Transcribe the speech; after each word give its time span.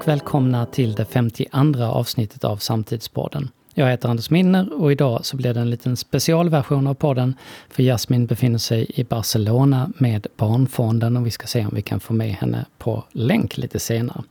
och 0.00 0.08
välkomna 0.08 0.66
till 0.66 0.94
det 0.94 1.04
52 1.04 1.84
avsnittet 1.84 2.44
av 2.44 2.56
Samtidspodden. 2.56 3.50
Jag 3.74 3.90
heter 3.90 4.08
Anders 4.08 4.30
Minner 4.30 4.82
och 4.82 4.92
idag 4.92 5.26
så 5.26 5.36
blir 5.36 5.54
det 5.54 5.60
en 5.60 5.70
liten 5.70 5.96
specialversion 5.96 6.86
av 6.86 6.94
podden 6.94 7.34
för 7.68 7.82
Jasmin 7.82 8.26
befinner 8.26 8.58
sig 8.58 8.86
i 8.94 9.04
Barcelona 9.04 9.92
med 9.98 10.26
Barnfonden 10.36 11.16
och 11.16 11.26
vi 11.26 11.30
ska 11.30 11.46
se 11.46 11.66
om 11.66 11.70
vi 11.74 11.82
kan 11.82 12.00
få 12.00 12.12
med 12.12 12.32
henne 12.32 12.64
på 12.78 13.04
länk 13.12 13.58
lite 13.58 13.78
senare. 13.78 14.22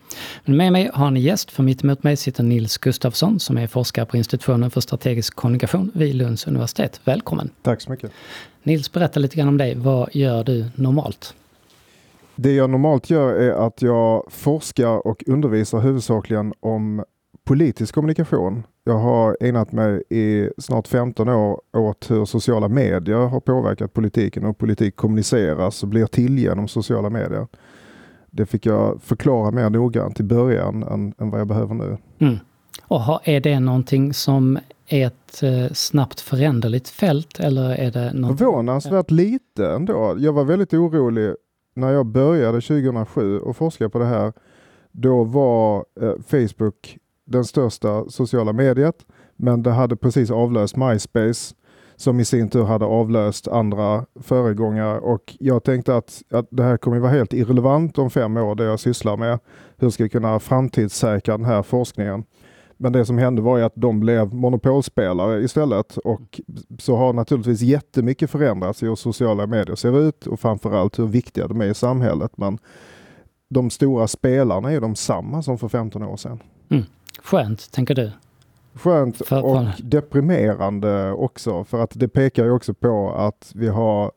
Men 0.46 0.58
med 0.58 0.72
mig 0.72 0.90
har 0.94 1.08
en 1.08 1.16
gäst, 1.16 1.52
för 1.52 1.64
mitt 1.64 1.84
emot 1.84 2.04
mig 2.04 2.18
sitter 2.18 2.44
Nils 2.44 2.78
Gustafsson 2.78 3.40
som 3.40 3.58
är 3.58 3.68
forskare 3.68 4.06
på 4.06 4.18
institutionen 4.18 4.72
för 4.72 4.82
strategisk 4.82 5.36
kommunikation 5.36 5.92
vid 5.94 6.16
Lunds 6.16 6.48
universitet. 6.48 7.02
Välkommen! 7.04 7.50
Tack 7.62 7.82
så 7.82 7.92
mycket! 7.92 8.12
Nils, 8.64 8.92
berätta 8.92 9.20
lite 9.20 9.36
grann 9.36 9.48
om 9.48 9.58
dig. 9.58 9.76
Vad 9.76 10.10
gör 10.16 10.44
du 10.44 10.66
normalt? 10.76 11.34
Det 12.42 12.54
jag 12.54 12.70
normalt 12.70 13.10
gör 13.10 13.34
är 13.34 13.52
att 13.52 13.82
jag 13.82 14.24
forskar 14.28 15.08
och 15.08 15.24
undervisar 15.28 15.80
huvudsakligen 15.80 16.54
om 16.60 17.04
politisk 17.44 17.96
kommunikation. 17.96 18.64
Jag 18.84 18.98
har 18.98 19.38
ägnat 19.40 19.72
mig 19.72 20.04
i 20.10 20.50
snart 20.58 20.88
15 20.88 21.30
år 21.30 21.62
åt 21.74 22.12
hur 22.12 22.26
sociala 22.26 22.68
medier 22.68 23.28
har 23.28 23.40
påverkat 23.40 23.94
politiken 23.94 24.46
och 24.46 24.58
politik 24.58 24.96
kommuniceras 24.96 25.84
och 25.84 25.90
blir 25.90 26.06
till 26.06 26.40
genom 26.40 26.68
sociala 26.68 27.10
medier. 27.10 27.48
Det 28.32 28.46
fick 28.46 28.66
jag 28.66 29.02
förklara 29.02 29.52
mer 29.52 29.70
noggrant 29.70 30.20
i 30.20 30.24
början 30.24 30.84
än, 30.84 31.14
än 31.18 31.30
vad 31.30 31.40
jag 31.40 31.48
behöver 31.48 31.74
nu. 31.74 31.98
Mm. 32.20 32.38
Och 32.82 33.28
är 33.28 33.40
det 33.40 33.60
någonting 33.60 34.14
som 34.14 34.60
är 34.88 35.08
ett 35.08 35.44
eh, 35.44 35.74
snabbt 35.74 36.20
föränderligt 36.20 36.90
fält 36.90 37.40
eller 37.40 37.70
är 37.70 37.92
det 37.92 38.14
något... 38.14 38.38
Förvånansvärt 38.38 39.12
lite 39.12 39.68
ändå. 39.68 40.16
Jag 40.20 40.34
var 40.34 40.44
väldigt 40.44 40.74
orolig 40.74 41.34
när 41.80 41.92
jag 41.92 42.06
började 42.06 42.62
2007 42.62 43.40
och 43.40 43.58
forskade 43.58 43.90
på 43.90 44.00
det 44.00 44.06
här. 44.06 44.34
Då 44.92 45.24
var 45.24 45.86
eh, 46.02 46.14
Facebook 46.28 46.98
den 47.26 47.46
största 47.46 48.10
sociala 48.10 48.54
mediet, 48.54 48.96
men 49.36 49.64
det 49.64 49.72
hade 49.72 49.96
precis 49.96 50.32
avlöst 50.32 50.76
MySpace 50.76 51.56
som 51.96 52.20
i 52.20 52.26
sin 52.26 52.50
tur 52.50 52.64
hade 52.64 52.86
avlöst 52.86 53.48
andra 53.48 54.06
föregångare 54.22 55.00
och 55.00 55.38
jag 55.40 55.64
tänkte 55.64 55.96
att, 55.96 56.22
att 56.32 56.48
det 56.50 56.64
här 56.64 56.78
kommer 56.78 57.00
vara 57.00 57.12
helt 57.12 57.34
irrelevant 57.34 57.98
om 57.98 58.10
fem 58.10 58.38
år 58.38 58.56
det 58.56 58.64
jag 58.64 58.80
sysslar 58.80 59.18
med. 59.18 59.40
Hur 59.78 59.90
ska 59.90 60.04
vi 60.04 60.10
kunna 60.10 60.40
framtidssäkra 60.40 61.38
den 61.38 61.46
här 61.46 61.64
forskningen? 61.64 62.24
Men 62.82 62.92
det 62.94 63.06
som 63.06 63.18
hände 63.18 63.42
var 63.42 63.58
ju 63.58 63.64
att 63.64 63.76
de 63.76 64.00
blev 64.00 64.34
monopolspelare 64.34 65.44
istället 65.44 65.98
och 65.98 66.42
så 66.80 66.96
har 66.96 67.14
naturligtvis 67.14 67.62
jättemycket 67.62 68.30
förändrats 68.30 68.84
i 68.84 68.86
hur 68.86 68.96
sociala 68.96 69.48
medier 69.48 69.76
ser 69.76 70.00
ut 70.00 70.28
och 70.28 70.40
framförallt 70.40 71.00
hur 71.00 71.08
viktiga 71.08 71.48
de 71.48 71.62
är 71.62 71.66
i 71.66 71.74
samhället. 71.74 72.32
Men 72.36 72.58
de 73.50 73.70
stora 73.70 74.08
spelarna 74.08 74.72
är 74.72 74.82
de 74.82 74.96
samma 74.96 75.42
som 75.44 75.58
för 75.58 75.68
15 75.68 76.04
år 76.04 76.18
sedan. 76.18 76.40
Mm. 76.70 76.84
Skönt, 77.24 77.72
tänker 77.72 77.96
du? 77.96 78.12
Skönt 78.74 79.22
och 79.22 79.66
deprimerande 79.80 81.12
också, 81.12 81.64
för 81.64 81.84
att 81.84 81.92
det 81.96 82.08
pekar 82.08 82.46
ju 82.46 82.52
också 82.52 82.74
på 82.74 83.14
att 83.14 83.52
vi 83.56 83.68
har 83.68 84.12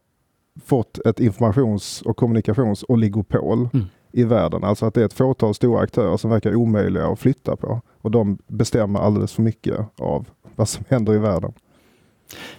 fått 0.65 0.99
ett 0.99 1.21
informations 1.21 2.03
och 2.03 2.17
kommunikationsoligopol 2.17 3.69
mm 3.75 3.87
i 4.13 4.25
världen. 4.25 4.65
Alltså 4.65 4.87
att 4.87 4.95
det 4.95 5.01
är 5.01 5.05
ett 5.05 5.13
fåtal 5.13 5.55
stora 5.55 5.81
aktörer 5.81 6.17
som 6.17 6.31
verkar 6.31 6.55
omöjliga 6.55 7.07
att 7.07 7.19
flytta 7.19 7.57
på. 7.57 7.81
Och 8.03 8.11
de 8.11 8.39
bestämmer 8.47 9.01
alldeles 9.01 9.33
för 9.33 9.43
mycket 9.43 9.79
av 9.99 10.27
vad 10.57 10.69
som 10.69 10.85
händer 10.89 11.15
i 11.15 11.19
världen. 11.19 11.53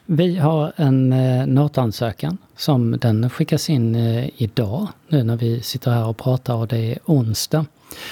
Vi 0.06 0.38
har 0.38 0.74
en 0.76 1.14
eh, 1.14 1.48
notansökan 1.48 2.38
som 2.56 3.00
den 3.00 3.30
skickas 3.30 3.70
in 3.70 3.96
eh, 3.96 4.42
idag, 4.42 4.88
nu 5.08 5.24
när 5.24 5.38
vi 5.38 5.62
sitter 5.62 5.92
här 5.92 6.08
och 6.08 6.18
pratar 6.18 6.56
och 6.56 6.68
det 6.68 6.78
är 6.78 7.00
onsdag. 7.06 7.66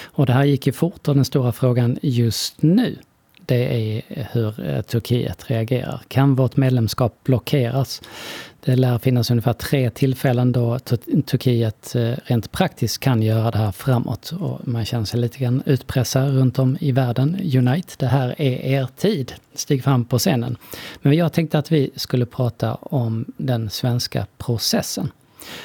Och 0.04 0.26
det 0.26 0.34
här 0.34 0.44
gick 0.44 0.68
ju 0.68 0.74
fort 0.74 1.08
och 1.08 1.16
den 1.16 1.26
stora 1.26 1.52
frågan 1.52 1.98
just 2.02 2.62
nu 2.62 2.98
det 3.46 3.98
är 3.98 4.28
hur 4.32 4.70
eh, 4.70 4.82
Turkiet 4.82 5.50
reagerar. 5.50 6.02
Kan 6.08 6.36
vårt 6.36 6.58
medlemskap 6.58 7.16
blockeras? 7.24 8.02
Det 8.66 8.76
lär 8.76 8.98
finnas 8.98 9.32
ungefär 9.32 9.54
tre 9.54 9.90
tillfällen 9.90 10.52
då 10.52 10.80
Turkiet 11.26 11.96
eh, 11.96 12.14
rent 12.24 12.52
praktiskt 12.52 13.00
kan 13.00 13.22
göra 13.22 13.52
det 13.52 13.58
här 13.58 13.72
framåt. 13.72 14.34
Och 14.40 14.68
man 14.68 14.86
känner 14.86 15.06
sig 15.06 15.20
lite 15.20 15.38
grann 15.40 15.64
utpressad 15.66 16.34
runt 16.34 16.60
om 16.60 16.78
i 16.80 16.92
världen. 16.92 17.40
Unite, 17.56 17.94
det 17.98 18.06
här 18.06 18.36
är 18.38 18.66
er 18.66 18.88
tid. 18.98 19.34
Stig 19.54 19.84
fram 19.84 20.06
på 20.06 20.20
scenen. 20.20 20.58
Men 21.02 21.14
jag 21.14 21.34
tänkte 21.34 21.60
att 21.60 21.72
vi 21.72 21.92
skulle 21.96 22.26
prata 22.26 22.76
om 22.76 23.26
den 23.38 23.70
svenska 23.70 24.26
processen. 24.38 25.12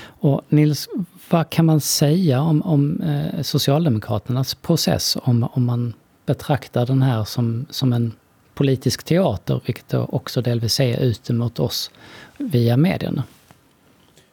Och 0.05 0.41
Nils, 0.49 0.89
vad 1.31 1.51
kan 1.51 1.65
man 1.65 1.81
säga 1.81 2.41
om, 2.41 2.63
om 2.63 3.01
eh, 3.01 3.43
Socialdemokraternas 3.43 4.55
process 4.55 5.17
om, 5.23 5.49
om 5.53 5.65
man 5.65 5.95
betraktar 6.27 6.87
den 6.87 7.03
här 7.03 7.25
som, 7.25 7.67
som 7.71 7.93
en 7.93 8.13
politisk 8.55 9.03
teater, 9.03 9.61
vilket 9.67 9.95
också 9.95 10.43
delvis 10.43 10.81
är 10.81 11.01
ute 11.01 11.33
mot 11.33 11.59
oss 11.59 11.91
via 12.39 12.77
medierna? 12.77 13.25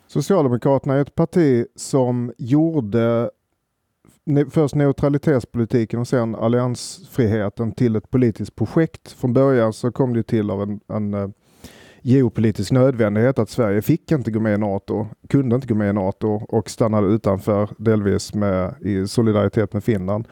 Socialdemokraterna 0.08 0.94
är 0.94 1.02
ett 1.02 1.16
parti 1.16 1.66
som 1.76 2.34
gjorde 2.38 3.30
först 4.52 4.76
neutralitetspolitiken 4.76 6.00
och 6.00 6.08
sen 6.08 6.36
alliansfriheten 6.36 7.72
till 7.72 7.96
ett 7.96 8.12
politiskt 8.12 8.56
projekt. 8.56 9.12
Från 9.12 9.34
början 9.34 9.74
så 9.74 9.92
kom 9.92 10.14
det 10.14 10.24
till 10.24 10.50
av 10.50 10.62
en, 10.62 10.80
en 10.88 11.14
eh, 11.14 11.28
geopolitisk 12.02 12.72
nödvändighet 12.72 13.40
att 13.40 13.50
Sverige 13.50 13.82
fick 13.82 14.12
inte 14.12 14.32
gå 14.32 14.40
med 14.40 14.54
i 14.54 14.58
NATO, 14.58 15.08
kunde 15.30 15.56
inte 15.56 15.68
gå 15.68 15.76
med 15.76 15.90
i 15.90 15.94
NATO 15.94 16.28
och 16.50 16.70
stannade 16.70 17.08
utanför 17.08 17.70
delvis 17.78 18.34
med, 18.34 18.76
i 18.82 19.08
solidaritet 19.08 19.74
med 19.74 19.84
Finland. 19.84 20.28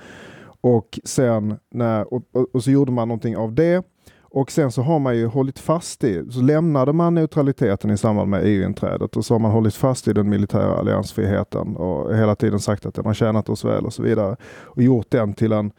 Och 0.62 1.00
sen 1.04 1.58
när, 1.70 2.14
och, 2.14 2.24
och, 2.32 2.56
och 2.56 2.64
så 2.64 2.72
gjorde 2.72 2.92
man 2.92 3.08
någonting 3.08 3.38
av 3.38 3.54
det 3.54 3.86
och 4.34 4.52
sen 4.52 4.72
så 4.72 4.82
har 4.82 5.00
man 5.00 5.18
ju 5.18 5.26
hållit 5.26 5.60
fast 5.60 6.04
i, 6.04 6.32
så 6.32 6.42
lämnade 6.42 6.94
man 6.94 7.16
neutraliteten 7.16 7.92
i 7.92 7.98
samband 7.98 8.30
med 8.30 8.42
EU-inträdet 8.46 9.18
och 9.18 9.26
så 9.26 9.34
har 9.34 9.40
man 9.40 9.52
hållit 9.52 9.76
fast 9.76 10.08
i 10.08 10.14
den 10.14 10.30
militära 10.30 10.76
alliansfriheten 10.76 11.76
och 11.76 12.18
hela 12.18 12.36
tiden 12.36 12.60
sagt 12.60 12.86
att 12.86 12.96
den 12.96 13.06
har 13.06 13.14
tjänat 13.14 13.50
oss 13.50 13.66
väl 13.66 13.86
och 13.86 13.94
så 13.94 14.04
vidare. 14.04 14.36
Och 14.64 14.84
gjort 14.84 15.08
den 15.10 15.34
till 15.34 15.52
en 15.52 15.72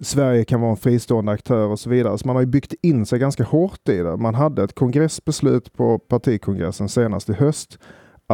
Sverige 0.00 0.44
kan 0.44 0.60
vara 0.60 0.70
en 0.70 0.76
fristående 0.76 1.32
aktör 1.32 1.66
och 1.66 1.78
så 1.78 1.90
vidare. 1.90 2.18
Så 2.18 2.26
man 2.26 2.36
har 2.36 2.40
ju 2.40 2.46
byggt 2.46 2.74
in 2.82 3.06
sig 3.06 3.18
ganska 3.18 3.44
hårt 3.44 3.88
i 3.88 3.96
det. 3.96 4.16
Man 4.16 4.34
hade 4.34 4.64
ett 4.64 4.74
kongressbeslut 4.74 5.72
på 5.72 5.98
partikongressen 5.98 6.88
senast 6.88 7.28
i 7.28 7.32
höst 7.32 7.78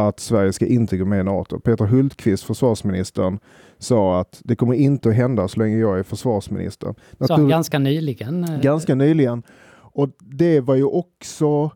att 0.07 0.19
Sverige 0.19 0.53
ska 0.53 0.65
inte 0.65 0.97
gå 0.97 1.05
med 1.05 1.19
i 1.19 1.23
NATO. 1.23 1.59
Peter 1.59 1.85
Hultqvist, 1.85 2.43
försvarsministern, 2.43 3.39
sa 3.77 4.19
att 4.19 4.41
det 4.43 4.55
kommer 4.55 4.73
inte 4.73 5.09
att 5.09 5.15
hända 5.15 5.47
så 5.47 5.59
länge 5.59 5.77
jag 5.77 5.99
är 5.99 6.03
försvarsminister. 6.03 6.95
Så 7.19 7.45
ganska 7.45 7.79
nyligen? 7.79 8.43
Eh, 8.43 8.61
ganska 8.61 8.95
nyligen. 8.95 9.43
Och 9.91 10.09
det 10.19 10.59
var 10.59 10.75
ju 10.75 10.83
också 10.83 11.71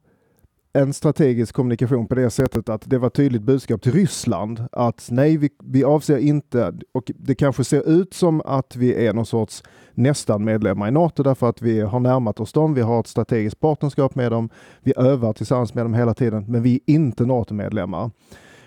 en 0.74 0.94
strategisk 0.94 1.56
kommunikation 1.56 2.08
på 2.08 2.16
det 2.16 2.30
sättet 2.30 2.70
att 2.70 2.90
det 2.90 2.98
var 2.98 3.10
tydligt 3.10 3.42
budskap 3.42 3.82
till 3.82 3.92
Ryssland 3.92 4.68
att 4.72 5.08
nej, 5.12 5.38
vi, 5.38 5.50
vi 5.64 5.84
avser 5.84 6.18
inte, 6.18 6.74
och 6.92 7.12
det 7.16 7.36
kanske 7.36 7.64
ser 7.64 7.90
ut 7.90 8.14
som 8.14 8.42
att 8.46 8.76
vi 8.76 9.06
är 9.08 9.14
någon 9.14 9.26
sorts 9.26 9.64
nästan 9.94 10.44
medlemmar 10.44 10.88
i 10.88 10.92
NATO 10.92 11.24
därför 11.24 11.50
att 11.50 11.62
vi 11.62 11.82
har 11.82 12.00
närmat 12.00 12.40
oss 12.40 12.54
dem, 12.54 12.74
vi 12.74 12.82
har 12.82 13.00
ett 13.00 13.08
strategiskt 13.08 13.60
partnerskap 13.60 14.16
med 14.16 14.32
dem, 14.32 14.50
vi 14.82 14.94
övar 14.98 15.34
tillsammans 15.34 15.74
med 15.74 15.86
dem 15.86 15.94
hela 15.94 16.14
tiden, 16.14 16.46
men 16.48 16.64
vi 16.64 16.76
är 16.76 16.94
inte 16.94 17.26
NATO-medlemmar. 17.26 18.12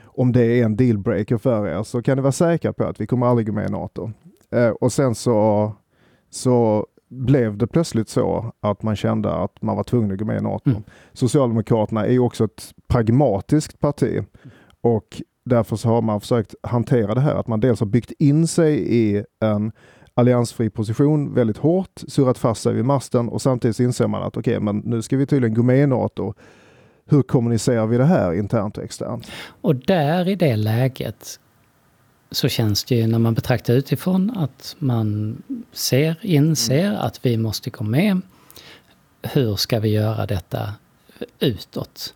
Om 0.05 0.33
det 0.33 0.45
är 0.45 0.65
en 0.65 0.77
dealbreaker 0.77 1.39
för 1.39 1.67
er 1.67 1.83
så 1.83 2.03
kan 2.03 2.17
ni 2.17 2.23
vara 2.23 2.33
säkra 2.33 2.73
på 2.73 2.85
att 2.85 3.01
vi 3.01 3.07
kommer 3.07 3.27
aldrig 3.27 3.47
gå 3.47 3.53
med 3.53 3.69
i 3.69 3.73
NATO. 3.73 4.11
Eh, 4.51 4.69
och 4.69 4.93
sen 4.93 5.15
så, 5.15 5.73
så 6.31 6.87
blev 7.09 7.57
det 7.57 7.67
plötsligt 7.67 8.09
så 8.09 8.53
att 8.61 8.83
man 8.83 8.97
kände 8.97 9.33
att 9.33 9.63
man 9.63 9.77
var 9.77 9.85
tvungen 9.85 10.13
att 10.13 10.19
gå 10.19 10.25
med 10.25 10.39
i 10.39 10.43
NATO. 10.43 10.71
Mm. 10.71 10.83
Socialdemokraterna 11.13 12.07
är 12.07 12.13
ju 12.13 12.19
också 12.19 12.45
ett 12.45 12.75
pragmatiskt 12.89 13.81
parti 13.81 14.25
och 14.81 15.23
därför 15.45 15.77
så 15.77 15.89
har 15.89 16.03
man 16.03 16.21
försökt 16.21 16.55
hantera 16.63 17.15
det 17.15 17.21
här 17.21 17.35
att 17.35 17.47
man 17.47 17.61
dels 17.61 17.81
har 17.81 17.87
byggt 17.87 18.13
in 18.19 18.47
sig 18.47 18.95
i 18.95 19.25
en 19.41 19.73
alliansfri 20.15 20.71
position 20.71 21.35
väldigt 21.35 21.57
hårt, 21.57 22.03
surrat 22.09 22.39
fast 22.39 22.63
sig 22.63 22.75
vid 22.75 22.85
masten 22.85 23.29
och 23.29 23.43
samtidigt 23.43 23.81
inser 23.81 24.07
man 24.07 24.23
att 24.23 24.37
okej, 24.37 24.57
okay, 24.57 24.65
men 24.65 24.79
nu 24.79 25.03
ska 25.03 25.17
vi 25.17 25.27
tydligen 25.27 25.55
gå 25.55 25.63
med 25.63 25.83
i 25.83 25.87
NATO. 25.87 26.35
Hur 27.09 27.23
kommunicerar 27.23 27.87
vi 27.87 27.97
det 27.97 28.05
här 28.05 28.33
internt 28.33 28.79
och 28.79 28.85
externt? 28.85 29.31
Och 29.61 29.77
där 29.77 30.29
i 30.29 30.35
det 30.35 30.57
läget 30.57 31.41
så 32.31 32.49
känns 32.49 32.85
det 32.85 32.95
ju 32.95 33.07
när 33.07 33.19
man 33.19 33.35
betraktar 33.35 33.75
utifrån 33.75 34.31
att 34.37 34.77
man 34.79 35.37
ser, 35.73 36.17
inser 36.23 36.87
mm. 36.87 37.01
att 37.01 37.27
vi 37.27 37.37
måste 37.37 37.71
gå 37.71 37.85
med. 37.85 38.21
Hur 39.23 39.57
ska 39.57 39.81
vi 39.81 39.89
göra 39.89 40.27
detta 40.27 40.75
utåt? 41.41 42.15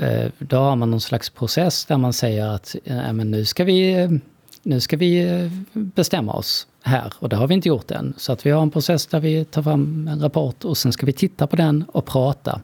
Eh, 0.00 0.30
då 0.38 0.56
har 0.56 0.76
man 0.76 0.90
någon 0.90 1.00
slags 1.00 1.30
process 1.30 1.84
där 1.84 1.96
man 1.96 2.12
säger 2.12 2.46
att 2.46 2.76
ja, 2.84 3.12
men 3.12 3.30
nu, 3.30 3.44
ska 3.44 3.64
vi, 3.64 4.08
nu 4.62 4.80
ska 4.80 4.96
vi 4.96 5.28
eh, 5.28 5.50
bestämma 5.72 6.32
oss 6.32 6.66
här 6.82 7.12
och 7.18 7.28
det 7.28 7.36
har 7.36 7.46
vi 7.46 7.54
inte 7.54 7.68
gjort 7.68 7.90
än. 7.90 8.14
Så 8.16 8.32
att 8.32 8.46
vi 8.46 8.50
har 8.50 8.62
en 8.62 8.70
process 8.70 9.06
där 9.06 9.20
vi 9.20 9.44
tar 9.44 9.62
fram 9.62 10.08
en 10.08 10.20
rapport 10.20 10.64
och 10.64 10.78
sen 10.78 10.92
ska 10.92 11.06
vi 11.06 11.12
titta 11.12 11.46
på 11.46 11.56
den 11.56 11.84
och 11.92 12.06
prata. 12.06 12.60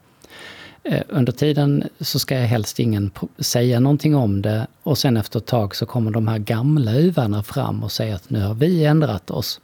Eh, 0.85 1.01
under 1.09 1.31
tiden 1.31 1.89
så 1.99 2.19
ska 2.19 2.35
helst 2.35 2.79
ingen 2.79 3.11
säga 3.39 3.79
någonting 3.79 4.15
om 4.15 4.41
det 4.41 4.67
och 4.83 4.97
sen 4.97 5.17
efter 5.17 5.39
ett 5.39 5.45
tag 5.45 5.75
så 5.75 5.85
kommer 5.85 6.11
de 6.11 6.27
här 6.27 6.37
gamla 6.37 6.95
uvarna 6.95 7.43
fram 7.43 7.83
och 7.83 7.91
säger 7.91 8.15
att 8.15 8.29
nu 8.29 8.41
har 8.41 8.53
vi 8.53 8.85
ändrat 8.85 9.31
oss. 9.31 9.61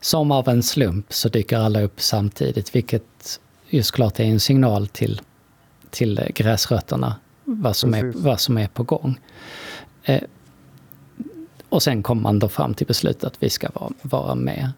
som 0.00 0.30
av 0.30 0.48
en 0.48 0.62
slump 0.62 1.12
så 1.12 1.28
dyker 1.28 1.58
alla 1.58 1.80
upp 1.80 2.00
samtidigt, 2.00 2.74
vilket 2.74 3.40
ju 3.68 3.82
såklart 3.82 4.20
är 4.20 4.24
en 4.24 4.40
signal 4.40 4.86
till, 4.86 5.20
till 5.90 6.20
gräsrötterna 6.34 7.14
vad 7.44 7.76
som, 7.76 7.94
är, 7.94 8.12
vad 8.14 8.40
som 8.40 8.58
är 8.58 8.68
på 8.68 8.82
gång. 8.82 9.20
Eh, 10.02 10.22
och 11.68 11.82
sen 11.82 12.02
kommer 12.02 12.22
man 12.22 12.38
då 12.38 12.48
fram 12.48 12.74
till 12.74 12.86
beslutet 12.86 13.24
att 13.24 13.42
vi 13.42 13.50
ska 13.50 13.68
vara, 13.74 13.92
vara 14.02 14.34
med. 14.34 14.70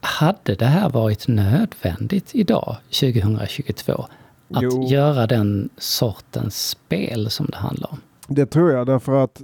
Hade 0.00 0.54
det 0.54 0.66
här 0.66 0.88
varit 0.88 1.28
nödvändigt 1.28 2.34
idag, 2.34 2.76
2022, 2.90 4.06
att 4.50 4.62
jo. 4.62 4.82
göra 4.82 5.26
den 5.26 5.68
sortens 5.76 6.68
spel 6.68 7.30
som 7.30 7.46
det 7.46 7.56
handlar 7.56 7.92
om? 7.92 8.00
Det 8.28 8.46
tror 8.46 8.70
jag, 8.70 8.86
därför 8.86 9.24
att 9.24 9.42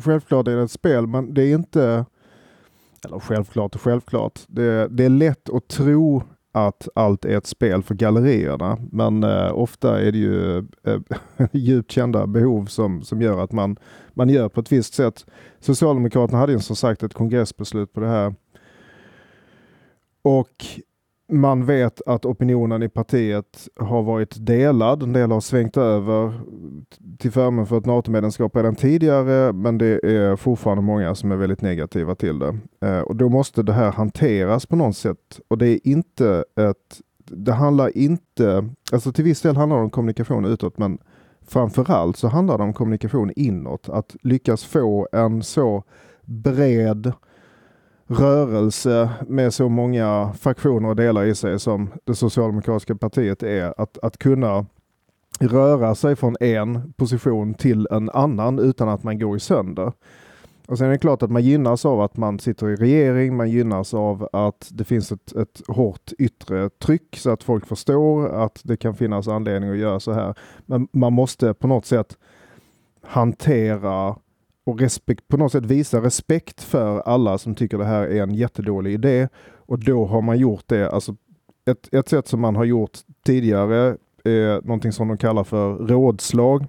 självklart 0.00 0.48
är 0.48 0.56
det 0.56 0.62
ett 0.62 0.70
spel, 0.70 1.06
men 1.06 1.34
det 1.34 1.42
är 1.42 1.54
inte... 1.54 2.04
Eller 3.04 3.18
självklart 3.18 3.74
och 3.74 3.80
självklart. 3.80 4.40
Det, 4.46 4.88
det 4.88 5.04
är 5.04 5.08
lätt 5.08 5.50
att 5.50 5.68
tro 5.68 6.22
att 6.52 6.88
allt 6.94 7.24
är 7.24 7.36
ett 7.36 7.46
spel 7.46 7.82
för 7.82 7.94
gallerierna. 7.94 8.78
Men 8.92 9.24
eh, 9.24 9.52
ofta 9.54 10.00
är 10.00 10.12
det 10.12 10.18
ju 10.18 10.58
eh, 10.58 11.00
djupt 11.52 11.90
kända 11.90 12.26
behov 12.26 12.66
som, 12.66 13.02
som 13.02 13.22
gör 13.22 13.44
att 13.44 13.52
man, 13.52 13.76
man 14.14 14.28
gör 14.28 14.48
på 14.48 14.60
ett 14.60 14.72
visst 14.72 14.94
sätt. 14.94 15.26
Socialdemokraterna 15.60 16.38
hade 16.38 16.52
ju 16.52 16.58
som 16.58 16.76
sagt 16.76 17.02
ett 17.02 17.14
kongressbeslut 17.14 17.92
på 17.92 18.00
det 18.00 18.08
här. 18.08 18.34
Och 20.22 20.64
man 21.30 21.66
vet 21.66 22.00
att 22.06 22.24
opinionen 22.24 22.82
i 22.82 22.88
partiet 22.88 23.68
har 23.76 24.02
varit 24.02 24.46
delad. 24.46 25.02
En 25.02 25.12
del 25.12 25.30
har 25.30 25.40
svängt 25.40 25.76
över 25.76 26.40
till 27.18 27.32
förmån 27.32 27.66
för 27.66 27.78
ett 27.78 27.86
NATO-medlemskap 27.86 28.56
redan 28.56 28.74
tidigare, 28.74 29.52
men 29.52 29.78
det 29.78 30.00
är 30.02 30.36
fortfarande 30.36 30.82
många 30.82 31.14
som 31.14 31.32
är 31.32 31.36
väldigt 31.36 31.62
negativa 31.62 32.14
till 32.14 32.38
det. 32.38 32.58
Eh, 32.80 33.00
och 33.00 33.16
då 33.16 33.28
måste 33.28 33.62
det 33.62 33.72
här 33.72 33.92
hanteras 33.92 34.66
på 34.66 34.76
något 34.76 34.96
sätt. 34.96 35.40
Och 35.48 35.58
det 35.58 35.68
är 35.68 35.78
inte 35.82 36.44
ett... 36.56 37.00
Det 37.24 37.52
handlar 37.52 37.96
inte... 37.96 38.68
Alltså 38.92 39.12
till 39.12 39.24
viss 39.24 39.42
del 39.42 39.56
handlar 39.56 39.76
det 39.76 39.82
om 39.82 39.90
kommunikation 39.90 40.44
utåt, 40.44 40.78
men 40.78 40.98
framförallt 41.46 42.16
så 42.16 42.28
handlar 42.28 42.58
det 42.58 42.64
om 42.64 42.72
kommunikation 42.72 43.32
inåt. 43.36 43.88
Att 43.88 44.16
lyckas 44.22 44.64
få 44.64 45.08
en 45.12 45.42
så 45.42 45.84
bred 46.22 47.12
rörelse 48.10 49.10
med 49.28 49.54
så 49.54 49.68
många 49.68 50.32
fraktioner 50.40 50.88
och 50.88 50.96
delar 50.96 51.24
i 51.24 51.34
sig 51.34 51.60
som 51.60 51.90
det 52.04 52.14
socialdemokratiska 52.14 52.94
partiet 52.94 53.42
är, 53.42 53.74
att, 53.76 53.98
att 53.98 54.18
kunna 54.18 54.66
röra 55.40 55.94
sig 55.94 56.16
från 56.16 56.36
en 56.40 56.92
position 56.92 57.54
till 57.54 57.88
en 57.90 58.10
annan 58.10 58.58
utan 58.58 58.88
att 58.88 59.02
man 59.02 59.18
går 59.18 59.36
i 59.36 59.40
sönder. 59.40 59.92
Och 60.66 60.78
sen 60.78 60.86
är 60.86 60.90
det 60.90 60.98
klart 60.98 61.22
att 61.22 61.30
man 61.30 61.42
gynnas 61.42 61.84
av 61.84 62.00
att 62.00 62.16
man 62.16 62.38
sitter 62.38 62.68
i 62.68 62.76
regering, 62.76 63.36
man 63.36 63.50
gynnas 63.50 63.94
av 63.94 64.28
att 64.32 64.68
det 64.72 64.84
finns 64.84 65.12
ett, 65.12 65.32
ett 65.36 65.62
hårt 65.68 66.12
yttre 66.18 66.70
tryck 66.70 67.16
så 67.16 67.30
att 67.30 67.42
folk 67.42 67.66
förstår 67.66 68.28
att 68.44 68.60
det 68.64 68.76
kan 68.76 68.94
finnas 68.94 69.28
anledning 69.28 69.70
att 69.70 69.78
göra 69.78 70.00
så 70.00 70.12
här. 70.12 70.34
Men 70.66 70.88
man 70.92 71.12
måste 71.12 71.54
på 71.54 71.66
något 71.66 71.86
sätt 71.86 72.16
hantera 73.02 74.16
och 74.66 74.80
respekt, 74.80 75.28
på 75.28 75.36
något 75.36 75.52
sätt 75.52 75.66
visa 75.66 76.02
respekt 76.02 76.62
för 76.62 77.00
alla 77.00 77.38
som 77.38 77.54
tycker 77.54 77.78
det 77.78 77.84
här 77.84 78.02
är 78.02 78.22
en 78.22 78.34
jättedålig 78.34 78.92
idé. 78.92 79.28
Och 79.56 79.78
då 79.78 80.06
har 80.06 80.22
man 80.22 80.38
gjort 80.38 80.64
det, 80.66 80.90
alltså 80.90 81.16
ett, 81.70 81.94
ett 81.94 82.08
sätt 82.08 82.28
som 82.28 82.40
man 82.40 82.56
har 82.56 82.64
gjort 82.64 82.98
tidigare 83.24 83.96
är 84.24 84.62
någonting 84.62 84.92
som 84.92 85.08
de 85.08 85.18
kallar 85.18 85.44
för 85.44 85.74
rådslag. 85.74 86.66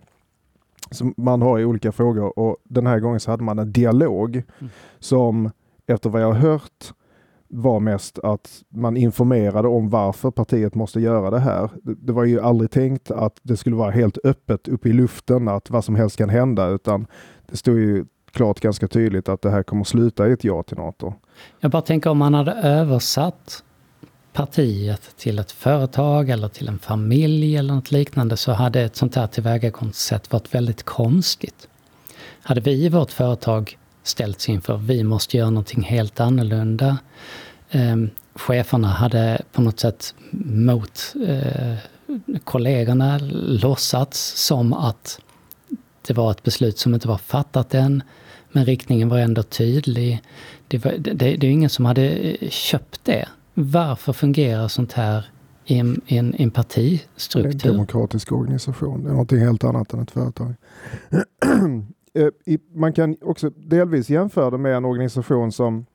Som 0.91 1.13
man 1.17 1.41
har 1.41 1.59
i 1.59 1.65
olika 1.65 1.91
frågor 1.91 2.39
och 2.39 2.57
den 2.63 2.87
här 2.87 2.99
gången 2.99 3.19
så 3.19 3.31
hade 3.31 3.43
man 3.43 3.59
en 3.59 3.71
dialog 3.71 4.35
mm. 4.35 4.71
som 4.99 5.49
efter 5.87 6.09
vad 6.09 6.21
jag 6.21 6.27
har 6.27 6.39
hört 6.39 6.93
var 7.53 7.79
mest 7.79 8.19
att 8.19 8.63
man 8.69 8.97
informerade 8.97 9.67
om 9.67 9.89
varför 9.89 10.31
partiet 10.31 10.75
måste 10.75 10.99
göra 10.99 11.29
det 11.29 11.39
här. 11.39 11.69
Det 11.83 12.13
var 12.13 12.23
ju 12.23 12.39
aldrig 12.39 12.71
tänkt 12.71 13.11
att 13.11 13.39
det 13.43 13.57
skulle 13.57 13.75
vara 13.75 13.91
helt 13.91 14.17
öppet 14.23 14.67
uppe 14.67 14.89
i 14.89 14.93
luften, 14.93 15.47
att 15.47 15.69
vad 15.69 15.85
som 15.85 15.95
helst 15.95 16.17
kan 16.17 16.29
hända, 16.29 16.67
utan 16.67 17.07
det 17.51 17.57
stod 17.57 17.79
ju 17.79 18.05
klart 18.31 18.59
ganska 18.59 18.87
tydligt 18.87 19.29
att 19.29 19.41
det 19.41 19.51
här 19.51 19.63
kommer 19.63 19.83
sluta 19.83 20.29
i 20.29 20.31
ett 20.31 20.43
ja 20.43 20.63
till 20.63 20.77
NATO. 20.77 21.13
Jag 21.59 21.71
bara 21.71 21.81
tänker 21.81 22.09
om 22.09 22.17
man 22.17 22.33
hade 22.33 22.51
översatt 22.51 23.63
partiet 24.33 25.17
till 25.17 25.39
ett 25.39 25.51
företag 25.51 26.29
eller 26.29 26.47
till 26.47 26.67
en 26.67 26.79
familj 26.79 27.57
eller 27.57 27.73
något 27.73 27.91
liknande 27.91 28.37
så 28.37 28.51
hade 28.51 28.81
ett 28.81 28.95
sånt 28.95 29.15
här 29.15 29.27
tillvägagångssätt 29.27 30.31
varit 30.31 30.55
väldigt 30.55 30.83
konstigt. 30.83 31.67
Hade 32.41 32.61
vi 32.61 32.71
i 32.71 32.89
vårt 32.89 33.11
företag 33.11 33.77
ställts 34.03 34.49
inför 34.49 34.77
vi 34.77 35.03
måste 35.03 35.37
göra 35.37 35.49
någonting 35.49 35.83
helt 35.83 36.19
annorlunda. 36.19 36.97
Eh, 37.71 37.95
cheferna 38.35 38.87
hade 38.87 39.41
på 39.51 39.61
något 39.61 39.79
sätt 39.79 40.15
mot 40.31 41.13
eh, 41.27 41.75
kollegorna 42.43 43.19
låtsats 43.61 44.45
som 44.45 44.73
att 44.73 45.19
det 46.07 46.13
var 46.13 46.31
ett 46.31 46.43
beslut 46.43 46.77
som 46.77 46.93
inte 46.93 47.07
var 47.07 47.17
fattat 47.17 47.73
än, 47.73 48.03
men 48.51 48.65
riktningen 48.65 49.09
var 49.09 49.17
ändå 49.17 49.43
tydlig. 49.43 50.21
Det, 50.67 50.85
var, 50.85 50.91
det, 50.91 51.13
det, 51.13 51.47
är 51.47 51.51
ingen 51.51 51.69
som 51.69 51.85
hade 51.85 52.09
eh, 52.09 52.49
köpt 52.49 53.05
det. 53.05 53.27
Varför 53.53 54.13
fungerar 54.13 54.67
sånt 54.67 54.93
här 54.93 55.25
i 55.65 55.77
en, 55.77 56.01
i 56.07 56.17
en, 56.17 56.35
i 56.35 56.43
en 56.43 56.51
partistruktur? 56.51 57.45
En 57.45 57.75
demokratisk 57.75 58.31
organisation. 58.31 59.03
Det 59.03 59.09
är 59.09 59.13
något 59.13 59.31
helt 59.31 59.63
annat 59.63 59.93
än 59.93 59.99
ett 59.99 60.11
företag. 60.11 60.53
Eh, 62.13 62.57
man 62.73 62.93
kan 62.93 63.15
också 63.21 63.49
delvis 63.49 64.09
jämföra 64.09 64.49
det 64.49 64.57
med 64.57 64.75
en 64.75 64.85
organisation 64.85 65.51
som 65.51 65.85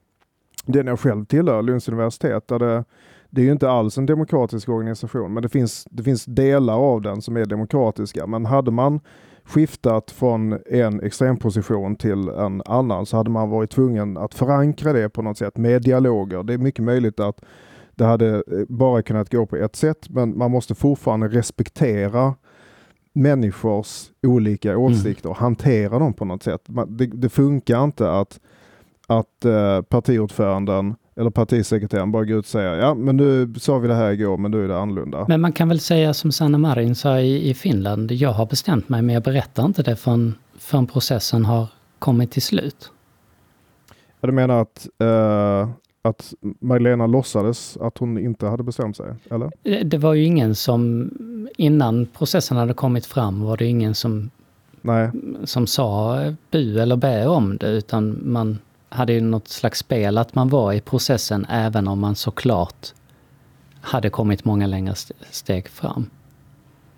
den 0.67 0.87
jag 0.87 1.01
själv 1.01 1.25
tillhör, 1.25 1.63
Lunds 1.63 1.89
universitet, 1.89 2.49
där 2.49 2.59
det, 2.59 2.85
det 3.31 3.41
är 3.41 3.45
ju 3.45 3.53
inte 3.53 3.71
alls 3.71 3.99
en 3.99 4.07
demokratisk 4.07 4.69
organisation, 4.69 5.35
men 5.35 5.43
det 5.43 5.49
finns, 5.49 5.87
det 5.91 6.03
finns 6.03 6.25
delar 6.25 6.75
av 6.75 7.03
den 7.03 7.23
som 7.23 7.37
är 7.37 7.45
demokratiska. 7.47 8.27
Men 8.27 8.47
hade 8.47 8.71
man 8.71 9.01
skiftat 9.47 10.11
från 10.11 10.59
en 10.67 11.01
extremposition 11.01 11.97
till 11.97 12.29
en 12.29 12.63
annan 12.67 13.07
så 13.07 13.17
hade 13.17 13.31
man 13.31 13.51
varit 13.51 13.71
tvungen 13.71 14.17
att 14.17 14.35
förankra 14.35 14.93
det 14.93 15.09
på 15.09 15.23
något 15.23 15.39
sätt 15.39 15.57
med 15.57 15.83
dialoger. 15.83 16.43
Det 16.43 16.55
är 16.55 16.59
mycket 16.59 16.85
möjligt 16.85 17.21
att 17.21 17.41
det 17.95 18.05
hade 18.05 18.35
eh, 18.35 18.43
bara 18.69 19.03
kunnat 19.03 19.33
gå 19.33 19.47
på 19.47 19.57
ett 19.57 19.77
sätt 19.77 20.09
men 20.11 20.39
man 20.39 20.51
måste 20.51 20.75
fortfarande 20.75 21.29
respektera 21.29 22.35
människors 23.13 24.11
olika 24.23 24.71
mm. 24.71 24.83
åsikter 24.83 25.31
och 25.31 25.37
hantera 25.37 25.99
dem 25.99 26.15
på 26.15 26.25
något 26.25 26.43
sätt. 26.43 26.63
Det, 26.89 27.07
det 27.07 27.29
funkar 27.29 27.85
inte 27.85 28.11
att, 28.11 28.41
att 29.07 29.45
uh, 29.45 29.83
partiordföranden 29.83 30.95
eller 31.21 31.31
partisekreteraren 31.31 32.13
bara 32.13 32.25
går 32.25 32.39
ut 32.39 32.45
och 32.45 32.51
säger 32.51 32.75
ja 32.75 32.95
men 32.95 33.17
nu 33.17 33.55
sa 33.59 33.79
vi 33.79 33.89
det 33.89 33.95
här 33.95 34.11
igår 34.11 34.37
men 34.37 34.51
nu 34.51 34.65
är 34.65 34.69
det 34.69 34.79
annorlunda. 34.79 35.25
Men 35.29 35.41
man 35.41 35.53
kan 35.53 35.69
väl 35.69 35.81
säga 35.81 36.15
som 36.15 36.33
Sanna 36.33 36.59
Marin 36.59 36.95
sa 36.95 37.21
i, 37.21 37.51
i 37.51 37.55
Finland, 37.55 38.13
jag 38.13 38.33
har 38.33 38.47
bestämt 38.47 38.89
mig 38.89 39.03
men 39.03 39.15
jag 39.15 39.23
berättar 39.23 39.65
inte 39.65 39.83
det 39.83 39.97
förrän, 39.97 40.35
förrän 40.59 40.87
processen 40.87 41.45
har 41.45 41.67
kommit 41.99 42.31
till 42.31 42.43
slut. 42.43 42.91
Ja, 44.21 44.27
du 44.27 44.33
menar 44.33 44.61
att, 44.61 44.89
uh, 45.03 45.71
att 46.03 46.35
Magdalena 46.61 47.07
låtsades 47.07 47.77
att 47.77 47.99
hon 47.99 48.19
inte 48.19 48.47
hade 48.47 48.63
bestämt 48.63 48.97
sig? 48.97 49.15
Eller? 49.31 49.51
Eh, 49.63 49.87
det 49.87 49.99
var 49.99 50.15
ju 50.15 50.25
ingen 50.25 50.55
som, 50.55 51.11
innan 51.57 52.07
processen 52.07 52.57
hade 52.57 52.75
kommit 52.75 53.07
fram 53.07 53.41
var 53.41 53.57
det 53.57 53.67
ingen 53.67 53.95
som, 53.95 54.31
Nej. 54.83 55.11
som 55.45 55.67
sa 55.67 56.19
bu 56.51 56.79
eller 56.81 56.97
bä 56.97 57.27
om 57.27 57.57
det 57.57 57.71
utan 57.71 58.19
man 58.23 58.59
hade 58.89 59.13
ju 59.13 59.21
något 59.21 59.49
slags 59.49 59.79
spel 59.79 60.19
att 60.19 60.35
man 60.35 60.49
var 60.49 60.73
i 60.73 60.81
processen 60.81 61.47
även 61.51 61.89
om 61.89 62.01
man 62.01 62.15
såklart 62.15 62.93
hade 63.81 64.11
kommit 64.11 64.45
många 64.45 64.67
längre 64.67 64.95
steg 65.31 65.69
fram. 65.69 66.11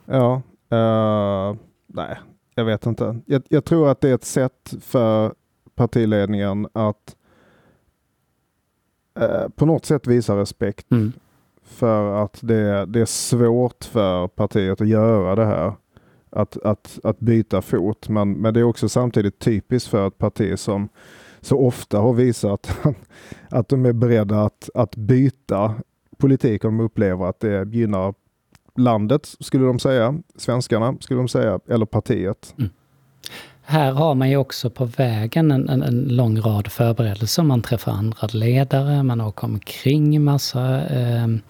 Ja, 0.04 0.42
uh, 0.72 1.56
nej, 1.86 2.18
jag 2.54 2.64
vet 2.64 2.86
inte. 2.86 3.20
Jag, 3.26 3.42
jag, 3.48 3.64
tror 3.64 3.88
att 3.88 4.00
det 4.00 4.10
är 4.10 4.14
ett 4.14 4.24
sätt 4.24 4.74
för 4.80 5.34
partiledningen 5.74 6.68
att 6.72 7.16
uh, 9.20 9.48
på 9.48 9.66
något 9.66 9.84
sätt 9.84 10.06
visa 10.06 10.36
respekt 10.36 10.90
mm. 10.90 11.12
för 11.64 12.24
att 12.24 12.38
det, 12.42 12.86
det 12.86 13.00
är 13.00 13.06
svårt 13.06 13.84
för 13.84 14.28
partiet 14.28 14.80
att 14.80 14.88
göra 14.88 15.34
det 15.34 15.46
här. 15.46 15.72
Att, 16.30 16.56
att, 16.56 16.98
att 17.04 17.20
byta 17.20 17.62
fot, 17.62 18.08
men, 18.08 18.32
men 18.32 18.54
det 18.54 18.60
är 18.60 18.64
också 18.64 18.88
samtidigt 18.88 19.38
typiskt 19.38 19.88
för 19.90 20.06
ett 20.06 20.18
parti 20.18 20.58
som 20.58 20.88
så 21.40 21.58
ofta 21.58 21.98
har 21.98 22.12
visat 22.12 22.78
att 23.48 23.68
de 23.68 23.86
är 23.86 23.92
beredda 23.92 24.42
att, 24.42 24.70
att 24.74 24.96
byta 24.96 25.74
politik 26.16 26.64
om 26.64 26.76
de 26.76 26.84
upplever 26.84 27.26
att 27.26 27.40
det 27.40 27.68
gynnar 27.74 28.14
landet, 28.76 29.34
skulle 29.40 29.64
de 29.64 29.78
säga, 29.78 30.14
svenskarna, 30.36 30.96
skulle 31.00 31.20
de 31.20 31.28
säga, 31.28 31.60
eller 31.68 31.86
partiet. 31.86 32.54
Mm. 32.58 32.70
Här 33.62 33.92
har 33.92 34.14
man 34.14 34.30
ju 34.30 34.36
också 34.36 34.70
på 34.70 34.84
vägen 34.84 35.50
en, 35.50 35.68
en, 35.68 35.82
en, 35.82 36.00
lång 36.08 36.40
rad 36.40 36.72
förberedelser. 36.72 37.42
Man 37.42 37.62
träffar 37.62 37.92
andra 37.92 38.26
ledare, 38.32 39.02
man 39.02 39.20
åker 39.20 39.44
omkring 39.44 40.24
massa. 40.24 40.60
Ehm, 40.80 41.40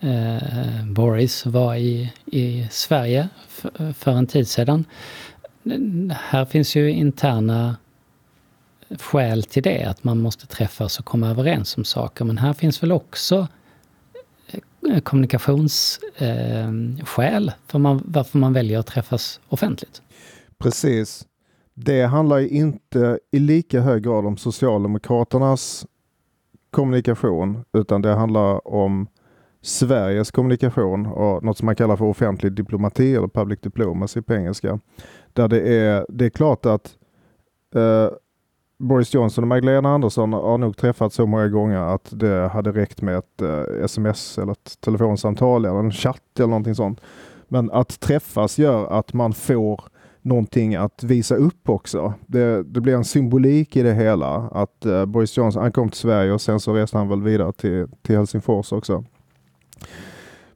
eh, 0.00 0.36
eh, 0.36 0.84
Boris 0.86 1.46
var 1.46 1.74
i, 1.74 2.12
i 2.26 2.68
Sverige 2.70 3.28
för, 3.48 3.92
för 3.92 4.12
en 4.12 4.26
tid 4.26 4.48
sedan. 4.48 4.84
Här 6.12 6.44
finns 6.44 6.76
ju 6.76 6.90
interna 6.90 7.76
skäl 8.98 9.42
till 9.42 9.62
det, 9.62 9.84
att 9.84 10.04
man 10.04 10.20
måste 10.20 10.46
träffas 10.46 10.98
och 10.98 11.04
komma 11.04 11.30
överens 11.30 11.76
om 11.76 11.84
saker. 11.84 12.24
Men 12.24 12.38
här 12.38 12.52
finns 12.52 12.82
väl 12.82 12.92
också 12.92 13.48
eh, 14.88 15.00
kommunikationsskäl 15.00 17.52
för 17.66 17.78
man, 17.78 18.02
varför 18.04 18.38
man 18.38 18.52
väljer 18.52 18.78
att 18.78 18.86
träffas 18.86 19.40
offentligt. 19.48 20.02
Precis. 20.58 21.26
Det 21.74 22.02
handlar 22.02 22.38
inte 22.38 23.18
i 23.30 23.38
lika 23.38 23.80
hög 23.80 24.02
grad 24.02 24.26
om 24.26 24.36
Socialdemokraternas 24.36 25.86
kommunikation, 26.70 27.64
utan 27.72 28.02
det 28.02 28.14
handlar 28.14 28.68
om 28.68 29.06
Sveriges 29.62 30.30
kommunikation 30.30 31.06
och 31.06 31.44
något 31.44 31.58
som 31.58 31.66
man 31.66 31.76
kallar 31.76 31.96
för 31.96 32.04
offentlig 32.04 32.52
diplomati 32.52 33.14
eller 33.14 33.28
public 33.28 33.60
diplomacy 33.60 34.22
på 34.22 34.34
engelska. 34.34 34.80
Där 35.32 35.48
det 35.48 35.60
är, 35.60 36.06
det 36.08 36.24
är 36.24 36.30
klart 36.30 36.66
att 36.66 36.96
eh, 37.74 38.08
Boris 38.78 39.14
Johnson 39.14 39.44
och 39.44 39.48
Magdalena 39.48 39.88
Andersson 39.88 40.32
har 40.32 40.58
nog 40.58 40.76
träffats 40.76 41.16
så 41.16 41.26
många 41.26 41.48
gånger 41.48 41.94
att 41.94 42.08
det 42.10 42.48
hade 42.48 42.72
räckt 42.72 43.02
med 43.02 43.18
ett 43.18 43.42
eh, 43.42 43.84
sms 43.84 44.38
eller 44.38 44.52
ett 44.52 44.80
telefonsamtal 44.80 45.64
eller 45.64 45.78
en 45.78 45.92
chatt 45.92 46.22
eller 46.38 46.48
någonting 46.48 46.74
sånt. 46.74 47.00
Men 47.48 47.70
att 47.70 48.00
träffas 48.00 48.58
gör 48.58 48.98
att 48.98 49.12
man 49.12 49.32
får 49.32 49.80
någonting 50.22 50.74
att 50.74 51.02
visa 51.02 51.34
upp 51.34 51.68
också. 51.68 52.14
Det, 52.26 52.62
det 52.62 52.80
blir 52.80 52.94
en 52.94 53.04
symbolik 53.04 53.76
i 53.76 53.82
det 53.82 53.94
hela. 53.94 54.34
Att 54.34 54.86
eh, 54.86 55.06
Boris 55.06 55.36
Johnson, 55.36 55.62
han 55.62 55.72
kom 55.72 55.88
till 55.88 56.00
Sverige 56.00 56.32
och 56.32 56.40
sen 56.40 56.60
så 56.60 56.74
reste 56.74 56.98
han 56.98 57.08
väl 57.08 57.22
vidare 57.22 57.52
till, 57.52 57.86
till 58.02 58.16
Helsingfors 58.16 58.72
också. 58.72 59.04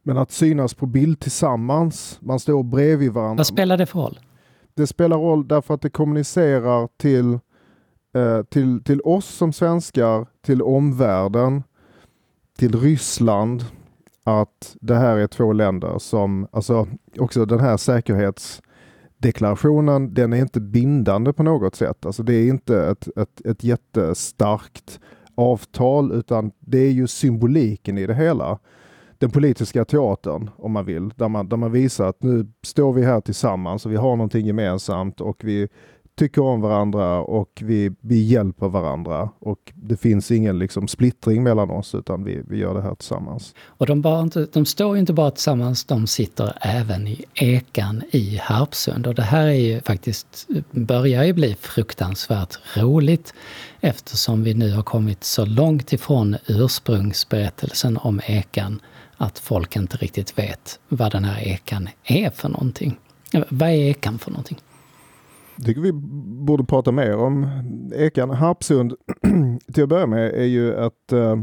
Men 0.03 0.17
att 0.17 0.31
synas 0.31 0.73
på 0.73 0.85
bild 0.85 1.19
tillsammans, 1.19 2.17
man 2.21 2.39
står 2.39 2.63
bredvid 2.63 3.11
varandra. 3.11 3.37
Vad 3.37 3.47
spelar 3.47 3.77
det 3.77 3.85
för 3.85 3.99
roll? 3.99 4.19
Det 4.73 4.87
spelar 4.87 5.17
roll 5.17 5.47
därför 5.47 5.73
att 5.73 5.81
det 5.81 5.89
kommunicerar 5.89 6.89
till, 6.97 7.39
Eh, 8.13 8.43
till, 8.43 8.83
till 8.83 9.01
oss 9.03 9.25
som 9.25 9.53
svenskar, 9.53 10.27
till 10.41 10.61
omvärlden, 10.61 11.63
till 12.57 12.79
Ryssland, 12.79 13.65
att 14.23 14.75
det 14.81 14.95
här 14.95 15.17
är 15.17 15.27
två 15.27 15.53
länder 15.53 15.99
som, 15.99 16.47
alltså 16.51 16.87
också 17.19 17.45
den 17.45 17.59
här 17.59 17.77
säkerhetsdeklarationen, 17.77 20.13
den 20.13 20.33
är 20.33 20.37
inte 20.37 20.61
bindande 20.61 21.33
på 21.33 21.43
något 21.43 21.75
sätt. 21.75 22.05
Alltså 22.05 22.23
det 22.23 22.33
är 22.33 22.47
inte 22.47 22.85
ett, 22.85 23.07
ett, 23.17 23.45
ett 23.45 23.63
jättestarkt 23.63 24.99
avtal 25.35 26.11
utan 26.11 26.51
det 26.59 26.79
är 26.79 26.91
ju 26.91 27.07
symboliken 27.07 27.97
i 27.97 28.07
det 28.07 28.15
hela 28.15 28.59
den 29.17 29.31
politiska 29.31 29.85
teatern, 29.85 30.49
om 30.55 30.71
man 30.71 30.85
vill, 30.85 31.09
där 31.09 31.29
man, 31.29 31.49
där 31.49 31.57
man 31.57 31.71
visar 31.71 32.07
att 32.07 32.23
nu 32.23 32.47
står 32.63 32.93
vi 32.93 33.05
här 33.05 33.21
tillsammans 33.21 33.85
och 33.85 33.91
vi 33.91 33.95
har 33.95 34.15
någonting 34.15 34.45
gemensamt 34.45 35.21
och 35.21 35.43
vi 35.43 35.67
tycker 36.15 36.41
om 36.41 36.61
varandra 36.61 37.21
och 37.21 37.49
vi, 37.61 37.91
vi 38.01 38.21
hjälper 38.21 38.67
varandra 38.67 39.29
och 39.39 39.73
det 39.75 39.97
finns 39.97 40.31
ingen 40.31 40.59
liksom 40.59 40.87
splittring 40.87 41.43
mellan 41.43 41.69
oss 41.69 41.95
utan 41.95 42.23
vi, 42.23 42.41
vi 42.49 42.57
gör 42.57 42.73
det 42.73 42.81
här 42.81 42.95
tillsammans. 42.95 43.55
Och 43.65 43.85
de, 43.85 44.01
bara 44.01 44.21
inte, 44.21 44.47
de 44.53 44.65
står 44.65 44.95
ju 44.95 44.99
inte 44.99 45.13
bara 45.13 45.31
tillsammans, 45.31 45.85
de 45.85 46.07
sitter 46.07 46.57
även 46.61 47.07
i 47.07 47.25
ekan 47.33 48.01
i 48.11 48.37
Harpsund 48.37 49.07
och 49.07 49.15
det 49.15 49.21
här 49.21 49.47
är 49.47 49.51
ju 49.51 49.81
faktiskt, 49.81 50.47
börjar 50.71 51.23
ju 51.23 51.33
bli 51.33 51.55
fruktansvärt 51.59 52.77
roligt 52.77 53.33
eftersom 53.81 54.43
vi 54.43 54.53
nu 54.53 54.71
har 54.71 54.83
kommit 54.83 55.23
så 55.23 55.45
långt 55.45 55.93
ifrån 55.93 56.35
ursprungsberättelsen 56.47 57.97
om 57.97 58.21
ekan 58.25 58.79
att 59.17 59.39
folk 59.39 59.75
inte 59.75 59.97
riktigt 59.97 60.37
vet 60.37 60.79
vad 60.89 61.11
den 61.11 61.25
här 61.25 61.47
ekan 61.47 61.89
är 62.03 62.29
för 62.29 62.49
någonting. 62.49 62.97
Vad 63.49 63.69
är 63.69 63.73
ekan 63.73 64.19
för 64.19 64.31
någonting? 64.31 64.57
Tycker 65.65 65.81
vi 65.81 65.91
borde 66.45 66.63
prata 66.63 66.91
mer 66.91 67.15
om 67.15 67.47
ekan. 67.95 68.29
Harpsund, 68.29 68.93
till 69.73 69.83
att 69.83 69.89
börja 69.89 70.07
med, 70.07 70.33
är 70.33 70.45
ju 70.45 70.73
ett 70.73 71.11
äh, 71.11 71.39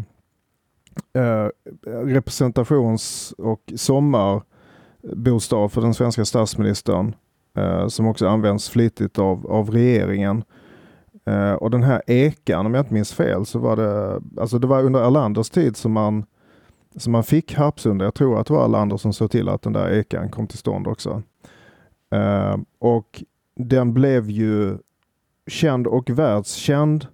eh, 1.15 1.45
eh, 1.87 1.99
representations 2.05 3.35
och 3.39 3.73
sommarbostad 3.77 5.69
för 5.69 5.81
den 5.81 5.95
svenska 5.95 6.25
statsministern 6.25 7.15
äh, 7.57 7.87
som 7.87 8.07
också 8.07 8.29
används 8.29 8.71
flitigt 8.71 9.19
av, 9.19 9.47
av 9.47 9.71
regeringen. 9.71 10.45
Och 11.59 11.71
den 11.71 11.83
här 11.83 12.03
ekan, 12.07 12.67
om 12.67 12.75
jag 12.75 12.83
inte 12.83 12.95
minns 12.95 13.13
fel, 13.13 13.47
så 13.47 13.59
var 13.59 13.77
det, 13.77 14.21
alltså 14.41 14.59
det 14.59 14.67
var 14.67 14.85
under 14.85 15.01
Erlanders 15.07 15.51
tid 15.51 15.77
som 15.77 15.93
man 15.93 16.25
som 16.97 17.13
man 17.13 17.25
fick 17.25 17.55
Harpsund. 17.55 18.03
Jag 18.03 18.15
tror 18.15 18.41
att 18.41 18.47
det 18.47 18.53
var 18.53 18.65
Erlander 18.65 18.97
som 18.97 19.13
såg 19.13 19.31
till 19.31 19.49
att 19.49 19.63
den 19.63 19.73
där 19.73 19.91
ekan 19.91 20.29
kom 20.29 20.47
till 20.47 20.59
stånd 20.59 20.87
också. 20.87 21.23
Och 22.79 23.23
den 23.69 23.95
blev 23.95 24.31
ju 24.31 24.79
känd 25.47 25.87
och 25.87 26.11
världskänd 26.11 27.07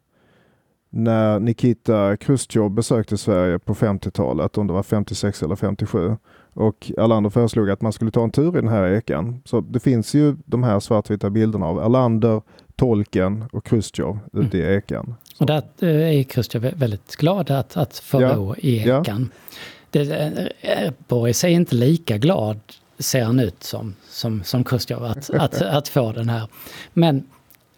när 0.91 1.41
Nikita 1.41 2.17
Khrushchev 2.17 2.71
besökte 2.71 3.19
Sverige 3.19 3.59
på 3.59 3.75
50-talet, 3.75 4.59
om 4.59 4.67
det 4.67 4.73
var 4.73 4.83
56 4.83 5.43
eller 5.43 5.57
57. 5.57 6.17
Och 6.53 6.93
Erlander 6.99 7.31
föreslog 7.31 7.71
att 7.71 7.81
man 7.81 7.93
skulle 7.93 8.11
ta 8.11 8.25
en 8.25 8.31
tur 8.31 8.49
i 8.49 8.61
den 8.61 8.69
här 8.69 8.93
ekan. 8.93 9.43
Så 9.45 9.61
det 9.61 9.81
finns 9.81 10.15
ju 10.15 10.37
de 10.45 10.63
här 10.63 10.81
svartvita 10.81 11.31
bilderna 11.31 11.67
av 11.67 11.79
Erlander, 11.79 12.43
Tolken 12.77 13.45
och 13.53 13.65
Khrushchev 13.65 14.19
ute 14.33 14.59
i 14.59 14.75
ekan. 14.77 15.15
Och 15.41 15.47
där 15.47 15.63
eh, 15.81 16.19
är 16.19 16.23
Khrushchev 16.23 16.75
väldigt 16.77 17.17
glad 17.17 17.51
att, 17.51 17.77
att 17.77 17.99
få 17.99 18.23
ja. 18.23 18.55
i 18.59 18.79
ekan. 18.79 19.31
Ja. 19.33 20.05
Det, 20.05 20.53
eh, 20.61 20.93
Boris 21.09 21.45
är 21.45 21.49
inte 21.49 21.75
lika 21.75 22.19
glad, 22.19 22.61
ser 22.99 23.25
han 23.25 23.41
ut 23.41 23.63
som, 23.63 23.95
som, 24.09 24.43
som 24.45 24.65
Khrushchev, 24.65 25.05
att, 25.05 25.31
att, 25.35 25.63
att 25.63 25.89
få 25.89 26.13
den 26.13 26.29
här. 26.29 26.49
Men 26.93 27.25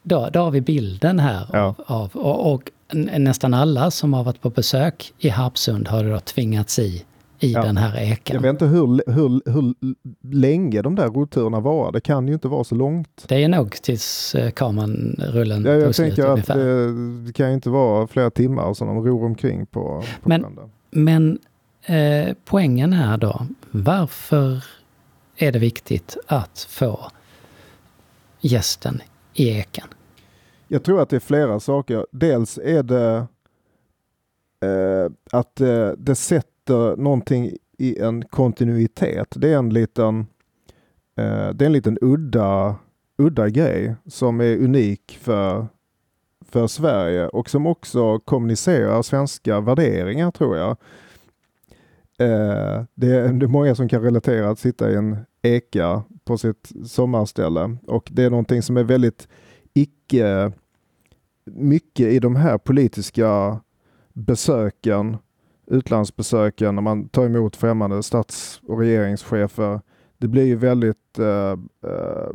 då, 0.02 0.28
då 0.32 0.40
har 0.40 0.50
vi 0.50 0.60
bilden 0.60 1.18
här 1.18 1.46
ja. 1.52 1.75
av, 1.87 2.10
och, 2.14 2.52
och, 2.52 2.70
nästan 3.18 3.54
alla 3.54 3.90
som 3.90 4.14
har 4.14 4.25
varit 4.25 4.40
på 4.40 4.50
besök 4.50 5.12
i 5.18 5.28
Harpsund 5.28 5.88
har 5.88 6.04
då 6.04 6.20
tvingats 6.20 6.78
i 6.78 7.04
i 7.40 7.52
ja. 7.52 7.62
den 7.62 7.76
här 7.76 7.96
ekan. 7.96 8.34
Jag 8.34 8.42
vet 8.42 8.50
inte 8.50 8.66
hur, 8.66 9.12
hur, 9.12 9.50
hur 9.50 9.75
länge 10.34 10.82
de 10.82 10.94
där 10.94 11.08
rotturerna 11.08 11.60
var. 11.60 11.92
Det 11.92 12.00
kan 12.00 12.28
ju 12.28 12.34
inte 12.34 12.48
vara 12.48 12.64
så 12.64 12.75
långt. 12.75 13.25
Det 13.28 13.44
är 13.44 13.48
nog 13.48 13.72
tills 13.72 14.34
eh, 14.34 14.50
kameran-rullen 14.50 15.64
ja, 15.64 15.72
Jag 15.72 15.94
tänker 15.94 16.26
att 16.26 16.46
det, 16.46 16.92
det, 17.26 17.32
kan 17.32 17.48
ju 17.48 17.54
inte 17.54 17.70
vara 17.70 18.06
flera 18.06 18.30
timmar 18.30 18.75
som 18.75 18.88
de 18.88 19.06
ror 19.06 19.25
omkring 19.25 19.66
på, 19.66 20.02
på 20.22 20.28
Men, 20.28 20.46
men 20.90 21.38
eh, 21.87 22.34
poängen 22.44 22.92
är 22.92 23.16
då, 23.16 23.46
varför 23.70 24.64
är 25.38 25.52
det 25.52 25.59
viktigt 25.59 26.16
att 26.26 26.66
få 26.71 27.11
gästen 28.40 29.00
i 29.35 29.49
eken? 29.49 29.88
Jag 30.68 30.83
tror 30.83 31.02
att 31.02 31.09
det 31.09 31.16
är 31.16 31.21
flera 31.21 31.61
saker. 31.61 32.07
Dels 32.12 32.59
är 32.59 32.83
det 32.83 33.26
eh, 34.61 35.11
att 35.30 35.61
eh, 35.61 35.90
det 35.99 36.14
sätter 36.14 36.59
sätter 36.68 36.97
någonting 36.97 37.57
i 37.78 37.99
en 37.99 38.25
kontinuitet. 38.25 39.28
Det 39.37 39.52
är 39.52 39.59
en 39.59 39.71
liten, 39.71 40.26
eh, 41.16 41.49
det 41.54 41.64
är 41.64 41.66
en 41.66 41.73
liten 41.73 41.99
udda, 42.00 42.76
udda 43.18 43.49
grej 43.49 43.95
som 44.07 44.40
är 44.40 44.57
unik 44.57 45.18
för, 45.21 45.66
för 46.49 46.66
Sverige 46.66 47.28
och 47.28 47.50
som 47.50 47.66
också 47.66 48.18
kommunicerar 48.18 49.02
svenska 49.02 49.61
värderingar 49.61 50.30
tror 50.30 50.57
jag. 50.57 50.76
Eh, 52.18 52.84
det, 52.94 53.06
är, 53.06 53.32
det 53.32 53.46
är 53.46 53.48
många 53.48 53.75
som 53.75 53.88
kan 53.88 54.02
relatera 54.02 54.50
att 54.50 54.58
sitta 54.58 54.90
i 54.90 54.94
en 54.94 55.16
eka 55.42 56.02
på 56.25 56.38
sitt 56.38 56.72
sommarställe. 56.84 57.76
Och 57.87 58.08
det 58.12 58.25
är 58.25 58.30
någonting 58.30 58.62
som 58.62 58.76
är 58.76 58.84
väldigt 58.84 59.28
icke 59.75 60.52
mycket 61.44 62.06
i 62.06 62.18
de 62.18 62.37
här 62.37 62.58
politiska 62.58 63.60
besöken 64.12 65.16
utlandsbesöken, 65.70 66.75
när 66.75 66.82
man 66.82 67.08
tar 67.08 67.25
emot 67.25 67.56
främmande 67.56 68.02
stats 68.02 68.60
och 68.66 68.78
regeringschefer, 68.78 69.80
det 70.18 70.28
blir 70.28 70.44
ju 70.44 70.56
väldigt 70.56 71.18
eh, 71.18 71.52
eh, 71.90 72.28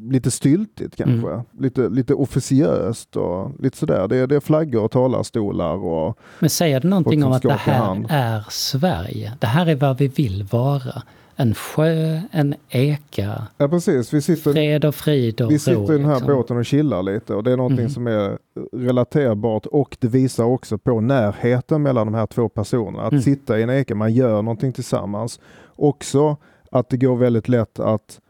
lite 0.00 0.30
styltigt 0.30 0.96
kanske. 0.96 1.30
Mm. 1.30 1.44
Lite, 1.58 1.88
lite 1.88 2.14
officiöst 2.14 3.16
och 3.16 3.52
lite 3.58 3.76
sådär. 3.76 4.08
Det, 4.08 4.26
det 4.26 4.36
är 4.36 4.40
flaggor 4.40 4.82
och 4.82 4.90
talarstolar 4.90 5.74
och... 5.74 6.18
Men 6.38 6.50
säger 6.50 6.80
det 6.80 6.88
någonting 6.88 7.24
om 7.24 7.32
att 7.32 7.42
det 7.42 7.52
här 7.52 8.06
är 8.08 8.44
Sverige? 8.50 9.32
Det 9.38 9.46
här 9.46 9.66
är 9.66 9.76
vad 9.76 9.98
vi 9.98 10.08
vill 10.08 10.46
vara 10.50 11.02
en 11.40 11.54
sjö, 11.54 12.20
en 12.30 12.54
eka, 12.68 13.46
ja, 13.56 13.68
precis. 13.68 14.14
Vi 14.14 14.22
sitter, 14.22 14.52
fred 14.52 14.84
och 14.84 14.94
frid 14.94 15.40
och 15.40 15.50
Vi 15.50 15.58
sitter 15.58 15.78
ro, 15.78 15.92
i 15.92 15.96
den 15.96 16.04
här 16.04 16.14
liksom. 16.14 16.34
båten 16.34 16.56
och 16.56 16.66
chillar 16.66 17.02
lite 17.02 17.34
och 17.34 17.44
det 17.44 17.52
är 17.52 17.56
någonting 17.56 17.78
mm. 17.78 17.90
som 17.90 18.06
är 18.06 18.38
relaterbart 18.72 19.66
och 19.66 19.96
det 20.00 20.08
visar 20.08 20.44
också 20.44 20.78
på 20.78 21.00
närheten 21.00 21.82
mellan 21.82 22.06
de 22.06 22.14
här 22.14 22.26
två 22.26 22.48
personerna. 22.48 23.02
Att 23.02 23.12
mm. 23.12 23.22
sitta 23.22 23.58
i 23.58 23.62
en 23.62 23.70
eka, 23.70 23.94
man 23.94 24.14
gör 24.14 24.42
någonting 24.42 24.72
tillsammans. 24.72 25.40
Också 25.76 26.36
att 26.70 26.88
det 26.88 26.96
går 26.96 27.16
väldigt 27.16 27.48
lätt 27.48 27.80
att, 27.80 28.20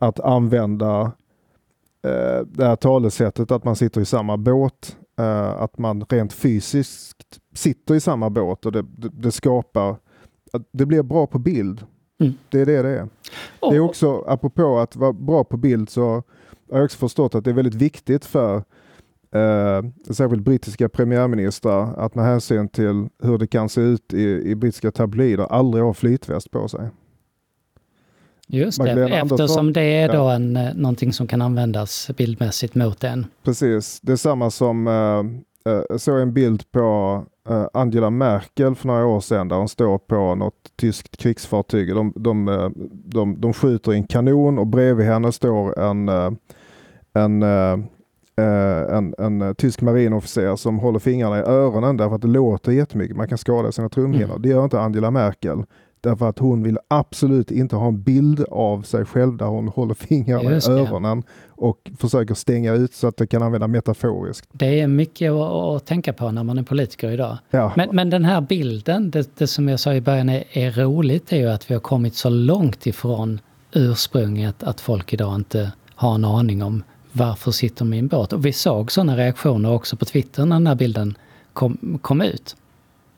att 0.00 0.20
använda 0.20 1.00
eh, 2.04 2.46
det 2.46 2.64
här 2.64 2.76
talesättet 2.76 3.50
att 3.50 3.64
man 3.64 3.76
sitter 3.76 4.00
i 4.00 4.04
samma 4.04 4.36
båt. 4.36 4.96
Eh, 5.18 5.62
att 5.62 5.78
man 5.78 6.04
rent 6.08 6.32
fysiskt 6.32 7.40
sitter 7.54 7.94
i 7.94 8.00
samma 8.00 8.30
båt 8.30 8.66
och 8.66 8.72
det, 8.72 8.82
det, 8.82 9.08
det 9.08 9.32
skapar, 9.32 9.96
det 10.72 10.86
blir 10.86 11.02
bra 11.02 11.26
på 11.26 11.38
bild. 11.38 11.84
Mm. 12.20 12.32
Det 12.48 12.60
är 12.60 12.66
det 12.66 12.82
det 12.82 12.98
är. 12.98 13.08
Oh. 13.60 13.70
Det 13.70 13.76
är 13.76 13.80
också, 13.80 14.24
apropå 14.26 14.78
att 14.78 14.96
vara 14.96 15.12
bra 15.12 15.44
på 15.44 15.56
bild, 15.56 15.90
så 15.90 16.22
har 16.70 16.78
jag 16.78 16.84
också 16.84 16.98
förstått 16.98 17.34
att 17.34 17.44
det 17.44 17.50
är 17.50 17.54
väldigt 17.54 17.74
viktigt 17.74 18.24
för 18.24 18.56
eh, 19.34 19.82
särskilt 20.10 20.42
brittiska 20.42 20.88
premiärministrar, 20.88 21.94
att 21.96 22.14
med 22.14 22.24
hänsyn 22.24 22.68
till 22.68 23.08
hur 23.22 23.38
det 23.38 23.46
kan 23.46 23.68
se 23.68 23.80
ut 23.80 24.14
i, 24.14 24.50
i 24.50 24.54
brittiska 24.54 24.90
tabloider 24.90 25.44
aldrig 25.44 25.84
ha 25.84 25.94
flytväst 25.94 26.50
på 26.50 26.68
sig. 26.68 26.88
Just 28.52 28.78
Magdalena 28.78 29.08
det, 29.08 29.14
eftersom 29.14 29.40
Andersson, 29.40 29.72
det 29.72 29.82
är 29.82 30.12
då 30.12 30.28
en, 30.28 30.56
eh, 30.56 30.74
någonting 30.74 31.12
som 31.12 31.26
kan 31.26 31.42
användas 31.42 32.10
bildmässigt 32.16 32.74
mot 32.74 33.04
en. 33.04 33.26
Precis, 33.44 34.00
det 34.00 34.12
är 34.12 34.16
samma 34.16 34.50
som 34.50 34.86
eh, 34.86 35.72
eh, 35.72 35.96
såg 35.96 36.20
en 36.20 36.32
bild 36.32 36.72
på 36.72 37.22
eh, 37.48 37.66
Angela 37.72 38.10
Merkel 38.10 38.74
för 38.74 38.86
några 38.86 39.06
år 39.06 39.20
sedan 39.20 39.48
där 39.48 39.56
hon 39.56 39.68
står 39.68 39.98
på 39.98 40.34
något 40.34 40.76
tyskt 40.80 41.16
krigsfartyg. 41.16 41.94
De, 41.94 42.12
de, 42.16 42.72
de, 43.04 43.40
de 43.40 43.52
skjuter 43.52 43.92
en 43.92 44.06
kanon 44.06 44.58
och 44.58 44.66
bredvid 44.66 45.06
henne 45.06 45.32
står 45.32 45.78
en, 45.78 46.08
en 47.14 47.44
en, 48.90 49.14
en, 49.18 49.54
tysk 49.54 49.80
marinofficer 49.80 50.56
som 50.56 50.78
håller 50.78 50.98
fingrarna 50.98 51.38
i 51.38 51.42
öronen 51.42 51.96
därför 51.96 52.14
att 52.14 52.22
det 52.22 52.28
låter 52.28 52.72
jättemycket. 52.72 53.16
Man 53.16 53.28
kan 53.28 53.38
skada 53.38 53.72
sina 53.72 53.88
trumhinnor. 53.88 54.30
Mm. 54.30 54.42
Det 54.42 54.48
gör 54.48 54.64
inte 54.64 54.80
Angela 54.80 55.10
Merkel. 55.10 55.64
Därför 56.00 56.28
att 56.28 56.38
hon 56.38 56.62
vill 56.62 56.78
absolut 56.88 57.50
inte 57.50 57.76
ha 57.76 57.88
en 57.88 58.02
bild 58.02 58.44
av 58.50 58.82
sig 58.82 59.04
själv 59.04 59.36
där 59.36 59.46
hon 59.46 59.68
håller 59.68 59.94
fingrarna 59.94 60.50
i 60.50 60.60
öronen 60.68 61.22
och 61.48 61.90
försöker 61.98 62.34
stänga 62.34 62.72
ut 62.72 62.94
så 62.94 63.06
att 63.06 63.16
det 63.16 63.26
kan 63.26 63.42
använda 63.42 63.66
metaforiskt. 63.66 64.48
Det 64.52 64.80
är 64.80 64.86
mycket 64.86 65.32
att, 65.32 65.86
tänka 65.86 66.12
på 66.12 66.30
när 66.30 66.44
man 66.44 66.58
är 66.58 66.62
politiker 66.62 67.10
idag. 67.10 67.38
Ja. 67.50 67.72
Men, 67.76 67.88
men 67.92 68.10
den 68.10 68.24
här 68.24 68.40
bilden, 68.40 69.10
det, 69.10 69.36
det, 69.38 69.46
som 69.46 69.68
jag 69.68 69.80
sa 69.80 69.94
i 69.94 70.00
början 70.00 70.28
är, 70.28 70.44
är 70.52 70.70
roligt, 70.70 71.32
är 71.32 71.36
ju 71.36 71.50
att 71.50 71.70
vi 71.70 71.74
har 71.74 71.80
kommit 71.80 72.14
så 72.14 72.28
långt 72.28 72.86
ifrån 72.86 73.40
ursprunget 73.72 74.62
att 74.62 74.80
folk 74.80 75.12
idag 75.12 75.34
inte 75.34 75.72
har 75.94 76.14
en 76.14 76.24
aning 76.24 76.62
om 76.62 76.82
varför 77.12 77.50
sitter 77.50 77.94
en 77.94 78.08
båt. 78.08 78.32
Och 78.32 78.46
vi 78.46 78.52
såg 78.52 78.92
sådana 78.92 79.16
reaktioner 79.16 79.72
också 79.72 79.96
på 79.96 80.04
Twitter 80.04 80.44
när 80.44 80.56
den 80.56 80.66
här 80.66 80.74
bilden 80.74 81.14
kom, 81.52 81.98
kom 82.02 82.20
ut. 82.22 82.56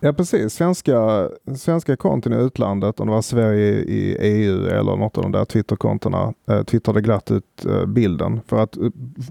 Ja 0.05 0.13
precis, 0.13 0.55
svenska, 0.55 1.29
svenska 1.57 1.97
konton 1.97 2.33
i 2.33 2.37
utlandet, 2.37 3.01
om 3.01 3.07
det 3.07 3.13
var 3.13 3.23
Sverige 3.23 3.67
i 3.69 4.17
EU 4.21 4.67
eller 4.67 4.97
något 4.97 5.17
av 5.19 5.23
de 5.23 5.33
där 5.33 5.45
Twitterkontona, 5.45 6.35
eh, 6.49 6.63
twittrade 6.63 7.01
glatt 7.01 7.31
ut 7.31 7.65
eh, 7.67 7.87
bilden. 7.87 8.41
För 8.47 8.63
att 8.63 8.77
eh, 8.77 8.83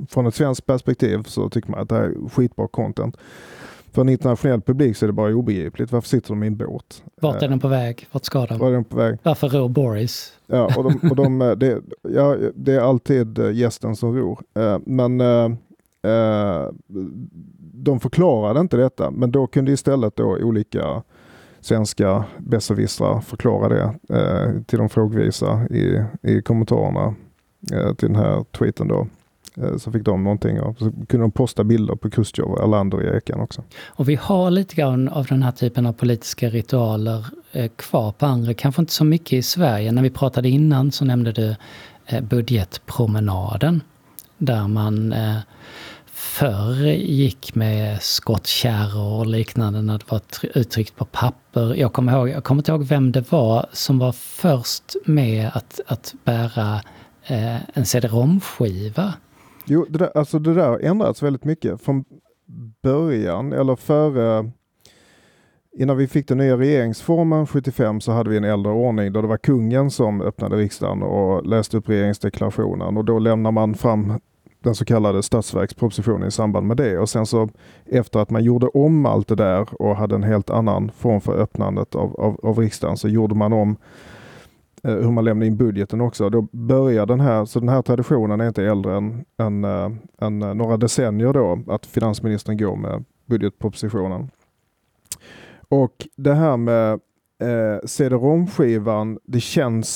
från 0.10 0.28
ett 0.28 0.36
svenskt 0.36 0.66
perspektiv 0.66 1.24
så 1.24 1.50
tycker 1.50 1.72
man 1.72 1.80
att 1.80 1.90
det 1.90 1.96
här 1.96 2.04
är 2.04 2.30
skitbra 2.30 2.68
content. 2.68 3.18
För 3.92 4.02
en 4.02 4.10
internationell 4.10 4.62
publik 4.62 4.98
så 4.98 5.06
är 5.06 5.08
det 5.08 5.14
bara 5.14 5.36
obegripligt. 5.36 5.92
Varför 5.92 6.10
sitter 6.10 6.30
de 6.30 6.44
i 6.44 6.48
en 6.48 6.58
båt? 6.58 7.04
Vart 7.22 7.42
är 7.42 7.44
eh, 7.44 7.50
de 7.50 7.60
på 7.60 7.68
väg? 7.68 8.08
Vart 8.12 8.26
ska 8.26 8.46
de? 8.46 8.58
Var 8.58 8.70
är 8.70 8.74
de 8.74 8.84
på 8.84 8.98
väg? 8.98 9.18
Varför 9.24 9.50
ror 9.50 9.70
Boris? 9.70 10.34
Ja, 10.48 10.74
och 10.78 10.84
de, 10.84 11.10
och 11.10 11.16
de, 11.16 11.42
eh, 11.42 11.52
det, 11.52 11.82
ja, 12.02 12.38
det 12.56 12.74
är 12.74 12.80
alltid 12.80 13.38
gästen 13.38 13.96
som 13.96 14.16
ror. 14.16 14.40
Men 14.86 15.22
de 17.84 18.00
förklarade 18.00 18.60
inte 18.60 18.78
detta, 18.78 19.12
men 19.12 19.32
då 19.32 19.48
kunde 19.48 19.72
istället 19.72 20.16
då 20.16 20.38
olika 20.38 21.04
svenska 21.62 22.24
besserwissrar 22.38 23.22
förklara 23.22 23.70
det 23.70 24.16
eh, 24.18 24.62
till 24.64 24.80
de 24.80 24.90
frågvisa 24.90 25.68
i, 25.70 26.04
i 26.22 26.42
kommentarerna 26.42 27.16
eh, 27.74 27.94
till 27.94 28.08
den 28.08 28.16
här 28.16 28.44
tweeten 28.52 28.88
då. 28.88 29.08
Eh, 29.58 29.78
så 29.78 29.92
fick 29.92 30.04
de 30.04 30.24
någonting 30.24 30.62
och 30.62 30.78
så 30.78 30.92
kunde 30.92 31.24
de 31.24 31.32
posta 31.32 31.64
bilder 31.64 31.96
på 31.96 32.10
Kustjov 32.10 32.52
och 32.52 32.64
Erlander 32.64 33.04
i 33.04 33.18
Ekan 33.18 33.40
också. 33.40 33.64
Och 33.86 34.10
vi 34.10 34.16
har 34.16 34.52
lite 34.52 34.76
grann 34.76 35.10
av 35.10 35.26
den 35.26 35.44
här 35.44 35.52
typen 35.52 35.86
av 35.86 35.94
politiska 35.94 36.50
ritualer 36.50 37.26
eh, 37.52 37.72
kvar 37.76 38.12
på 38.12 38.26
andra, 38.26 38.54
kanske 38.54 38.82
inte 38.82 38.94
så 38.94 39.04
mycket 39.04 39.34
i 39.34 39.42
Sverige. 39.42 39.92
När 39.92 40.02
vi 40.02 40.10
pratade 40.10 40.50
innan 40.50 40.92
så 40.92 41.06
nämnde 41.06 41.32
du 41.32 41.56
eh, 42.06 42.22
budgetpromenaden. 42.22 43.82
Där 44.38 44.68
man 44.68 45.14
eh, 45.14 45.38
förr 46.22 46.86
gick 46.94 47.56
med 47.56 48.02
skottkärror 48.02 49.20
och 49.20 49.26
liknande 49.26 49.82
när 49.82 49.98
det 49.98 50.12
var 50.12 50.22
uttryckt 50.54 50.96
på 50.96 51.06
papper. 51.06 51.76
Jag 51.76 51.94
kommer, 51.94 52.12
ihåg, 52.14 52.30
jag 52.30 52.44
kommer 52.44 52.60
inte 52.60 52.72
ihåg 52.72 52.84
vem 52.84 53.12
det 53.12 53.32
var 53.32 53.66
som 53.72 54.00
var 54.00 54.12
först 54.12 54.96
med 55.06 55.52
att, 55.54 55.80
att 55.88 56.14
bära 56.24 56.82
eh, 57.26 57.78
en 57.78 57.86
cd-rom-skiva. 57.86 59.14
Jo, 59.66 59.86
det 59.90 59.98
där, 59.98 60.18
alltså 60.18 60.40
det 60.40 60.54
där 60.54 60.68
har 60.68 60.80
ändrats 60.80 61.24
väldigt 61.24 61.44
mycket. 61.44 61.82
Från 61.82 62.06
början, 62.84 63.54
eller 63.54 63.76
före 63.76 64.52
Innan 65.78 65.98
vi 65.98 66.08
fick 66.08 66.28
den 66.28 66.38
nya 66.38 66.58
regeringsformen 66.58 67.48
75 67.48 68.02
så 68.02 68.12
hade 68.12 68.30
vi 68.30 68.38
en 68.38 68.44
äldre 68.44 68.72
ordning 68.72 69.14
där 69.14 69.22
det 69.22 69.28
var 69.28 69.38
kungen 69.38 69.92
som 69.92 70.22
öppnade 70.22 70.56
riksdagen 70.56 71.04
och 71.04 71.46
läste 71.46 71.78
upp 71.78 71.90
regeringsdeklarationen 71.90 72.98
och 72.98 73.06
då 73.06 73.20
lämnar 73.20 73.52
man 73.52 73.76
fram 73.76 74.20
den 74.64 74.76
så 74.76 74.86
kallade 74.86 75.24
statsverkspropositionen 75.24 76.28
i 76.28 76.32
samband 76.32 76.68
med 76.68 76.78
det. 76.78 77.00
Och 77.00 77.10
sen 77.10 77.26
så 77.26 77.50
efter 77.86 78.20
att 78.20 78.30
man 78.30 78.44
gjorde 78.44 78.68
om 78.68 79.06
allt 79.06 79.28
det 79.28 79.36
där 79.36 79.82
och 79.82 79.96
hade 79.96 80.16
en 80.16 80.24
helt 80.24 80.50
annan 80.50 80.92
form 80.98 81.22
för 81.22 81.38
öppnandet 81.42 81.96
av, 81.96 82.16
av, 82.22 82.40
av 82.44 82.60
riksdagen 82.60 82.98
så 82.98 83.08
gjorde 83.08 83.36
man 83.36 83.54
om 83.54 83.76
eh, 84.84 84.96
hur 84.96 85.12
man 85.12 85.26
lämnade 85.26 85.48
in 85.48 85.58
budgeten 85.58 86.02
också. 86.02 86.30
Då 86.30 86.42
börjar 86.52 87.06
den 87.06 87.20
här, 87.20 87.46
så 87.46 87.60
den 87.60 87.70
här 87.70 87.82
traditionen 87.82 88.42
är 88.42 88.48
inte 88.48 88.66
äldre 88.66 88.98
än, 88.98 89.26
än, 89.38 89.64
äh, 89.64 89.92
än 90.22 90.42
eh, 90.42 90.54
några 90.54 90.78
decennier 90.78 91.34
då, 91.34 91.60
att 91.68 91.86
finansministern 91.86 92.58
går 92.58 92.76
med 92.76 93.04
budgetpropositionen. 93.26 94.30
Och 95.70 96.08
det 96.16 96.34
här 96.34 96.58
med 96.58 97.00
eh, 97.40 97.86
cd-rom-skivan, 97.86 99.20
det 99.24 99.40
känns 99.40 99.90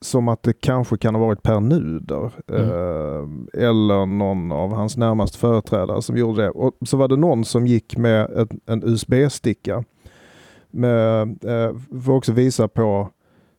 som 0.00 0.28
att 0.28 0.42
det 0.42 0.52
kanske 0.52 0.96
kan 0.96 1.14
ha 1.14 1.26
varit 1.26 1.42
Per 1.42 1.60
Nuder 1.60 2.32
mm. 2.48 2.62
eh, 2.62 3.64
eller 3.64 4.06
någon 4.06 4.52
av 4.52 4.72
hans 4.72 4.96
närmaste 4.96 5.38
företrädare 5.38 6.02
som 6.02 6.16
gjorde 6.16 6.42
det. 6.42 6.50
Och 6.50 6.74
så 6.86 6.96
var 6.96 7.08
det 7.08 7.16
någon 7.16 7.44
som 7.44 7.66
gick 7.66 7.96
med 7.96 8.30
ett, 8.30 8.50
en 8.66 8.82
USB-sticka 8.84 9.84
med, 10.70 11.22
eh, 11.22 11.76
för 11.88 12.12
att 12.12 12.18
också 12.18 12.32
visa 12.32 12.68
på 12.68 13.08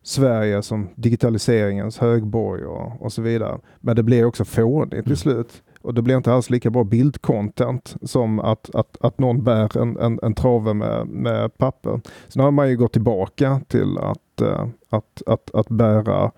Sverige 0.03 0.61
som 0.61 0.89
digitaliseringens 0.95 1.97
högborg 1.97 2.65
och, 2.65 3.01
och 3.01 3.13
så 3.13 3.21
vidare. 3.21 3.59
Men 3.79 3.95
det 3.95 4.03
blev 4.03 4.25
också 4.25 4.45
fånigt 4.45 4.93
mm. 4.93 5.05
till 5.05 5.17
slut. 5.17 5.63
Och 5.81 5.93
det 5.93 6.01
blir 6.01 6.17
inte 6.17 6.33
alls 6.33 6.49
lika 6.49 6.69
bra 6.69 6.83
bildcontent 6.83 7.95
som 8.01 8.39
att, 8.39 8.75
att, 8.75 8.97
att 9.01 9.19
någon 9.19 9.43
bär 9.43 9.77
en, 9.77 9.97
en, 9.97 10.19
en 10.23 10.33
trave 10.33 10.73
med, 10.73 11.07
med 11.07 11.57
papper. 11.57 12.01
Så 12.27 12.39
nu 12.39 12.43
har 12.43 12.51
man 12.51 12.69
ju 12.69 12.77
gått 12.77 12.93
tillbaka 12.93 13.61
till 13.67 13.97
att, 13.97 14.41
eh, 14.41 14.65
att, 14.89 15.21
att, 15.25 15.55
att 15.55 15.69
bära 15.69 16.31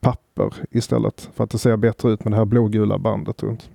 papper 0.00 0.54
istället 0.70 1.30
för 1.34 1.44
att 1.44 1.50
det 1.50 1.58
ser 1.58 1.76
bättre 1.76 2.10
ut 2.10 2.24
med 2.24 2.32
det 2.32 2.36
här 2.36 2.44
blågula 2.44 2.98
bandet 2.98 3.42
runt. 3.42 3.70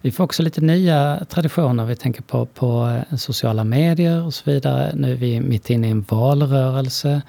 Vi 0.00 0.10
får 0.10 0.24
också 0.24 0.42
lite 0.42 0.60
nya 0.60 1.24
traditioner. 1.28 1.84
Vi 1.84 1.96
tänker 1.96 2.22
på, 2.22 2.46
på 2.46 3.00
eh, 3.10 3.16
sociala 3.16 3.64
medier 3.64 4.24
och 4.24 4.34
så 4.34 4.50
vidare. 4.50 4.92
Nu 4.94 5.12
är 5.12 5.16
vi 5.16 5.40
mitt 5.40 5.70
inne 5.70 5.86
i 5.86 5.90
en 5.90 6.04
valrörelse. 6.08 7.22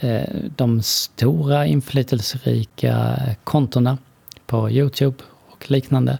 Eh, 0.00 0.28
de 0.56 0.82
stora 0.82 1.66
inflytelserika 1.66 3.16
kontona 3.44 3.98
på 4.46 4.70
Youtube 4.70 5.16
och 5.50 5.70
liknande 5.70 6.18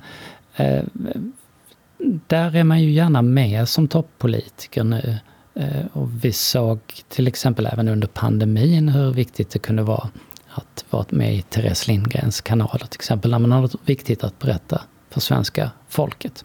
där 2.27 2.57
är 2.57 2.65
man 2.65 2.83
ju 2.83 2.91
gärna 2.91 3.23
med 3.23 3.69
som 3.69 3.89
toppolitiker 3.89 4.85
nu. 4.85 5.19
Eh, 5.55 5.87
och 5.93 6.25
vi 6.25 6.33
såg 6.33 6.81
till 7.09 7.27
exempel 7.27 7.67
även 7.67 7.89
under 7.89 8.09
pandemin 8.09 8.89
hur 8.89 9.13
viktigt 9.13 9.51
det 9.51 9.59
kunde 9.59 9.83
vara 9.83 10.09
att 10.51 10.85
vara 10.91 11.07
med 11.09 11.35
i 11.35 11.43
Therese 11.43 11.89
Lindgrens 11.89 12.41
kanaler 12.41 12.87
till 12.87 12.99
exempel, 12.99 13.31
när 13.31 13.39
man 13.39 13.53
har 13.53 13.61
något 13.61 13.77
viktigt 13.85 14.25
att 14.25 14.39
berätta 14.39 14.83
för 15.11 15.21
svenska 15.21 15.71
folket. 15.89 16.45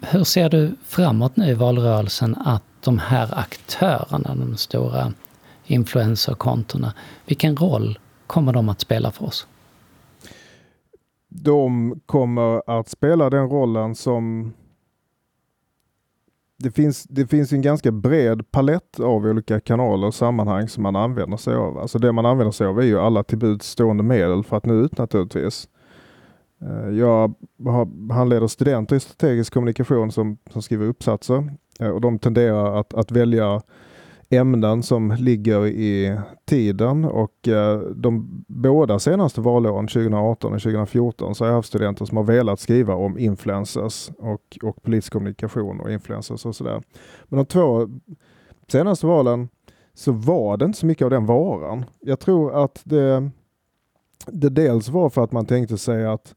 Hur 0.00 0.24
ser 0.24 0.48
du 0.48 0.76
framåt 0.86 1.36
nu 1.36 1.50
i 1.50 1.54
valrörelsen 1.54 2.34
att 2.34 2.62
de 2.80 2.98
här 2.98 3.38
aktörerna, 3.38 4.34
de 4.34 4.56
stora 4.56 5.12
influencerkontona, 5.66 6.94
vilken 7.26 7.56
roll 7.56 7.98
kommer 8.26 8.52
de 8.52 8.68
att 8.68 8.80
spela 8.80 9.10
för 9.10 9.24
oss? 9.24 9.46
De 11.30 11.94
kommer 12.06 12.62
att 12.78 12.88
spela 12.88 13.30
den 13.30 13.48
rollen 13.48 13.94
som 13.94 14.52
det 16.58 16.70
finns, 16.70 17.04
det 17.04 17.26
finns 17.26 17.52
en 17.52 17.62
ganska 17.62 17.92
bred 17.92 18.50
palett 18.50 19.00
av 19.00 19.26
olika 19.26 19.60
kanaler 19.60 20.06
och 20.06 20.14
sammanhang 20.14 20.68
som 20.68 20.82
man 20.82 20.96
använder 20.96 21.36
sig 21.36 21.54
av. 21.54 21.78
Alltså 21.78 21.98
det 21.98 22.12
man 22.12 22.26
använder 22.26 22.52
sig 22.52 22.66
av 22.66 22.80
är 22.80 22.84
ju 22.84 22.98
alla 22.98 23.22
till 23.22 23.38
buds 23.38 23.70
stående 23.70 24.02
medel 24.02 24.44
för 24.44 24.56
att 24.56 24.66
nå 24.66 24.74
ut 24.74 24.98
naturligtvis. 24.98 25.68
Eh, 26.62 26.90
jag 26.90 27.34
har, 27.64 28.12
handleder 28.12 28.46
studenter 28.46 28.96
i 28.96 29.00
strategisk 29.00 29.54
kommunikation 29.54 30.12
som, 30.12 30.38
som 30.50 30.62
skriver 30.62 30.86
uppsatser 30.86 31.52
eh, 31.80 31.88
och 31.88 32.00
de 32.00 32.18
tenderar 32.18 32.80
att, 32.80 32.94
att 32.94 33.10
välja 33.10 33.62
ämnen 34.30 34.82
som 34.82 35.10
ligger 35.18 35.66
i 35.66 36.18
tiden 36.44 37.04
och 37.04 37.48
eh, 37.48 37.80
de 37.80 38.44
båda 38.48 38.98
senaste 38.98 39.40
valåren 39.40 39.86
2018 39.86 40.52
och 40.52 40.60
2014 40.60 41.34
så 41.34 41.44
har 41.44 41.48
jag 41.48 41.56
haft 41.56 41.68
studenter 41.68 42.04
som 42.04 42.16
har 42.16 42.24
velat 42.24 42.60
skriva 42.60 42.94
om 42.94 43.18
influencers 43.18 44.10
och, 44.18 44.58
och 44.62 44.82
politisk 44.82 45.12
kommunikation 45.12 45.80
och 45.80 45.92
influencers 45.92 46.46
och 46.46 46.56
sådär. 46.56 46.82
Men 47.24 47.36
de 47.36 47.46
två 47.46 47.88
senaste 48.68 49.06
valen 49.06 49.48
så 49.94 50.12
var 50.12 50.56
det 50.56 50.64
inte 50.64 50.78
så 50.78 50.86
mycket 50.86 51.04
av 51.04 51.10
den 51.10 51.26
varan. 51.26 51.84
Jag 52.00 52.20
tror 52.20 52.64
att 52.64 52.80
det, 52.84 53.30
det 54.26 54.48
dels 54.48 54.88
var 54.88 55.10
för 55.10 55.24
att 55.24 55.32
man 55.32 55.46
tänkte 55.46 55.78
sig 55.78 56.06
att 56.06 56.34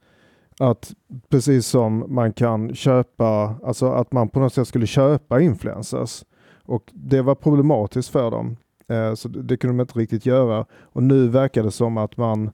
Att 0.60 0.94
precis 1.30 1.68
som 1.68 2.06
man 2.08 2.34
kan 2.34 2.76
köpa, 2.76 3.56
alltså 3.64 3.86
att 3.86 4.12
man 4.12 4.30
på 4.30 4.40
något 4.40 4.54
sätt 4.54 4.68
skulle 4.68 4.88
köpa 4.88 5.42
influencers. 5.42 6.24
Och 6.66 6.92
det 6.94 7.22
var 7.22 7.36
problematiskt 7.36 8.10
för 8.10 8.32
dem. 8.32 8.58
Eh, 8.88 9.14
så 9.14 9.28
det 9.28 9.58
kunde 9.58 9.78
de 9.78 9.82
inte 9.82 10.00
riktigt 10.00 10.26
göra. 10.26 10.66
Och 10.74 11.04
nu 11.04 11.28
verkar 11.28 11.64
det 11.64 11.72
som 11.72 11.98
att 11.98 12.18
man 12.18 12.52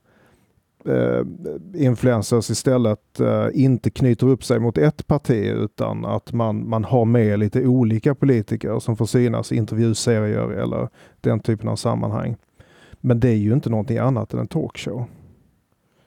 eh, 0.85 1.21
influencers 1.73 2.49
istället 2.49 3.19
eh, 3.19 3.47
inte 3.53 3.89
knyter 3.89 4.27
upp 4.27 4.43
sig 4.43 4.59
mot 4.59 4.77
ett 4.77 5.07
parti 5.07 5.45
utan 5.45 6.05
att 6.05 6.33
man, 6.33 6.69
man 6.69 6.83
har 6.83 7.05
med 7.05 7.39
lite 7.39 7.67
olika 7.67 8.15
politiker 8.15 8.79
som 8.79 8.97
får 8.97 9.05
synas 9.05 9.51
i 9.51 9.55
intervjuserier 9.55 10.51
eller 10.51 10.89
den 11.21 11.39
typen 11.39 11.69
av 11.69 11.75
sammanhang. 11.75 12.35
Men 13.01 13.19
det 13.19 13.29
är 13.29 13.35
ju 13.35 13.53
inte 13.53 13.69
någonting 13.69 13.97
annat 13.97 14.33
än 14.33 14.39
en 14.39 14.47
talkshow. 14.47 15.05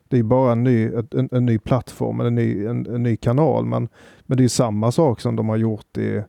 Det 0.08 0.18
är 0.18 0.22
bara 0.22 0.52
en 0.52 0.64
ny, 0.64 0.90
en, 1.12 1.28
en 1.32 1.46
ny 1.46 1.58
plattform, 1.58 2.20
en 2.20 2.34
ny, 2.34 2.66
en, 2.66 2.86
en, 2.86 3.02
ny 3.02 3.16
kanal. 3.16 3.64
Men, 3.64 3.88
men 4.26 4.38
det 4.38 4.44
är 4.44 4.48
samma 4.48 4.92
sak 4.92 5.20
som 5.20 5.36
de 5.36 5.48
har 5.48 5.56
gjort 5.56 5.98
i, 5.98 6.22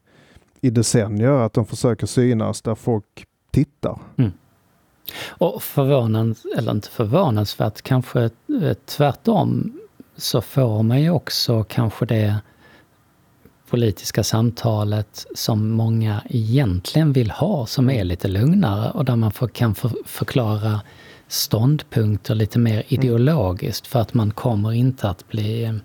i 0.64 0.70
decennier, 0.70 1.32
att 1.32 1.54
de 1.54 1.66
försöker 1.66 2.08
synas 2.08 2.62
där 2.62 2.76
folk 2.76 3.26
tittar. 3.52 4.00
Mm. 4.18 4.32
Och 5.28 5.64
förvånans, 5.64 6.46
eller 6.58 6.72
inte 6.72 6.90
förvånansvärt, 6.90 7.82
kanske 7.82 8.30
tvärtom 8.86 9.80
så 10.16 10.42
får 10.42 10.84
man 10.84 11.02
ju 11.02 11.10
också 11.10 11.64
kanske 11.64 12.06
det 12.06 12.36
politiska 13.70 14.24
samtalet 14.24 15.26
som 15.36 15.70
många 15.70 16.22
egentligen 16.30 17.14
vill 17.14 17.32
ha, 17.32 17.66
som 17.66 17.90
är 17.90 18.04
lite 18.04 18.28
lugnare 18.28 18.92
och 18.92 19.06
där 19.06 19.16
man 19.16 19.32
får, 19.32 19.48
kan 19.48 19.76
för, 19.76 19.92
förklara 20.06 20.82
ståndpunkter 21.28 22.36
lite 22.36 22.60
mer 22.60 22.74
mm. 22.74 22.86
ideologiskt 22.88 23.88
för 23.88 24.00
att 24.00 24.14
man 24.14 24.32
kommer 24.32 24.72
inte 24.72 25.10
att 25.10 25.28
bli 25.28 25.80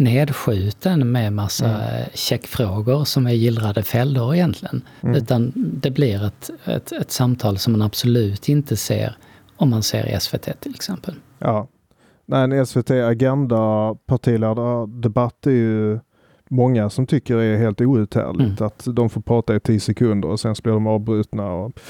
nedskjuten 0.00 1.12
med 1.12 1.32
massa 1.32 1.68
mm. 1.68 2.08
checkfrågor 2.14 3.04
som 3.04 3.26
är 3.26 3.32
gillrade 3.32 3.82
fällor 3.82 4.34
egentligen. 4.34 4.82
Mm. 5.00 5.16
Utan 5.16 5.52
det 5.54 5.90
blir 5.90 6.24
ett, 6.24 6.50
ett, 6.64 6.92
ett, 6.92 7.10
samtal 7.10 7.58
som 7.58 7.72
man 7.72 7.82
absolut 7.82 8.48
inte 8.48 8.76
ser 8.76 9.16
om 9.56 9.70
man 9.70 9.82
ser 9.82 10.18
SVT 10.18 10.60
till 10.60 10.74
exempel. 10.74 11.14
Ja. 11.38 11.68
Nej, 12.26 12.42
en 12.42 12.66
SVT 12.66 12.90
Agenda 12.90 13.94
partiledardebatt 14.06 15.46
är 15.46 15.50
ju 15.50 15.98
många 16.50 16.90
som 16.90 17.06
tycker 17.06 17.36
är 17.36 17.56
helt 17.56 17.80
outhärdligt. 17.80 18.60
Mm. 18.60 18.66
Att 18.66 18.86
de 18.96 19.10
får 19.10 19.20
prata 19.20 19.56
i 19.56 19.60
tio 19.60 19.80
sekunder 19.80 20.28
och 20.28 20.40
sen 20.40 20.54
blir 20.62 20.72
de 20.72 20.86
avbrutna. 20.86 21.52
Och 21.52 21.80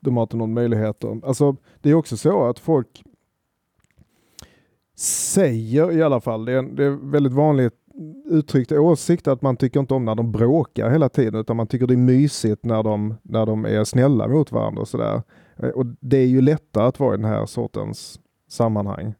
de 0.00 0.16
har 0.16 0.22
inte 0.22 0.36
någon 0.36 0.54
möjlighet. 0.54 1.04
Alltså, 1.04 1.56
det 1.82 1.90
är 1.90 1.94
också 1.94 2.16
så 2.16 2.48
att 2.48 2.58
folk 2.58 3.02
säger 4.98 5.92
i 5.92 6.02
alla 6.02 6.20
fall, 6.20 6.44
det 6.44 6.52
är, 6.52 6.62
det 6.62 6.84
är 6.84 7.10
väldigt 7.10 7.32
vanligt 7.32 7.74
uttryckt 8.24 8.72
åsikt 8.72 9.28
att 9.28 9.42
man 9.42 9.56
tycker 9.56 9.80
inte 9.80 9.94
om 9.94 10.04
när 10.04 10.14
de 10.14 10.32
bråkar 10.32 10.90
hela 10.90 11.08
tiden 11.08 11.40
utan 11.40 11.56
man 11.56 11.66
tycker 11.66 11.86
det 11.86 11.94
är 11.94 11.98
mysigt 11.98 12.64
när 12.64 12.82
de, 12.82 13.14
när 13.22 13.46
de 13.46 13.64
är 13.64 13.84
snälla 13.84 14.28
mot 14.28 14.52
varandra 14.52 14.80
och 14.80 14.88
sådär. 14.88 15.22
Eh, 15.56 15.68
och 15.68 15.86
det 15.86 16.16
är 16.16 16.26
ju 16.26 16.40
lättare 16.40 16.84
att 16.86 17.00
vara 17.00 17.14
i 17.14 17.16
den 17.16 17.30
här 17.30 17.46
sortens 17.46 18.20
sammanhang. 18.48 19.14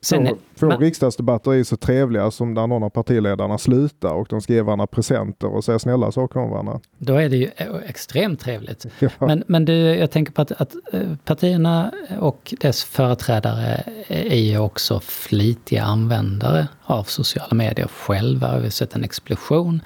Sen, 0.00 0.28
få 0.56 0.70
riksdagsdebatter 0.70 1.54
är 1.54 1.64
så 1.64 1.76
trevliga 1.76 2.30
som 2.30 2.54
när 2.54 2.66
någon 2.66 2.82
av 2.82 2.90
partiledarna 2.90 3.58
slutar 3.58 4.12
och 4.12 4.26
de 4.30 4.40
ska 4.40 4.52
ge 4.52 4.62
varandra 4.62 4.86
presenter 4.86 5.54
och 5.54 5.64
säga 5.64 5.78
snälla 5.78 6.12
saker 6.12 6.40
om 6.40 6.50
varandra. 6.50 6.80
Då 6.98 7.14
är 7.14 7.28
det 7.28 7.36
ju 7.36 7.50
extremt 7.86 8.40
trevligt. 8.40 8.86
Ja. 8.98 9.08
Men, 9.26 9.44
men 9.46 9.64
du, 9.64 9.72
jag 9.74 10.10
tänker 10.10 10.32
på 10.32 10.42
att, 10.42 10.52
att 10.52 10.74
eh, 10.92 11.00
partierna 11.24 11.92
och 12.20 12.54
dess 12.60 12.84
företrädare 12.84 13.82
är 14.08 14.40
ju 14.40 14.58
också 14.58 15.00
flitiga 15.00 15.82
användare 15.82 16.68
av 16.84 17.04
sociala 17.04 17.54
medier 17.54 17.88
själva. 17.88 18.56
Vi 18.56 18.62
har 18.62 18.70
sett 18.70 18.94
en 18.94 19.04
explosion 19.04 19.80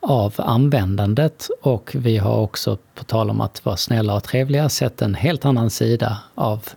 av 0.00 0.34
användandet 0.36 1.48
och 1.62 1.90
vi 1.94 2.16
har 2.18 2.38
också, 2.38 2.78
på 2.94 3.04
tal 3.04 3.30
om 3.30 3.40
att 3.40 3.64
vara 3.64 3.76
snälla 3.76 4.14
och 4.14 4.24
trevliga, 4.24 4.68
sett 4.68 5.02
en 5.02 5.14
helt 5.14 5.44
annan 5.44 5.70
sida 5.70 6.18
av 6.34 6.68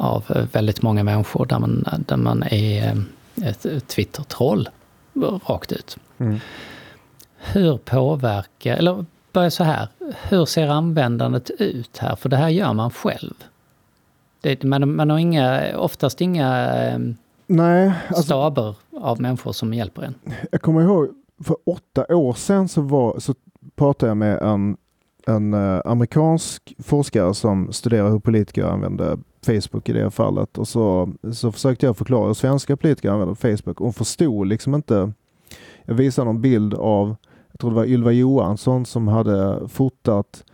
av 0.00 0.48
väldigt 0.52 0.82
många 0.82 1.04
människor 1.04 1.46
där 1.46 1.58
man, 1.58 1.84
där 2.06 2.16
man 2.16 2.42
är 2.42 2.86
eh, 3.42 3.48
ett 3.48 3.88
Twitter-troll 3.88 4.68
rakt 5.46 5.72
ut. 5.72 5.96
Mm. 6.18 6.38
Hur 7.36 7.78
påverkar, 7.78 8.76
eller 8.76 9.04
börja 9.32 9.50
så 9.50 9.64
här, 9.64 9.88
hur 10.28 10.44
ser 10.44 10.68
användandet 10.68 11.50
ut 11.50 11.98
här? 11.98 12.16
För 12.16 12.28
det 12.28 12.36
här 12.36 12.48
gör 12.48 12.72
man 12.72 12.90
själv. 12.90 13.34
Det, 14.40 14.62
man, 14.62 14.96
man 14.96 15.10
har 15.10 15.18
inga, 15.18 15.78
oftast 15.78 16.20
inga 16.20 16.74
eh, 16.74 16.98
Nej, 17.46 17.92
alltså, 18.08 18.22
staber 18.22 18.76
av 19.00 19.20
människor 19.20 19.52
som 19.52 19.74
hjälper 19.74 20.02
en. 20.02 20.14
Jag 20.52 20.62
kommer 20.62 20.82
ihåg, 20.82 21.08
för 21.44 21.56
åtta 21.66 22.16
år 22.16 22.32
sedan 22.32 22.68
så, 22.68 22.80
var, 22.80 23.18
så 23.18 23.34
pratade 23.76 24.10
jag 24.10 24.16
med 24.16 24.38
en, 24.38 24.76
en 25.26 25.54
uh, 25.54 25.80
amerikansk 25.84 26.74
forskare 26.78 27.34
som 27.34 27.72
studerar 27.72 28.10
hur 28.10 28.18
politiker 28.18 28.64
använder 28.64 29.18
Facebook 29.46 29.88
i 29.88 29.92
det 29.92 30.10
fallet 30.10 30.58
och 30.58 30.68
så, 30.68 31.12
så 31.32 31.52
försökte 31.52 31.86
jag 31.86 31.96
förklara 31.96 32.26
hur 32.26 32.34
svenska 32.34 32.76
politiker 32.76 33.10
använder 33.10 33.34
Facebook. 33.34 33.78
Hon 33.78 33.92
förstod 33.92 34.46
liksom 34.46 34.74
inte. 34.74 35.12
Jag 35.84 35.94
visade 35.94 36.24
någon 36.24 36.40
bild 36.40 36.74
av, 36.74 37.16
jag 37.52 37.60
tror 37.60 37.70
det 37.70 37.76
var 37.76 37.84
Ylva 37.84 38.12
Johansson 38.12 38.86
som 38.86 39.08
hade 39.08 39.68
fotat 39.68 40.44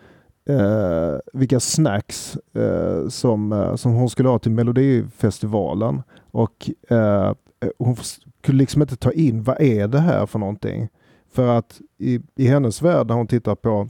eh, 0.48 1.18
vilka 1.32 1.60
snacks 1.60 2.38
eh, 2.54 3.08
som, 3.08 3.52
eh, 3.52 3.74
som 3.74 3.92
hon 3.92 4.10
skulle 4.10 4.28
ha 4.28 4.38
till 4.38 4.52
Melodifestivalen 4.52 6.02
och 6.30 6.70
eh, 6.88 7.32
hon 7.78 7.96
kunde 8.40 8.58
liksom 8.58 8.82
inte 8.82 8.96
ta 8.96 9.12
in 9.12 9.42
vad 9.42 9.60
är 9.60 9.88
det 9.88 10.00
här 10.00 10.26
för 10.26 10.38
någonting? 10.38 10.88
För 11.32 11.58
att 11.58 11.80
i, 11.98 12.20
i 12.36 12.46
hennes 12.46 12.82
värld 12.82 13.06
när 13.06 13.14
hon 13.14 13.26
tittar 13.26 13.54
på 13.54 13.88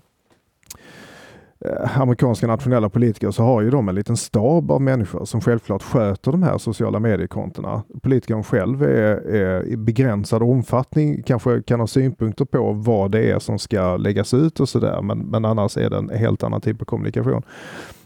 Eh, 1.60 2.00
amerikanska 2.00 2.46
nationella 2.46 2.88
politiker 2.88 3.30
så 3.30 3.42
har 3.42 3.60
ju 3.62 3.70
de 3.70 3.88
en 3.88 3.94
liten 3.94 4.16
stab 4.16 4.70
av 4.70 4.82
människor 4.82 5.24
som 5.24 5.40
självklart 5.40 5.82
sköter 5.82 6.32
de 6.32 6.42
här 6.42 6.58
sociala 6.58 7.00
mediekontona. 7.00 7.82
Politikern 8.02 8.42
själv 8.42 8.82
är, 8.82 9.34
är 9.34 9.64
i 9.64 9.76
begränsad 9.76 10.42
omfattning 10.42 11.22
kanske 11.22 11.62
kan 11.62 11.80
ha 11.80 11.86
synpunkter 11.86 12.44
på 12.44 12.72
vad 12.72 13.10
det 13.10 13.30
är 13.30 13.38
som 13.38 13.58
ska 13.58 13.96
läggas 13.96 14.34
ut 14.34 14.60
och 14.60 14.68
sådär 14.68 15.02
men, 15.02 15.18
men 15.18 15.44
annars 15.44 15.76
är 15.76 15.90
det 15.90 15.96
en 15.96 16.10
helt 16.10 16.42
annan 16.42 16.60
typ 16.60 16.80
av 16.80 16.84
kommunikation. 16.84 17.42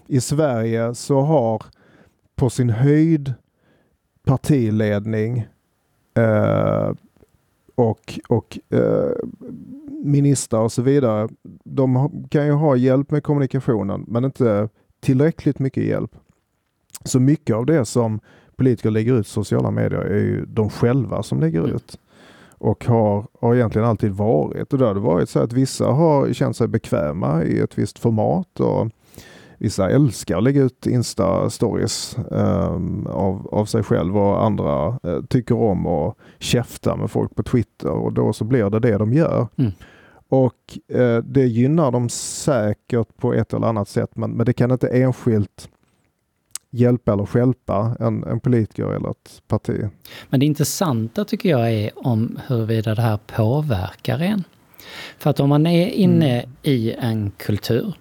I 0.07 0.21
Sverige 0.21 0.95
så 0.95 1.21
har 1.21 1.63
på 2.37 2.51
sin 2.51 2.71
höjd 2.71 3.35
partiledning 4.27 5.47
eh, 6.17 6.91
och, 7.81 8.19
och 8.29 8.59
eh, 8.69 9.13
ministrar 10.05 10.61
och 10.61 10.73
så 10.73 10.83
vidare, 10.83 11.29
de 11.65 12.11
kan 12.31 12.47
ju 12.47 12.53
ha 12.53 12.77
hjälp 12.77 13.11
med 13.11 13.23
kommunikationen 13.23 14.05
men 14.09 14.25
inte 14.25 14.69
tillräckligt 15.01 15.59
mycket 15.59 15.85
hjälp. 15.85 16.17
Så 17.05 17.21
mycket 17.21 17.57
av 17.57 17.67
det 17.67 17.85
som 17.85 18.21
politiker 18.57 18.91
lägger 18.91 19.15
ut 19.15 19.27
sociala 19.27 19.71
medier 19.71 20.01
är 20.01 20.19
ju 20.19 20.45
de 20.47 20.71
själva 20.71 21.23
som 21.23 21.41
lägger 21.41 21.61
mm. 21.61 21.75
ut 21.75 21.99
och 22.59 22.85
har, 22.85 23.27
har 23.41 23.55
egentligen 23.55 23.89
alltid 23.89 24.13
varit. 24.13 24.73
Och 24.73 24.79
det 24.79 24.87
har 24.87 24.95
varit 24.95 25.29
så 25.29 25.39
att 25.39 25.53
vissa 25.53 25.87
har 25.87 26.33
känt 26.33 26.57
sig 26.57 26.69
bekväma 26.69 27.45
i 27.45 27.61
ett 27.61 27.79
visst 27.79 27.99
format 27.99 28.61
och 28.61 28.89
vissa 29.61 29.91
älskar 29.91 30.37
att 30.37 30.45
lägga 30.45 30.63
ut 30.63 30.87
Insta-stories 30.87 32.19
um, 32.31 33.07
av, 33.07 33.49
av 33.53 33.65
sig 33.65 33.83
själv 33.83 34.19
och 34.19 34.45
andra 34.45 34.89
uh, 34.89 35.25
tycker 35.29 35.55
om 35.55 35.87
att 35.87 36.17
käfta 36.39 36.97
med 36.97 37.11
folk 37.11 37.35
på 37.35 37.43
Twitter 37.43 37.91
och 37.91 38.13
då 38.13 38.33
så 38.33 38.45
blir 38.45 38.71
det 38.71 38.81
det 38.81 38.99
de 38.99 39.13
gör. 39.13 39.49
Mm. 39.57 39.73
Och 40.29 40.79
uh, 40.95 41.19
det 41.19 41.47
gynnar 41.47 41.91
dem 41.91 42.09
säkert 42.09 43.17
på 43.17 43.35
ett 43.35 43.55
eller 43.55 43.67
annat 43.67 43.89
sätt 43.89 44.11
men, 44.17 44.31
men 44.31 44.47
det 44.47 44.53
kan 44.53 44.71
inte 44.71 44.89
enskilt 44.89 45.69
hjälpa 46.71 47.13
eller 47.13 47.27
skälpa 47.27 47.97
en, 48.01 48.25
en 48.25 48.41
politiker 48.41 48.85
eller 48.85 49.11
ett 49.11 49.43
parti. 49.49 49.89
Men 50.31 50.41
det 50.41 50.47
intressanta 50.47 51.25
tycker 51.25 51.49
jag 51.49 51.73
är 51.73 51.91
om 51.95 52.39
huruvida 52.47 52.95
det 52.95 53.03
här 53.03 53.19
påverkar 53.27 54.19
en. 54.19 54.45
För 55.19 55.31
att 55.31 55.41
om 55.41 55.49
man 55.49 55.67
är 55.67 55.87
inne 55.87 56.43
mm. 56.43 56.57
i 56.63 56.93
en 56.93 57.31
kultur 57.31 57.95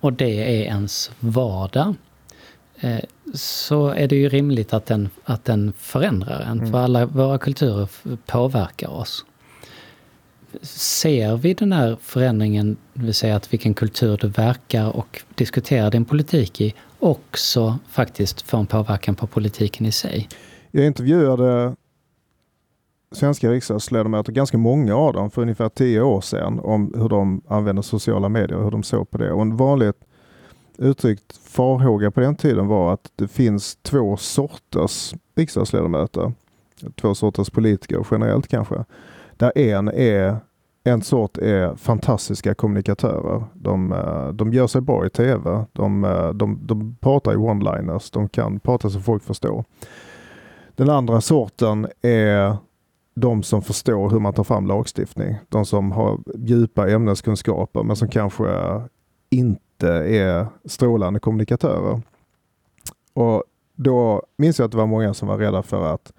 och 0.00 0.12
det 0.12 0.60
är 0.60 0.64
ens 0.64 1.10
vardag, 1.20 1.94
eh, 2.80 3.00
så 3.34 3.88
är 3.88 4.08
det 4.08 4.16
ju 4.16 4.28
rimligt 4.28 4.72
att 4.72 4.86
den, 4.86 5.08
att 5.24 5.44
den 5.44 5.72
förändrar 5.78 6.40
en. 6.40 6.58
Mm. 6.58 6.72
För 6.72 6.78
alla 6.78 7.06
våra 7.06 7.38
kulturer 7.38 7.88
påverkar 8.26 8.88
oss. 8.88 9.24
Ser 10.62 11.36
vi 11.36 11.54
den 11.54 11.72
här 11.72 11.96
förändringen, 12.02 12.76
det 12.94 13.04
vill 13.04 13.14
säga 13.14 13.36
att 13.36 13.52
vilken 13.52 13.74
kultur 13.74 14.18
du 14.20 14.28
verkar 14.28 14.96
och 14.96 15.22
diskuterar 15.34 15.90
din 15.90 16.04
politik 16.04 16.60
i, 16.60 16.74
också 16.98 17.78
faktiskt 17.90 18.42
får 18.42 18.58
en 18.58 18.66
påverkan 18.66 19.14
på 19.14 19.26
politiken 19.26 19.86
i 19.86 19.92
sig? 19.92 20.28
Jag 20.70 20.86
intervjuade 20.86 21.76
svenska 23.12 23.50
riksdagsledamöter, 23.50 24.32
ganska 24.32 24.58
många 24.58 24.96
av 24.96 25.12
dem, 25.12 25.30
för 25.30 25.42
ungefär 25.42 25.68
tio 25.68 26.00
år 26.00 26.20
sedan 26.20 26.60
om 26.60 26.94
hur 26.96 27.08
de 27.08 27.42
använder 27.48 27.82
sociala 27.82 28.28
medier 28.28 28.58
och 28.58 28.64
hur 28.64 28.70
de 28.70 28.82
såg 28.82 29.10
på 29.10 29.18
det. 29.18 29.32
Och 29.32 29.42
en 29.42 29.56
vanligt 29.56 30.04
uttryckt 30.78 31.36
farhåga 31.36 32.10
på 32.10 32.20
den 32.20 32.36
tiden 32.36 32.66
var 32.66 32.92
att 32.92 33.12
det 33.16 33.28
finns 33.28 33.76
två 33.76 34.16
sorters 34.16 35.14
riksdagsledamöter. 35.36 36.32
två 37.00 37.14
sorters 37.14 37.50
politiker 37.50 38.06
generellt 38.10 38.48
kanske. 38.48 38.84
Där 39.36 39.58
en 39.58 39.88
är 39.88 40.36
en 40.84 41.02
sort 41.02 41.38
är 41.38 41.76
fantastiska 41.76 42.54
kommunikatörer. 42.54 43.44
De, 43.54 43.92
eh, 43.92 44.28
de 44.28 44.52
gör 44.52 44.66
sig 44.66 44.80
bra 44.80 45.06
i 45.06 45.10
tv. 45.10 45.64
De, 45.72 46.04
eh, 46.04 46.28
de, 46.28 46.58
de 46.62 46.96
pratar 47.00 47.32
i 47.32 47.36
one-liners. 47.36 48.10
De 48.12 48.28
kan 48.28 48.60
prata 48.60 48.90
så 48.90 49.00
folk 49.00 49.22
förstår. 49.22 49.64
Den 50.76 50.90
andra 50.90 51.20
sorten 51.20 51.88
är 52.02 52.56
de 53.20 53.42
som 53.42 53.62
förstår 53.62 54.10
hur 54.10 54.20
man 54.20 54.34
tar 54.34 54.44
fram 54.44 54.66
lagstiftning. 54.66 55.36
De 55.48 55.66
som 55.66 55.92
har 55.92 56.18
djupa 56.36 56.90
ämneskunskaper 56.90 57.82
men 57.82 57.96
som 57.96 58.08
kanske 58.08 58.82
inte 59.30 59.88
är 59.88 60.46
strålande 60.64 61.20
kommunikatörer. 61.20 62.02
Och 63.12 63.44
då 63.76 64.22
minns 64.36 64.58
jag 64.58 64.66
att 64.66 64.72
det 64.72 64.78
var 64.78 64.86
många 64.86 65.14
som 65.14 65.28
var 65.28 65.38
rädda 65.38 65.62
för 65.62 65.94
att 65.94 66.12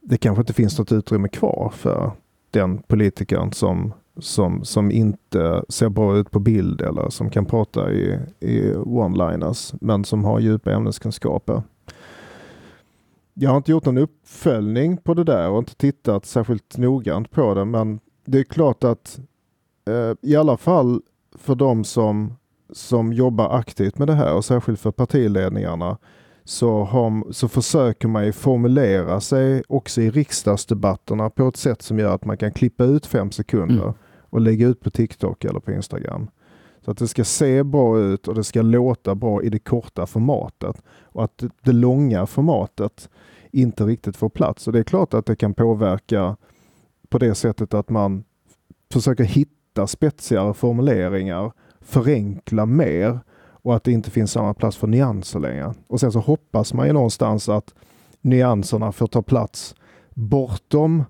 det 0.00 0.18
kanske 0.18 0.40
inte 0.40 0.52
finns 0.52 0.78
något 0.78 0.92
utrymme 0.92 1.28
kvar 1.28 1.72
för 1.74 2.12
den 2.50 2.78
politikern 2.78 3.52
som, 3.52 3.92
som, 4.18 4.64
som 4.64 4.90
inte 4.90 5.64
ser 5.68 5.88
bra 5.88 6.16
ut 6.16 6.30
på 6.30 6.40
bild 6.40 6.80
eller 6.80 7.10
som 7.10 7.30
kan 7.30 7.44
prata 7.44 7.92
i, 7.92 8.18
i 8.40 8.74
one-liners 8.74 9.74
men 9.80 10.04
som 10.04 10.24
har 10.24 10.40
djupa 10.40 10.72
ämneskunskaper. 10.72 11.62
Jag 13.34 13.50
har 13.50 13.56
inte 13.56 13.70
gjort 13.70 13.84
någon 13.84 13.98
uppföljning 13.98 14.96
på 14.96 15.14
det 15.14 15.24
där 15.24 15.50
och 15.50 15.58
inte 15.58 15.74
tittat 15.74 16.26
särskilt 16.26 16.78
noggrant 16.78 17.30
på 17.30 17.54
det 17.54 17.64
men 17.64 18.00
det 18.24 18.38
är 18.38 18.44
klart 18.44 18.84
att 18.84 19.20
eh, 19.88 20.30
i 20.30 20.36
alla 20.36 20.56
fall 20.56 21.00
för 21.38 21.54
de 21.54 21.84
som, 21.84 22.34
som 22.72 23.12
jobbar 23.12 23.58
aktivt 23.58 23.98
med 23.98 24.08
det 24.08 24.14
här 24.14 24.34
och 24.34 24.44
särskilt 24.44 24.80
för 24.80 24.90
partiledningarna 24.90 25.98
så, 26.44 26.84
har, 26.84 27.32
så 27.32 27.48
försöker 27.48 28.08
man 28.08 28.24
ju 28.24 28.32
formulera 28.32 29.20
sig 29.20 29.62
också 29.68 30.00
i 30.00 30.10
riksdagsdebatterna 30.10 31.30
på 31.30 31.48
ett 31.48 31.56
sätt 31.56 31.82
som 31.82 31.98
gör 31.98 32.14
att 32.14 32.24
man 32.24 32.36
kan 32.36 32.52
klippa 32.52 32.84
ut 32.84 33.06
fem 33.06 33.30
sekunder 33.30 33.82
mm. 33.82 33.94
och 34.20 34.40
lägga 34.40 34.66
ut 34.66 34.80
på 34.80 34.90
TikTok 34.90 35.44
eller 35.44 35.60
på 35.60 35.72
Instagram. 35.72 36.28
Så 36.84 36.90
att 36.90 36.98
det 36.98 37.08
ska 37.08 37.24
se 37.24 37.62
bra 37.62 37.98
ut 37.98 38.28
och 38.28 38.34
det 38.34 38.44
ska 38.44 38.62
låta 38.62 39.14
bra 39.14 39.42
i 39.42 39.48
det 39.48 39.58
korta 39.58 40.06
formatet. 40.06 40.82
Och 41.02 41.24
att 41.24 41.42
det 41.62 41.72
långa 41.72 42.26
formatet 42.26 43.08
inte 43.50 43.84
riktigt 43.84 44.16
får 44.16 44.28
plats. 44.28 44.66
Och 44.66 44.72
det 44.72 44.78
är 44.78 44.84
klart 44.84 45.14
att 45.14 45.26
det 45.26 45.36
kan 45.36 45.54
påverka 45.54 46.36
på 47.08 47.18
det 47.18 47.34
sättet 47.34 47.74
att 47.74 47.88
man 47.88 48.24
försöker 48.92 49.24
hitta 49.24 49.86
spetsigare 49.86 50.54
formuleringar, 50.54 51.52
förenkla 51.80 52.66
mer 52.66 53.20
och 53.62 53.76
att 53.76 53.84
det 53.84 53.92
inte 53.92 54.10
finns 54.10 54.32
samma 54.32 54.54
plats 54.54 54.76
för 54.76 54.86
nyanser 54.86 55.40
längre. 55.40 55.74
Och 55.86 56.00
sen 56.00 56.12
så 56.12 56.18
hoppas 56.18 56.74
man 56.74 56.86
ju 56.86 56.92
någonstans 56.92 57.48
att 57.48 57.74
nyanserna 58.20 58.92
får 58.92 59.06
ta 59.06 59.22
plats 59.22 59.74
bortom 60.14 61.04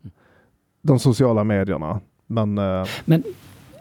de 0.82 0.98
sociala 0.98 1.44
medierna. 1.44 2.00
Men, 2.26 2.58
eh, 2.58 2.86
Men 3.04 3.22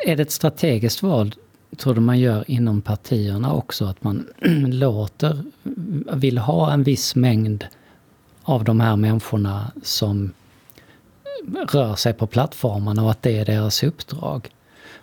är 0.05 0.15
det 0.15 0.21
ett 0.21 0.31
strategiskt 0.31 1.03
val, 1.03 1.35
tror 1.77 1.93
du 1.93 2.01
man 2.01 2.19
gör 2.19 2.51
inom 2.51 2.81
partierna 2.81 3.53
också? 3.53 3.85
Att 3.85 4.03
man 4.03 4.27
låter, 4.67 5.43
vill 6.13 6.37
ha 6.37 6.73
en 6.73 6.83
viss 6.83 7.15
mängd 7.15 7.65
av 8.43 8.63
de 8.63 8.79
här 8.79 8.95
människorna 8.95 9.71
som 9.83 10.31
rör 11.71 11.95
sig 11.95 12.13
på 12.13 12.27
plattformarna 12.27 13.03
och 13.03 13.11
att 13.11 13.21
det 13.21 13.37
är 13.37 13.45
deras 13.45 13.83
uppdrag? 13.83 14.49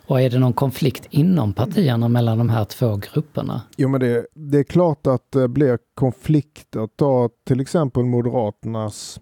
Och 0.07 0.21
är 0.21 0.29
det 0.29 0.39
någon 0.39 0.53
konflikt 0.53 1.07
inom 1.09 1.53
partierna 1.53 2.07
mellan 2.07 2.37
de 2.37 2.49
här 2.49 2.65
två 2.65 2.95
grupperna? 2.95 3.61
Jo 3.77 3.89
men 3.89 3.99
det, 3.99 4.25
det 4.33 4.59
är 4.59 4.63
klart 4.63 5.07
att 5.07 5.31
det 5.31 5.47
blir 5.47 5.79
konflikter. 5.95 6.87
Ta 6.95 7.29
till 7.47 7.59
exempel 7.59 8.03
Moderaternas 8.03 9.19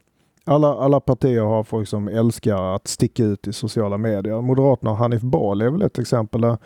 alla, 0.48 0.74
alla 0.74 1.00
partier 1.00 1.42
har 1.42 1.64
folk 1.64 1.88
som 1.88 2.08
älskar 2.08 2.76
att 2.76 2.88
sticka 2.88 3.24
ut 3.24 3.48
i 3.48 3.54
sociala 3.54 3.98
medier. 3.98 4.42
Moderaterna 4.42 4.92
och 4.92 4.98
Hanif 4.98 5.22
Bali 5.22 5.66
är 5.66 5.70
väl 5.70 5.82
ett 5.82 6.00
exempel 6.00 6.42
där 6.42 6.58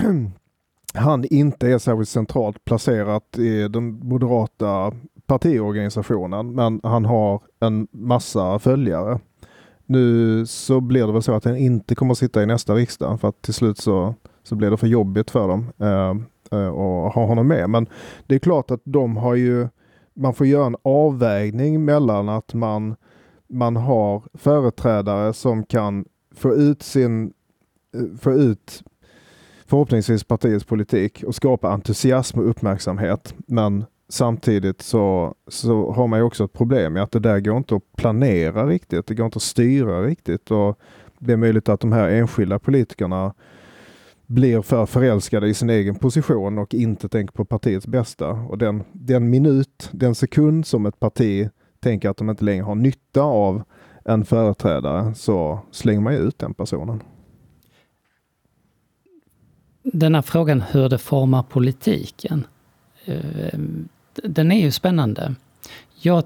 han 0.94 1.24
inte 1.24 1.68
är 1.68 1.78
särskilt 1.78 2.08
centralt 2.08 2.64
placerat 2.64 3.38
i 3.38 3.68
den 3.68 3.98
moderata 4.08 4.92
partiorganisationen 5.26 6.54
men 6.54 6.80
han 6.82 7.04
har 7.04 7.40
en 7.60 7.88
massa 7.90 8.58
följare. 8.58 9.18
Nu 9.86 10.46
så 10.46 10.80
blir 10.80 11.06
det 11.06 11.12
väl 11.12 11.22
så 11.22 11.34
att 11.34 11.44
han 11.44 11.56
inte 11.56 11.94
kommer 11.94 12.14
sitta 12.14 12.42
i 12.42 12.46
nästa 12.46 12.74
riksdag 12.74 13.20
för 13.20 13.28
att 13.28 13.42
till 13.42 13.54
slut 13.54 13.78
så, 13.78 14.14
så 14.42 14.54
blir 14.54 14.70
det 14.70 14.76
för 14.76 14.86
jobbigt 14.86 15.30
för 15.30 15.48
dem 15.48 15.72
eh, 15.78 16.10
eh, 16.58 16.68
att 16.68 17.14
ha 17.14 17.26
honom 17.26 17.48
med. 17.48 17.70
Men 17.70 17.86
det 18.26 18.34
är 18.34 18.38
klart 18.38 18.70
att 18.70 18.80
de 18.84 19.16
har 19.16 19.34
ju, 19.34 19.68
man 20.14 20.34
får 20.34 20.46
göra 20.46 20.66
en 20.66 20.76
avvägning 20.82 21.84
mellan 21.84 22.28
att 22.28 22.54
man, 22.54 22.96
man 23.48 23.76
har 23.76 24.22
företrädare 24.34 25.32
som 25.32 25.64
kan 25.64 26.04
få 26.34 26.54
ut 26.54 26.82
sin, 26.82 27.32
eh, 27.94 28.18
få 28.20 28.32
ut 28.32 28.82
förhoppningsvis 29.72 30.24
partiets 30.24 30.64
politik 30.64 31.24
och 31.26 31.34
skapa 31.34 31.70
entusiasm 31.70 32.38
och 32.38 32.50
uppmärksamhet. 32.50 33.34
Men 33.46 33.84
Samtidigt 34.08 34.82
så, 34.82 35.34
så 35.48 35.92
har 35.92 36.06
man 36.06 36.18
ju 36.18 36.24
också 36.24 36.44
ett 36.44 36.52
problem 36.52 36.92
med 36.92 37.02
att 37.02 37.10
det 37.10 37.18
där 37.18 37.40
går 37.40 37.56
inte 37.56 37.76
att 37.76 37.96
planera 37.96 38.66
riktigt. 38.66 39.06
Det 39.06 39.14
går 39.14 39.26
inte 39.26 39.36
att 39.36 39.42
styra 39.42 40.02
riktigt 40.02 40.50
och 40.50 40.78
det 41.18 41.32
är 41.32 41.36
möjligt 41.36 41.68
att 41.68 41.80
de 41.80 41.92
här 41.92 42.08
enskilda 42.08 42.58
politikerna 42.58 43.34
blir 44.26 44.62
för 44.62 44.86
förälskade 44.86 45.48
i 45.48 45.54
sin 45.54 45.70
egen 45.70 45.94
position 45.94 46.58
och 46.58 46.74
inte 46.74 47.08
tänker 47.08 47.32
på 47.32 47.44
partiets 47.44 47.86
bästa. 47.86 48.30
Och 48.30 48.58
den, 48.58 48.84
den 48.92 49.30
minut, 49.30 49.88
den 49.92 50.14
sekund 50.14 50.66
som 50.66 50.86
ett 50.86 51.00
parti 51.00 51.48
tänker 51.80 52.10
att 52.10 52.16
de 52.16 52.30
inte 52.30 52.44
längre 52.44 52.62
har 52.62 52.74
nytta 52.74 53.22
av 53.22 53.62
en 54.04 54.24
företrädare 54.24 55.14
så 55.14 55.60
slänger 55.70 56.00
man 56.00 56.14
ut 56.14 56.38
den 56.38 56.54
personen. 56.54 57.02
Den 59.82 60.14
här 60.14 60.22
frågan 60.22 60.60
hur 60.60 60.88
det 60.88 60.98
formar 60.98 61.42
politiken 61.42 62.44
eh, 63.04 63.58
den 64.14 64.52
är 64.52 64.60
ju 64.60 64.70
spännande. 64.70 65.34
Jag 66.00 66.24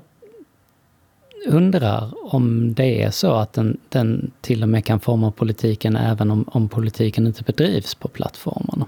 undrar 1.47 2.35
om 2.35 2.75
det 2.75 3.03
är 3.03 3.11
så 3.11 3.35
att 3.35 3.53
den, 3.53 3.79
den 3.89 4.31
till 4.41 4.63
och 4.63 4.69
med 4.69 4.85
kan 4.85 5.01
forma 5.01 5.31
politiken 5.31 5.97
även 5.97 6.31
om, 6.31 6.45
om 6.49 6.69
politiken 6.69 7.27
inte 7.27 7.43
bedrivs 7.43 7.95
på 7.95 8.09
plattformarna. 8.09 8.87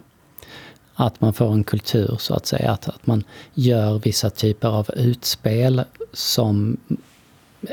Att 0.94 1.20
man 1.20 1.32
får 1.32 1.52
en 1.52 1.64
kultur 1.64 2.16
så 2.18 2.34
att 2.34 2.46
säga, 2.46 2.72
att, 2.72 2.88
att 2.88 3.06
man 3.06 3.24
gör 3.54 3.98
vissa 3.98 4.30
typer 4.30 4.68
av 4.68 4.90
utspel 4.96 5.84
som 6.12 6.76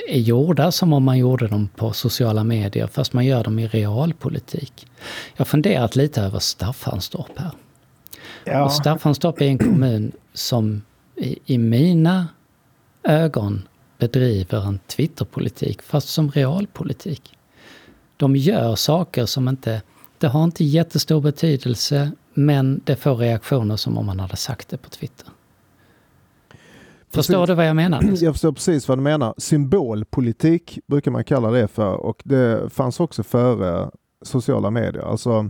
är 0.07 0.19
gjorda 0.19 0.71
som 0.71 0.93
om 0.93 1.03
man 1.03 1.17
gjorde 1.17 1.47
dem 1.47 1.69
på 1.75 1.93
sociala 1.93 2.43
medier, 2.43 2.87
fast 2.87 3.13
man 3.13 3.25
gör 3.25 3.43
dem 3.43 3.59
i 3.59 3.67
realpolitik. 3.67 4.87
Jag 5.33 5.39
har 5.39 5.45
funderat 5.45 5.95
lite 5.95 6.21
över 6.21 6.39
Staffanstorp 6.39 7.39
här. 7.39 7.51
Ja. 8.43 8.65
Och 8.65 8.71
Staffanstorp 8.71 9.41
är 9.41 9.45
en 9.45 9.57
kommun 9.57 10.11
som 10.33 10.81
i, 11.15 11.39
i 11.45 11.57
mina 11.57 12.27
ögon 13.03 13.67
bedriver 13.97 14.67
en 14.67 14.79
Twitterpolitik, 14.87 15.81
fast 15.81 16.09
som 16.09 16.31
realpolitik. 16.31 17.37
De 18.17 18.35
gör 18.35 18.75
saker 18.75 19.25
som 19.25 19.47
inte, 19.47 19.81
det 20.17 20.27
har 20.27 20.43
inte 20.43 20.63
jättestor 20.63 21.21
betydelse, 21.21 22.11
men 22.33 22.81
det 22.83 22.95
får 22.95 23.15
reaktioner 23.15 23.75
som 23.75 23.97
om 23.97 24.05
man 24.05 24.19
hade 24.19 24.35
sagt 24.35 24.69
det 24.69 24.77
på 24.77 24.89
Twitter. 24.89 25.27
Förstår 27.15 27.47
du 27.47 27.53
vad 27.53 27.67
jag 27.67 27.75
menar? 27.75 28.03
Jag 28.21 28.33
förstår 28.33 28.51
precis 28.51 28.87
vad 28.87 28.97
du 28.97 29.01
menar. 29.01 29.33
Symbolpolitik 29.37 30.79
brukar 30.87 31.11
man 31.11 31.23
kalla 31.23 31.51
det 31.51 31.67
för 31.67 31.93
och 31.95 32.21
det 32.23 32.73
fanns 32.73 32.99
också 32.99 33.23
före 33.23 33.89
sociala 34.21 34.69
medier. 34.69 35.03
Alltså 35.03 35.49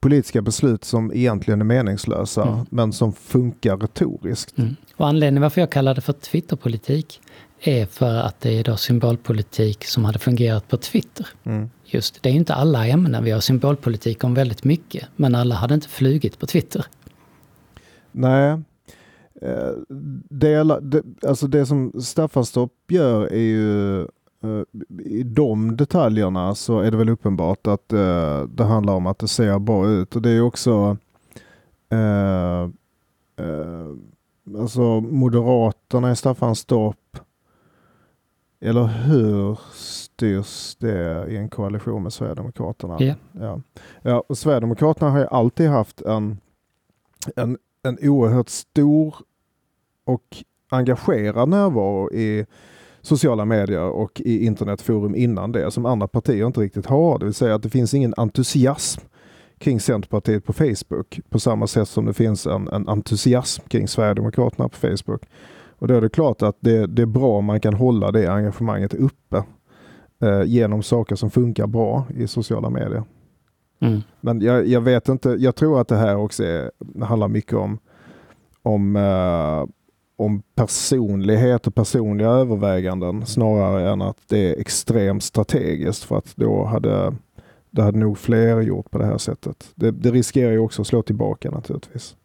politiska 0.00 0.42
beslut 0.42 0.84
som 0.84 1.12
egentligen 1.14 1.60
är 1.60 1.64
meningslösa 1.64 2.42
mm. 2.42 2.66
men 2.70 2.92
som 2.92 3.12
funkar 3.12 3.76
retoriskt. 3.76 4.58
Mm. 4.58 4.76
Och 4.96 5.08
anledningen 5.08 5.42
varför 5.42 5.60
jag 5.60 5.70
kallar 5.70 5.94
det 5.94 6.00
för 6.00 6.12
Twitterpolitik 6.12 7.20
är 7.60 7.86
för 7.86 8.16
att 8.16 8.40
det 8.40 8.58
är 8.58 8.64
då 8.64 8.76
symbolpolitik 8.76 9.84
som 9.84 10.04
hade 10.04 10.18
fungerat 10.18 10.68
på 10.68 10.76
Twitter. 10.76 11.26
Mm. 11.44 11.70
Just 11.84 12.22
det 12.22 12.28
är 12.28 12.32
inte 12.32 12.54
alla 12.54 12.86
ämnen, 12.86 13.24
vi 13.24 13.30
har 13.30 13.40
symbolpolitik 13.40 14.24
om 14.24 14.34
väldigt 14.34 14.64
mycket, 14.64 15.08
men 15.16 15.34
alla 15.34 15.54
hade 15.54 15.74
inte 15.74 15.88
flugit 15.88 16.38
på 16.38 16.46
Twitter. 16.46 16.86
Nej, 18.12 18.60
eh, 19.42 19.72
det, 20.28 20.80
det, 20.80 21.02
alltså 21.26 21.46
det 21.46 21.66
som 21.66 21.92
Staffanstorp 22.02 22.72
gör 22.88 23.32
är 23.32 23.38
ju 23.38 24.06
Eh, 24.44 24.62
i 25.04 25.22
de 25.22 25.76
detaljerna 25.76 26.54
så 26.54 26.80
är 26.80 26.90
det 26.90 26.96
väl 26.96 27.08
uppenbart 27.08 27.66
att 27.66 27.92
uh, 27.92 28.42
det 28.42 28.64
handlar 28.64 28.94
om 28.94 29.06
att 29.06 29.18
det 29.18 29.28
ser 29.28 29.58
bra 29.58 29.88
ut 29.88 30.16
och 30.16 30.22
det 30.22 30.30
är 30.30 30.40
också 30.40 30.96
uh, 31.94 32.68
uh, 33.40 33.96
alltså 34.58 35.00
Moderaterna 35.00 36.12
i 36.12 36.16
Staffanstorp 36.16 37.18
eller 38.60 38.84
hur 38.84 39.58
styrs 39.72 40.76
det 40.76 41.26
i 41.28 41.36
en 41.36 41.48
koalition 41.48 42.02
med 42.02 42.12
Sverigedemokraterna? 42.12 43.00
Yeah. 43.00 43.16
Ja. 43.32 43.60
Ja, 44.02 44.24
och 44.28 44.38
Sverigedemokraterna 44.38 45.10
har 45.10 45.18
ju 45.18 45.26
alltid 45.26 45.68
haft 45.68 46.00
en, 46.00 46.38
en, 47.36 47.58
en 47.82 47.98
oerhört 48.02 48.48
stor 48.48 49.14
och 50.10 50.44
engagerad 50.70 51.48
närvaro 51.48 52.12
i 52.12 52.46
sociala 53.00 53.44
medier 53.44 53.90
och 53.90 54.20
i 54.20 54.46
internetforum 54.46 55.14
innan 55.14 55.52
det 55.52 55.70
som 55.70 55.86
andra 55.86 56.08
partier 56.08 56.46
inte 56.46 56.60
riktigt 56.60 56.86
har. 56.86 57.18
Det 57.18 57.24
vill 57.24 57.34
säga 57.34 57.54
att 57.54 57.62
det 57.62 57.70
finns 57.70 57.94
ingen 57.94 58.14
entusiasm 58.16 59.00
kring 59.58 59.80
Centerpartiet 59.80 60.44
på 60.44 60.52
Facebook 60.52 61.20
på 61.30 61.40
samma 61.40 61.66
sätt 61.66 61.88
som 61.88 62.06
det 62.06 62.12
finns 62.12 62.46
en, 62.46 62.68
en 62.68 62.88
entusiasm 62.88 63.62
kring 63.68 63.88
Sverigedemokraterna 63.88 64.68
på 64.68 64.76
Facebook. 64.76 65.22
Och 65.78 65.88
då 65.88 65.94
är 65.94 66.00
det 66.00 66.08
klart 66.08 66.42
att 66.42 66.56
det, 66.60 66.86
det 66.86 67.02
är 67.02 67.06
bra 67.06 67.38
om 67.38 67.44
man 67.44 67.60
kan 67.60 67.74
hålla 67.74 68.12
det 68.12 68.32
engagemanget 68.32 68.94
uppe 68.94 69.44
eh, 70.22 70.42
genom 70.42 70.82
saker 70.82 71.16
som 71.16 71.30
funkar 71.30 71.66
bra 71.66 72.06
i 72.16 72.26
sociala 72.26 72.70
medier. 72.70 73.02
Mm. 73.80 74.00
Men 74.20 74.40
jag, 74.40 74.66
jag, 74.66 74.80
vet 74.80 75.08
inte, 75.08 75.28
jag 75.28 75.56
tror 75.56 75.80
att 75.80 75.88
det 75.88 75.96
här 75.96 76.16
också 76.16 76.44
är, 76.44 76.70
handlar 77.04 77.28
mycket 77.28 77.54
om, 77.54 77.78
om, 78.62 78.96
eh, 78.96 79.64
om 80.20 80.42
personlighet 80.54 81.66
och 81.66 81.74
personliga 81.74 82.28
överväganden 82.28 83.26
snarare 83.26 83.90
än 83.90 84.02
att 84.02 84.16
det 84.28 84.38
är 84.38 84.60
extremt 84.60 85.22
strategiskt 85.22 86.04
för 86.04 86.18
att 86.18 86.36
då 86.36 86.64
hade 86.64 87.14
det 87.70 87.82
hade 87.82 87.98
nog 87.98 88.18
fler 88.18 88.60
gjort 88.60 88.90
på 88.90 88.98
det 88.98 89.04
här 89.04 89.18
sättet. 89.18 89.72
Det, 89.74 89.90
det 89.90 90.10
riskerar 90.10 90.52
ju 90.52 90.58
också 90.58 90.82
att 90.82 90.88
slå 90.88 91.02
tillbaka 91.02 91.50
naturligtvis. 91.50 92.16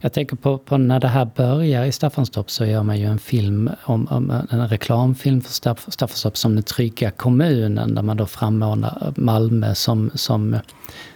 Jag 0.00 0.12
tänker 0.12 0.36
på, 0.36 0.58
på, 0.58 0.76
när 0.76 1.00
det 1.00 1.08
här 1.08 1.30
börjar 1.36 1.84
i 1.84 1.92
Staffanstorp 1.92 2.50
så 2.50 2.64
gör 2.64 2.82
man 2.82 2.98
ju 2.98 3.06
en 3.06 3.18
film 3.18 3.70
om, 3.84 4.06
om 4.10 4.30
en 4.50 4.68
reklamfilm 4.68 5.40
för 5.40 5.52
Staff, 5.52 5.86
Staffanstorp 5.88 6.36
som 6.36 6.54
den 6.54 6.64
trygga 6.64 7.10
kommunen 7.10 7.94
där 7.94 8.02
man 8.02 8.16
då 8.16 8.26
frammanar 8.26 9.12
Malmö 9.16 9.74
som, 9.74 10.10
som 10.14 10.56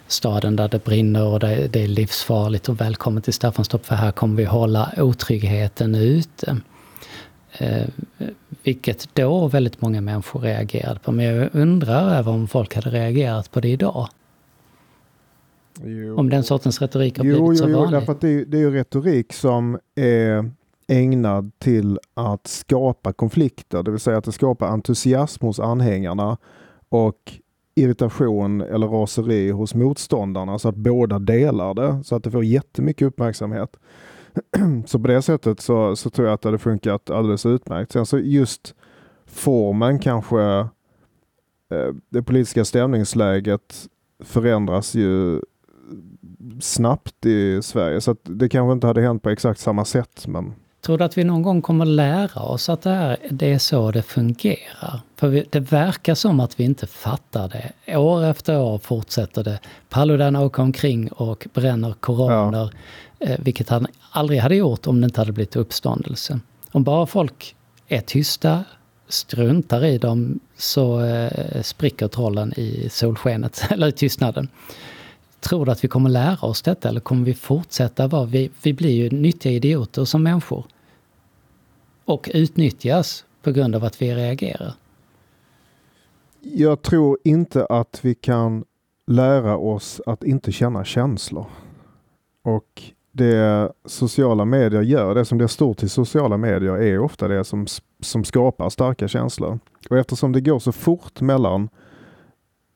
staden 0.07 0.57
där 0.57 0.69
det 0.69 0.85
brinner 0.85 1.27
och 1.27 1.41
det, 1.41 1.69
det 1.73 1.85
är 1.85 1.89
livsfarligt 1.89 2.69
och 2.69 2.81
välkommen 2.81 3.23
till 3.23 3.33
Staffanstorp 3.33 3.87
för 3.87 3.95
här 3.95 4.13
kommer 4.13 4.37
vi 4.37 4.45
hålla 4.45 4.93
otryggheten 4.97 5.95
ute. 5.95 6.57
Eh, 7.59 7.87
vilket 8.63 9.09
då 9.15 9.49
väldigt 9.49 9.81
många 9.81 10.01
människor 10.01 10.41
reagerade 10.41 11.01
på. 11.01 11.13
Men 11.13 11.25
jag 11.25 11.49
undrar 11.53 12.19
över 12.19 12.33
om 12.33 12.49
folk 12.49 12.75
hade 12.75 12.91
reagerat 12.91 13.51
på 13.51 13.61
det 13.61 13.69
idag. 13.69 14.09
Jo. 15.85 16.19
Om 16.19 16.31
den 16.31 16.43
sortens 16.43 16.83
retorik 16.83 17.19
har 17.19 17.25
blivit 17.25 17.59
så 17.59 17.69
jo, 17.69 17.79
vanlig. 17.79 18.01
Därför 18.01 18.13
att 18.13 18.21
det, 18.21 18.45
det 18.45 18.57
är 18.57 18.61
ju 18.61 18.71
retorik 18.71 19.33
som 19.33 19.79
är 19.95 20.51
ägnad 20.87 21.51
till 21.59 21.99
att 22.15 22.47
skapa 22.47 23.13
konflikter, 23.13 23.83
det 23.83 23.91
vill 23.91 24.01
säga 24.01 24.19
att 24.19 24.25
det 24.25 24.33
skapar 24.33 24.67
entusiasm 24.67 25.47
hos 25.47 25.61
anhängarna 25.61 26.39
och 26.89 27.33
irritation 27.75 28.61
eller 28.61 28.87
raseri 28.87 29.51
hos 29.51 29.75
motståndarna 29.75 30.59
så 30.59 30.69
att 30.69 30.77
båda 30.77 31.19
delar 31.19 31.75
det 31.75 32.05
så 32.05 32.17
att 32.17 32.25
det 32.25 32.31
får 32.31 32.45
jättemycket 32.45 33.07
uppmärksamhet. 33.07 33.77
så 34.87 34.99
på 34.99 35.09
det 35.09 35.23
sättet 35.23 35.61
så, 35.61 35.97
så 35.97 36.11
tror 36.11 36.27
jag 36.27 36.35
att 36.35 36.43
det 36.43 36.49
hade 36.49 36.59
funkat 36.59 37.11
alldeles 37.11 37.47
utmärkt. 37.47 37.93
Sen 37.93 38.07
så 38.07 38.19
just 38.19 38.75
formen 39.27 39.99
kanske, 39.99 40.43
eh, 41.71 41.95
det 42.09 42.23
politiska 42.23 42.65
stämningsläget 42.65 43.87
förändras 44.25 44.95
ju 44.95 45.41
snabbt 46.61 47.27
i 47.27 47.63
Sverige 47.63 48.01
så 48.01 48.11
att 48.11 48.19
det 48.23 48.49
kanske 48.49 48.73
inte 48.73 48.87
hade 48.87 49.03
hänt 49.03 49.23
på 49.23 49.31
exakt 49.31 49.61
samma 49.61 49.85
sätt. 49.85 50.27
Men... 50.27 50.55
Tror 50.81 50.99
du 50.99 51.05
att 51.05 51.19
vi 51.19 51.25
någon 51.25 51.43
gång 51.43 51.63
kommer 51.63 51.85
lära 51.85 52.43
oss 52.43 52.69
att 52.69 52.83
det, 52.83 52.91
här, 52.91 53.17
det 53.31 53.53
är 53.53 53.59
så 53.59 53.91
det 53.91 54.03
fungerar? 54.03 55.01
För 55.17 55.29
vi, 55.29 55.47
det 55.51 55.61
verkar 55.61 56.15
som 56.15 56.41
att 56.41 56.61
vi 56.61 56.65
inte 56.65 56.87
fattar 56.87 57.49
det. 57.49 57.97
År 57.97 58.25
efter 58.25 58.61
år 58.61 58.79
fortsätter 58.79 59.45
det. 59.45 59.61
Paludan 59.89 60.37
åker 60.37 60.63
omkring 60.63 61.09
och 61.09 61.49
bränner 61.55 61.93
koraner. 61.93 62.73
Ja. 63.19 63.27
Eh, 63.27 63.41
vilket 63.41 63.69
han 63.69 63.87
aldrig 64.11 64.41
hade 64.41 64.57
gjort 64.57 64.87
om 64.87 65.01
det 65.01 65.05
inte 65.05 65.21
hade 65.21 65.33
blivit 65.33 65.57
uppståndelse. 65.57 66.41
Om 66.73 66.85
bara 66.85 67.07
folk 67.07 67.57
är 67.89 68.01
tysta, 68.01 68.65
struntar 69.09 69.85
i 69.85 69.99
dem, 69.99 70.41
så 70.57 71.01
eh, 71.01 71.63
spricker 71.63 72.09
trollen 72.09 72.53
i 72.57 72.89
solskenet, 72.91 73.65
eller 73.71 73.87
i 73.87 73.93
tystnaden. 73.93 74.49
Tror 75.43 75.67
du 75.67 75.73
att 75.73 75.85
vi 75.85 75.89
kommer 75.89 76.11
lära 76.11 76.47
oss 76.47 76.63
detta 76.63 76.89
eller 76.89 77.01
kommer 77.01 77.25
vi 77.25 77.35
fortsätta 77.35 78.07
vara, 78.07 78.25
vi, 78.25 78.51
vi 78.63 78.73
blir 78.73 78.91
ju 78.91 79.11
nyttiga 79.11 79.53
idioter 79.53 80.05
som 80.05 80.23
människor. 80.23 80.65
Och 82.05 82.31
utnyttjas 82.35 83.25
på 83.43 83.53
grund 83.53 83.75
av 83.75 83.85
att 83.85 84.03
vi 84.03 84.15
reagerar. 84.15 84.75
Jag 86.41 86.83
tror 86.83 87.19
inte 87.25 87.67
att 87.67 88.01
vi 88.03 88.15
kan 88.15 88.65
lära 89.07 89.57
oss 89.57 90.01
att 90.07 90.25
inte 90.25 90.53
känna 90.53 90.85
känslor. 90.85 91.47
Och 92.43 92.83
det 93.13 93.73
sociala 93.85 94.45
medier 94.45 94.83
gör, 94.83 95.15
det 95.15 95.25
som 95.25 95.39
blir 95.39 95.49
stort 95.49 95.83
i 95.83 95.89
sociala 95.89 96.37
medier 96.37 96.73
är 96.73 96.99
ofta 96.99 97.29
det 97.29 97.45
som, 97.45 97.67
som 98.01 98.25
skapar 98.25 98.71
starka 98.71 99.09
känslor. 99.09 99.59
Och 99.91 99.99
eftersom 99.99 100.33
det 100.33 100.41
går 100.41 100.59
så 100.59 100.73
fort 100.73 101.21
mellan, 101.21 101.69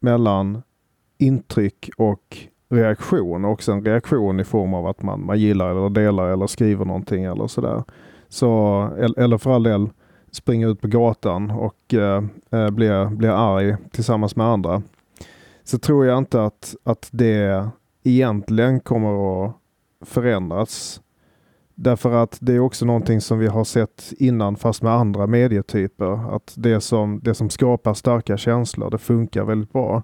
mellan 0.00 0.62
intryck 1.18 1.90
och 1.96 2.38
reaktion, 2.68 3.44
också 3.44 3.72
en 3.72 3.84
reaktion 3.84 4.40
i 4.40 4.44
form 4.44 4.74
av 4.74 4.86
att 4.86 5.02
man, 5.02 5.26
man 5.26 5.38
gillar 5.38 5.70
eller 5.70 5.90
delar 5.90 6.28
eller 6.28 6.46
skriver 6.46 6.84
någonting 6.84 7.24
eller 7.24 7.46
sådär. 7.46 7.84
Så, 8.28 8.80
eller 9.16 9.38
för 9.38 9.50
all 9.50 9.62
del 9.62 9.88
springer 10.30 10.68
ut 10.68 10.80
på 10.80 10.88
gatan 10.88 11.50
och 11.50 11.94
eh, 11.94 12.24
eh 12.50 12.70
blir, 12.70 13.06
blir 13.06 13.30
arg 13.30 13.76
tillsammans 13.90 14.36
med 14.36 14.46
andra. 14.46 14.82
Så 15.64 15.78
tror 15.78 16.06
jag 16.06 16.18
inte 16.18 16.44
att, 16.44 16.76
att 16.84 17.08
det 17.10 17.68
egentligen 18.04 18.80
kommer 18.80 19.44
att 19.46 19.52
förändras. 20.00 21.00
Därför 21.74 22.12
att 22.12 22.38
det 22.40 22.52
är 22.52 22.60
också 22.60 22.84
någonting 22.84 23.20
som 23.20 23.38
vi 23.38 23.46
har 23.46 23.64
sett 23.64 24.12
innan 24.18 24.56
fast 24.56 24.82
med 24.82 24.92
andra 24.92 25.26
medietyper. 25.26 26.36
Att 26.36 26.54
det 26.56 26.80
som, 26.80 27.20
det 27.22 27.34
som 27.34 27.50
skapar 27.50 27.94
starka 27.94 28.36
känslor, 28.36 28.90
det 28.90 28.98
funkar 28.98 29.44
väldigt 29.44 29.72
bra. 29.72 30.02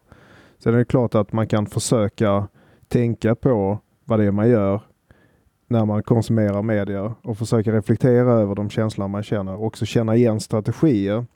Sen 0.62 0.74
är 0.74 0.78
det 0.78 0.84
klart 0.84 1.14
att 1.14 1.32
man 1.32 1.48
kan 1.48 1.66
försöka 1.66 2.48
tänka 2.88 3.34
på 3.34 3.78
vad 4.04 4.18
det 4.18 4.24
är 4.24 4.30
man 4.30 4.48
gör 4.48 4.80
när 5.66 5.84
man 5.84 6.02
konsumerar 6.02 6.62
medier 6.62 7.12
och 7.22 7.38
försöka 7.38 7.72
reflektera 7.72 8.32
över 8.32 8.54
de 8.54 8.70
känslor 8.70 9.08
man 9.08 9.22
känner 9.22 9.54
och 9.54 9.66
också 9.66 9.86
känna 9.86 10.16
igen 10.16 10.40
strategier. 10.40 11.26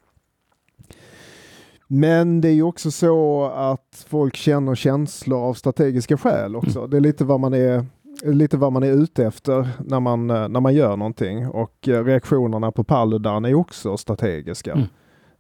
Men 1.88 2.40
det 2.40 2.48
är 2.48 2.52
ju 2.52 2.62
också 2.62 2.90
så 2.90 3.44
att 3.44 4.06
folk 4.08 4.36
känner 4.36 4.74
känslor 4.74 5.38
av 5.38 5.54
strategiska 5.54 6.16
skäl 6.16 6.56
också. 6.56 6.78
Mm. 6.78 6.90
Det 6.90 6.96
är 6.96 7.00
lite 7.00 7.24
vad 7.24 7.40
man 7.40 7.54
är 7.54 7.86
lite 8.22 8.56
vad 8.56 8.72
man 8.72 8.82
är 8.82 8.92
ute 8.92 9.26
efter 9.26 9.68
när 9.78 10.00
man, 10.00 10.26
när 10.26 10.60
man 10.60 10.74
gör 10.74 10.96
någonting 10.96 11.48
och 11.48 11.88
eh, 11.88 12.04
reaktionerna 12.04 12.72
på 12.72 12.84
Paludan 12.84 13.44
är 13.44 13.54
också 13.54 13.96
strategiska. 13.96 14.72
Mm. 14.72 14.86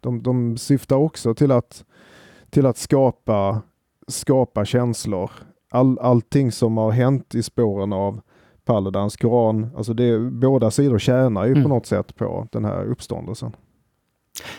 De, 0.00 0.22
de 0.22 0.56
syftar 0.56 0.96
också 0.96 1.34
till 1.34 1.52
att, 1.52 1.84
till 2.50 2.66
att 2.66 2.76
skapa, 2.76 3.62
skapa 4.08 4.64
känslor. 4.64 5.30
All, 5.70 5.98
allting 5.98 6.52
som 6.52 6.76
har 6.76 6.90
hänt 6.90 7.34
i 7.34 7.42
spåren 7.42 7.92
av 7.92 8.20
Paludans 8.64 9.16
koran, 9.16 9.70
alltså 9.76 9.94
det, 9.94 10.18
båda 10.18 10.70
sidor 10.70 10.98
tjänar 10.98 11.44
ju 11.44 11.50
mm. 11.50 11.62
på 11.62 11.68
något 11.68 11.86
sätt 11.86 12.16
på 12.16 12.48
den 12.52 12.64
här 12.64 12.84
uppståndelsen. 12.84 13.56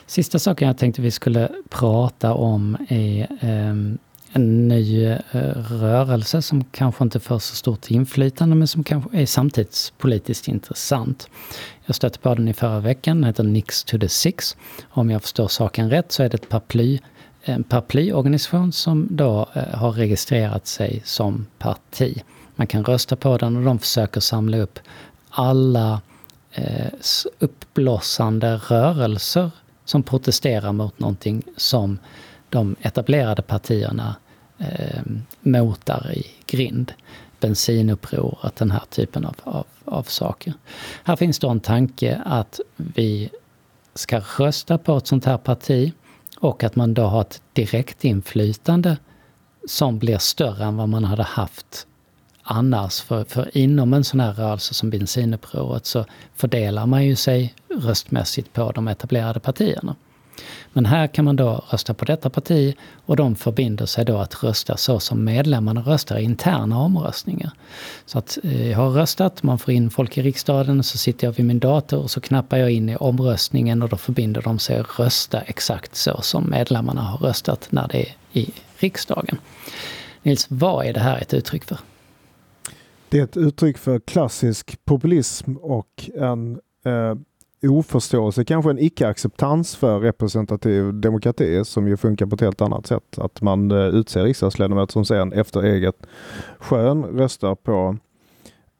Sista 0.06 0.40
saken 0.40 0.68
jag 0.68 0.78
tänkte 0.78 1.02
vi 1.02 1.12
skulle 1.12 1.52
prata 1.70 2.34
om 2.34 2.78
är 2.90 3.28
um 3.72 3.98
en 4.38 4.68
ny 4.68 5.06
eh, 5.06 5.18
rörelse 5.72 6.42
som 6.42 6.64
kanske 6.64 7.04
inte 7.04 7.20
får 7.20 7.40
så 7.40 7.56
stort 7.56 7.92
inflytande 7.92 8.56
men 8.56 8.68
som 8.68 8.84
kanske 8.84 9.18
är 9.18 9.26
samtidspolitiskt 9.26 10.48
intressant. 10.48 11.30
Jag 11.86 11.96
stötte 11.96 12.20
på 12.20 12.36
den 12.36 12.48
i 12.48 12.54
förra 12.54 12.80
veckan, 12.80 13.18
den 13.18 13.24
heter 13.24 13.44
Nix 13.44 13.84
to 13.84 13.98
the 14.00 14.10
Six. 14.10 14.58
Om 14.90 15.10
jag 15.10 15.22
förstår 15.22 15.48
saken 15.48 15.90
rätt 15.90 16.12
så 16.12 16.24
är 16.24 16.30
det 16.30 16.36
ett 16.36 16.50
paraply, 16.50 17.00
en 17.50 17.64
paraplyorganisation 17.64 18.72
som 18.72 19.08
då 19.12 19.50
eh, 19.54 19.64
har 19.64 19.92
registrerat 19.92 20.67
sig 20.67 21.02
som 21.06 21.46
parti. 21.58 22.24
Man 22.56 22.67
kan 22.67 22.84
rösta 22.84 23.15
på 23.15 23.38
den 23.38 23.58
och 23.58 23.63
de 23.63 23.80
försöker 23.80 24.19
samla 24.19 24.58
upp 24.58 24.80
alla 25.30 26.02
eh, 26.52 26.88
uppblossande 27.40 28.56
rörelser 28.56 29.52
som 29.86 30.04
protesterar 30.04 30.71
mot 30.71 31.00
någonting 31.00 31.44
som 31.58 32.00
de 32.50 32.76
etablerade 32.82 33.42
partierna 33.42 34.15
eh, 34.58 35.02
motar 35.42 36.12
i 36.13 36.26
grind. 36.46 36.94
Bensinupproret, 37.40 38.56
den 38.56 38.71
här 38.71 38.84
typen 38.90 39.26
av, 39.26 39.36
av, 39.44 39.65
av 39.86 40.04
saker. 40.04 40.54
Här 41.04 41.15
finns 41.15 41.40
då 41.40 41.50
en 41.50 41.60
tanke 41.60 42.21
att 42.26 42.60
vi 42.76 43.30
ska 43.94 44.21
rösta 44.38 44.78
på 44.78 44.98
ett 44.98 45.08
sånt 45.08 45.26
här 45.26 45.38
parti 45.38 45.94
och 46.40 46.63
att 46.63 46.75
man 46.75 46.94
då 46.94 47.04
har 47.04 47.21
ett 47.21 47.42
direktinflytande 47.54 48.98
som 49.67 50.00
blir 50.00 50.17
större 50.17 50.63
än 50.63 50.77
vad 50.77 50.90
man 50.90 51.04
hade 51.04 51.23
haft 51.23 51.88
annars. 52.44 53.02
För, 53.02 53.23
för 53.23 53.58
inom 53.58 53.94
en 53.94 54.04
sån 54.04 54.19
här 54.19 54.33
rörelse 54.33 54.73
som 54.73 54.90
bensinupproret 54.90 55.85
så 55.85 56.06
fördelar 56.35 56.85
man 56.85 57.06
ju 57.06 57.15
sig 57.15 57.56
röstmässigt 57.69 58.54
på 58.54 58.71
de 58.71 58.88
etablerade 58.88 59.40
partierna. 59.40 59.96
Men 60.78 60.86
här 60.86 61.08
kan 61.08 61.25
man 61.25 61.36
då 61.36 61.63
rösta 61.69 61.94
på 61.94 62.06
detta 62.06 62.30
parti 62.30 62.75
och 63.06 63.15
de 63.15 63.36
förbinder 63.36 63.86
sig 63.86 64.06
då 64.06 64.17
att 64.17 64.44
rösta 64.44 64.78
så 64.78 65.00
som 65.00 65.23
medlemmarna 65.23 65.82
röstar 65.82 66.17
i 66.17 66.23
interna 66.23 66.80
omröstningar. 66.80 67.52
Så 68.06 68.19
att 68.19 68.38
eh, 68.44 68.71
jag 68.71 68.78
har 68.78 68.90
röstat, 68.90 69.44
man 69.44 69.60
får 69.60 69.73
in 69.73 69.90
folk 69.90 70.17
i 70.17 70.21
riksdagen, 70.21 70.84
så 70.84 70.98
sitter 70.98 71.28
jag 71.28 71.32
vid 71.32 71.46
min 71.46 71.60
dator 71.60 72.00
och 72.00 72.12
så 72.12 72.21
knappar 72.21 72.58
jag 72.58 72.71
in 72.71 72.90
i 72.90 72.96
omröstningen 72.96 73.84
och 73.84 73.90
då 73.90 73.98
förbinder 73.98 74.42
de 74.42 74.60
sig 74.60 74.78
att 74.80 75.00
rösta 75.00 75.42
exakt 75.42 75.96
så 75.96 76.21
som 76.21 76.50
medlemmarna 76.50 77.02
har 77.02 77.17
röstat 77.17 77.67
när 77.69 77.88
det 77.88 78.00
är 78.00 78.15
i 78.34 78.54
riksdagen. 78.78 79.38
Nils, 80.23 80.46
vad 80.50 80.86
är 80.86 80.94
det 80.94 81.00
här 81.00 81.17
ett 81.21 81.34
uttryck 81.34 81.63
för? 81.63 81.78
Det 83.10 83.19
är 83.19 83.23
ett 83.23 83.38
uttryck 83.38 83.78
för 83.78 84.00
klassisk 84.00 84.86
populism 84.86 85.56
och 85.56 86.10
en 86.15 86.60
eh, 86.86 87.15
oförståelse, 87.64 88.46
kanske 88.46 88.72
en 88.72 88.80
icke-acceptans 88.80 89.76
för 89.76 90.00
representativ 90.00 90.94
demokrati 90.94 91.66
som 91.66 91.88
ju 91.88 91.98
funkar 91.98 92.26
på 92.26 92.36
ett 92.36 92.42
helt 92.42 92.62
annat 92.62 92.88
sätt. 92.88 93.18
Att 93.18 93.42
man 93.42 93.72
eh, 93.72 93.78
utser 93.78 94.24
riksdagsledamöter 94.24 94.94
som 94.94 95.06
sen 95.06 95.34
efter 95.34 95.64
eget 95.64 96.08
skön 96.60 97.04
röstar 97.04 97.56
på, 97.56 97.98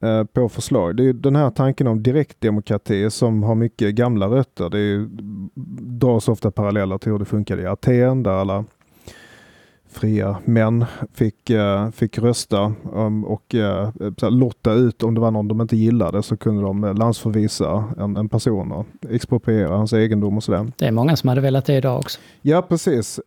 eh, 0.02 0.24
på 0.24 0.50
förslag. 0.50 0.96
Det 0.96 1.10
är 1.10 1.14
den 1.14 1.36
här 1.36 1.50
tanken 1.50 1.88
om 1.88 2.04
direktdemokrati 2.04 3.10
som 3.10 3.44
har 3.44 3.56
mycket 3.56 3.96
gamla 3.96 4.28
rötter. 4.28 4.70
Det 4.70 5.08
dras 6.00 6.28
ofta 6.30 6.52
paralleller 6.52 6.98
till 6.98 7.12
hur 7.12 7.20
det 7.20 7.26
funkade 7.26 7.62
i 7.62 7.66
Aten 7.66 8.24
där 8.24 8.32
alla 8.32 8.66
fria 9.98 10.38
män 10.46 10.86
fick, 11.14 11.50
uh, 11.50 11.92
fick 11.92 12.18
rösta 12.18 12.74
um, 12.94 13.26
och 13.26 13.56
uh, 13.56 14.30
lotta 14.30 14.74
ut 14.74 15.04
om 15.04 15.14
det 15.14 15.22
var 15.22 15.32
någon 15.32 15.48
de 15.48 15.62
inte 15.62 15.78
gillade 15.78 16.24
så 16.24 16.38
kunde 16.38 16.62
de 16.62 16.84
uh, 16.84 16.96
landsförvisa 16.96 17.84
en, 17.98 18.18
en 18.18 18.30
person 18.30 18.72
och 18.72 18.86
expropriera 19.10 19.78
hans 19.78 19.94
egendom 19.94 20.38
och 20.38 20.44
sådär. 20.44 20.72
Det 20.78 20.86
är 20.86 20.92
många 20.92 21.16
som 21.16 21.30
hade 21.30 21.42
velat 21.42 21.66
det 21.66 21.74
idag 21.74 21.98
också. 21.98 22.20
Ja 22.42 22.62
precis. 22.62 23.20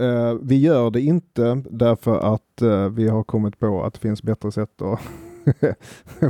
Vi 0.43 0.57
gör 0.57 0.91
det 0.91 1.01
inte 1.01 1.62
därför 1.71 2.35
att 2.35 2.62
vi 2.91 3.09
har 3.09 3.23
kommit 3.23 3.59
på 3.59 3.85
att 3.85 3.95
det 3.95 4.01
finns 4.01 4.23
bättre 4.23 4.53
sätt 4.53 4.83
att 4.83 5.01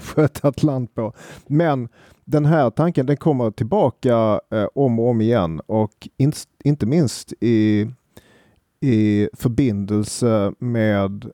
sköta 0.02 0.48
ett 0.48 0.62
land 0.62 0.94
på. 0.94 1.12
Men 1.46 1.88
den 2.24 2.46
här 2.46 2.70
tanken 2.70 3.06
den 3.06 3.16
kommer 3.16 3.50
tillbaka 3.50 4.40
om 4.74 4.98
och 4.98 5.08
om 5.08 5.20
igen 5.20 5.60
och 5.66 6.08
in, 6.16 6.32
inte 6.64 6.86
minst 6.86 7.32
i 7.40 7.88
i 8.80 9.28
förbindelse 9.32 10.52
med 10.58 11.30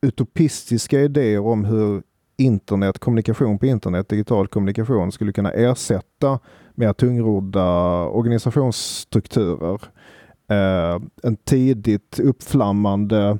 utopistiska 0.00 1.00
idéer 1.00 1.40
om 1.40 1.64
hur 1.64 2.02
internet, 2.36 2.98
kommunikation 2.98 3.58
på 3.58 3.66
internet, 3.66 4.08
digital 4.08 4.48
kommunikation 4.48 5.12
skulle 5.12 5.32
kunna 5.32 5.52
ersätta 5.52 6.38
mer 6.74 6.92
tungrodda 6.92 7.68
organisationsstrukturer. 8.04 9.80
Eh, 10.48 11.00
en 11.22 11.36
tidigt 11.36 12.20
uppflammande 12.20 13.38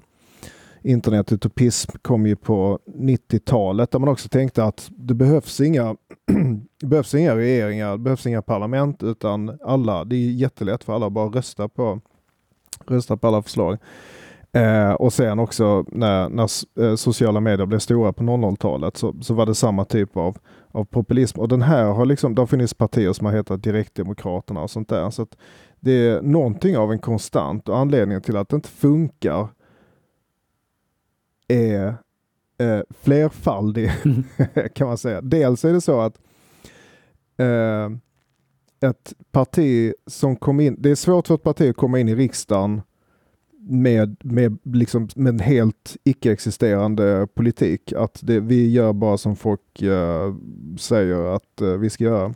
internetutopism 0.83 1.93
kom 2.03 2.27
ju 2.27 2.37
på 2.37 2.79
90-talet 2.87 3.91
där 3.91 3.99
man 3.99 4.09
också 4.09 4.29
tänkte 4.29 4.65
att 4.65 4.91
det 4.91 5.15
behövs 5.15 5.61
inga, 5.61 5.97
det 6.81 6.87
behövs 6.87 7.15
inga 7.15 7.37
regeringar, 7.37 7.93
det 7.93 7.99
behövs 7.99 8.27
inga 8.27 8.43
parlament 8.43 9.03
utan 9.03 9.59
alla, 9.65 10.05
det 10.05 10.17
är 10.17 10.31
jättelätt 10.31 10.85
för 10.85 10.93
alla 10.95 11.07
att 11.07 11.13
bara 11.13 11.29
rösta 11.29 11.69
på 11.69 12.01
rösta 12.91 13.17
på 13.17 13.27
alla 13.27 13.43
förslag. 13.43 13.79
Eh, 14.53 14.93
och 14.93 15.13
sen 15.13 15.39
också 15.39 15.85
när, 15.89 16.29
när 16.29 16.49
eh, 16.85 16.95
sociala 16.95 17.41
medier 17.41 17.67
blev 17.67 17.79
stora 17.79 18.13
på 18.13 18.23
00-talet 18.23 18.97
så, 18.97 19.15
så 19.23 19.35
var 19.35 19.47
det 19.47 19.55
samma 19.55 19.85
typ 19.85 20.17
av, 20.17 20.39
av 20.71 20.85
populism. 20.85 21.41
Och 21.41 21.49
den 21.49 21.63
här 21.63 21.85
har 21.85 22.07
liksom, 22.07 22.35
det 22.35 22.43
har 22.43 22.47
funnits 22.47 22.75
partier 22.75 23.13
som 23.13 23.27
har 23.27 23.33
hetat 23.33 23.63
Direktdemokraterna 23.63 24.63
och 24.63 24.71
sånt 24.71 24.89
där. 24.89 25.11
Så 25.11 25.23
att 25.23 25.37
det 25.81 25.93
är 25.93 26.23
någonting 26.23 26.77
av 26.77 26.93
en 26.93 26.99
konstant 26.99 27.69
och 27.69 27.79
anledningen 27.79 28.23
till 28.23 28.37
att 28.37 28.49
det 28.49 28.57
inte 28.57 28.69
funkar 28.69 29.49
är 31.49 31.95
eh, 32.59 32.81
flerfaldig 33.01 33.91
kan 34.75 34.89
man 34.89 34.99
säga. 34.99 35.21
Dels 35.21 35.65
är 35.65 35.73
det 35.73 35.81
så 35.81 36.01
att 36.01 36.19
eh, 37.37 37.91
ett 38.87 39.15
parti 39.33 39.93
som 40.07 40.37
kom 40.37 40.61
in, 40.61 40.77
det 40.79 40.91
är 40.91 40.95
svårt 40.95 41.27
för 41.27 41.35
ett 41.35 41.43
parti 41.43 41.71
att 41.71 41.77
komma 41.77 42.01
in 42.01 42.09
i 42.09 42.15
riksdagen 42.15 42.83
med, 43.69 44.17
med, 44.25 44.59
liksom, 44.63 45.09
med 45.17 45.31
en 45.31 45.41
helt 45.41 45.97
icke-existerande 46.05 47.29
politik. 47.35 47.93
Att 47.93 48.21
det, 48.23 48.41
vi 48.41 48.71
gör 48.71 48.93
bara 48.93 49.19
som 49.19 49.37
folk 49.37 49.83
uh, 49.83 50.37
säger 50.79 51.35
att 51.35 51.63
uh, 51.63 51.77
vi 51.77 51.91
ska 51.91 52.05
göra. 52.05 52.35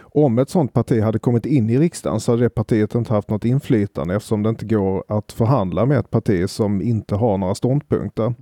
Om 0.00 0.38
ett 0.38 0.50
sådant 0.50 0.72
parti 0.72 1.02
hade 1.02 1.18
kommit 1.18 1.46
in 1.46 1.70
i 1.70 1.78
riksdagen 1.78 2.20
så 2.20 2.32
hade 2.32 2.42
det 2.42 2.50
partiet 2.50 2.94
inte 2.94 3.12
haft 3.12 3.30
något 3.30 3.44
inflytande 3.44 4.14
eftersom 4.14 4.42
det 4.42 4.48
inte 4.48 4.66
går 4.66 5.04
att 5.08 5.32
förhandla 5.32 5.86
med 5.86 5.98
ett 5.98 6.10
parti 6.10 6.50
som 6.50 6.82
inte 6.82 7.14
har 7.14 7.38
några 7.38 7.54
ståndpunkter 7.54 8.34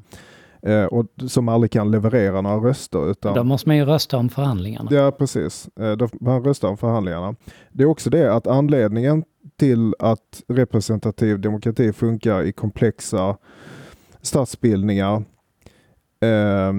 eh, 0.66 0.84
och 0.84 1.06
som 1.26 1.48
aldrig 1.48 1.70
kan 1.70 1.90
leverera 1.90 2.40
några 2.40 2.68
röster. 2.68 3.10
Utan... 3.10 3.34
Då 3.34 3.44
måste 3.44 3.68
man 3.68 3.76
ju 3.76 3.84
rösta 3.84 4.16
om 4.16 4.28
förhandlingarna. 4.28 4.88
Ja, 4.92 5.10
precis. 5.10 5.68
Eh, 5.80 5.92
då 5.92 6.08
man 6.20 6.44
röstar 6.44 6.68
om 6.68 6.76
förhandlingarna. 6.76 7.34
Det 7.72 7.82
är 7.82 7.86
också 7.86 8.10
det 8.10 8.34
att 8.34 8.46
anledningen 8.46 9.24
till 9.56 9.94
att 9.98 10.42
representativ 10.48 11.40
demokrati 11.40 11.92
funkar 11.92 12.42
i 12.42 12.52
komplexa 12.52 13.36
statsbildningar 14.22 15.24
eh, 16.20 16.72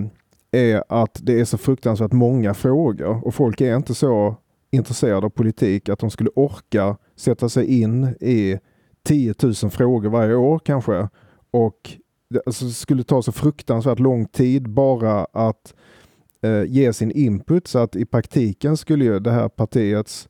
är 0.52 0.84
att 0.90 1.20
det 1.24 1.40
är 1.40 1.46
så 1.46 1.58
fruktansvärt 1.58 2.12
många 2.12 2.54
frågor 2.54 3.28
och 3.28 3.36
folk 3.36 3.62
är 3.62 3.76
inte 3.76 3.96
så 3.96 4.36
intresserade 4.72 5.26
av 5.26 5.30
politik 5.30 5.90
att 5.90 6.00
de 6.00 6.10
skulle 6.10 6.30
orka 6.36 6.98
sätta 7.16 7.50
sig 7.50 7.82
in 7.82 8.16
i 8.20 8.60
10 9.04 9.34
000 9.44 9.54
frågor 9.54 10.10
varje 10.10 10.36
år 10.36 10.60
kanske 10.60 11.10
och 11.52 11.98
det 12.30 12.42
alltså, 12.46 12.70
skulle 12.70 13.04
ta 13.04 13.22
så 13.22 13.32
fruktansvärt 13.32 14.00
lång 14.00 14.26
tid 14.26 14.70
bara 14.70 15.26
att 15.26 15.74
eh, 16.42 16.64
ge 16.64 16.94
sin 16.94 17.12
input 17.12 17.68
så 17.68 17.80
att 17.80 17.96
i 17.96 18.06
praktiken 18.06 18.78
skulle 18.78 19.06
ju 19.06 19.20
det 19.20 19.32
här 19.32 19.50
partiets 19.50 20.30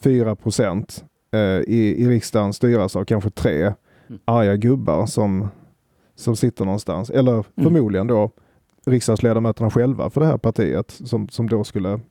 4 0.00 0.36
procent 0.36 1.04
eh, 1.32 1.40
i, 1.40 1.94
i 1.98 2.08
riksdagen 2.08 2.52
styras 2.52 2.96
av 2.96 3.04
kanske 3.04 3.30
tre 3.30 3.62
mm. 3.62 4.20
arga 4.24 4.56
gubbar 4.56 5.06
som, 5.06 5.48
som 6.14 6.36
sitter 6.36 6.64
någonstans. 6.64 7.10
Eller 7.10 7.32
mm. 7.32 7.44
förmodligen 7.56 8.06
då 8.06 8.30
riksdagsledamöterna 8.86 9.70
själva 9.70 10.10
för 10.10 10.20
det 10.20 10.26
här 10.26 10.38
partiet 10.38 10.90
som, 11.04 11.28
som 11.28 11.48
då 11.48 11.64
skulle... 11.64 12.00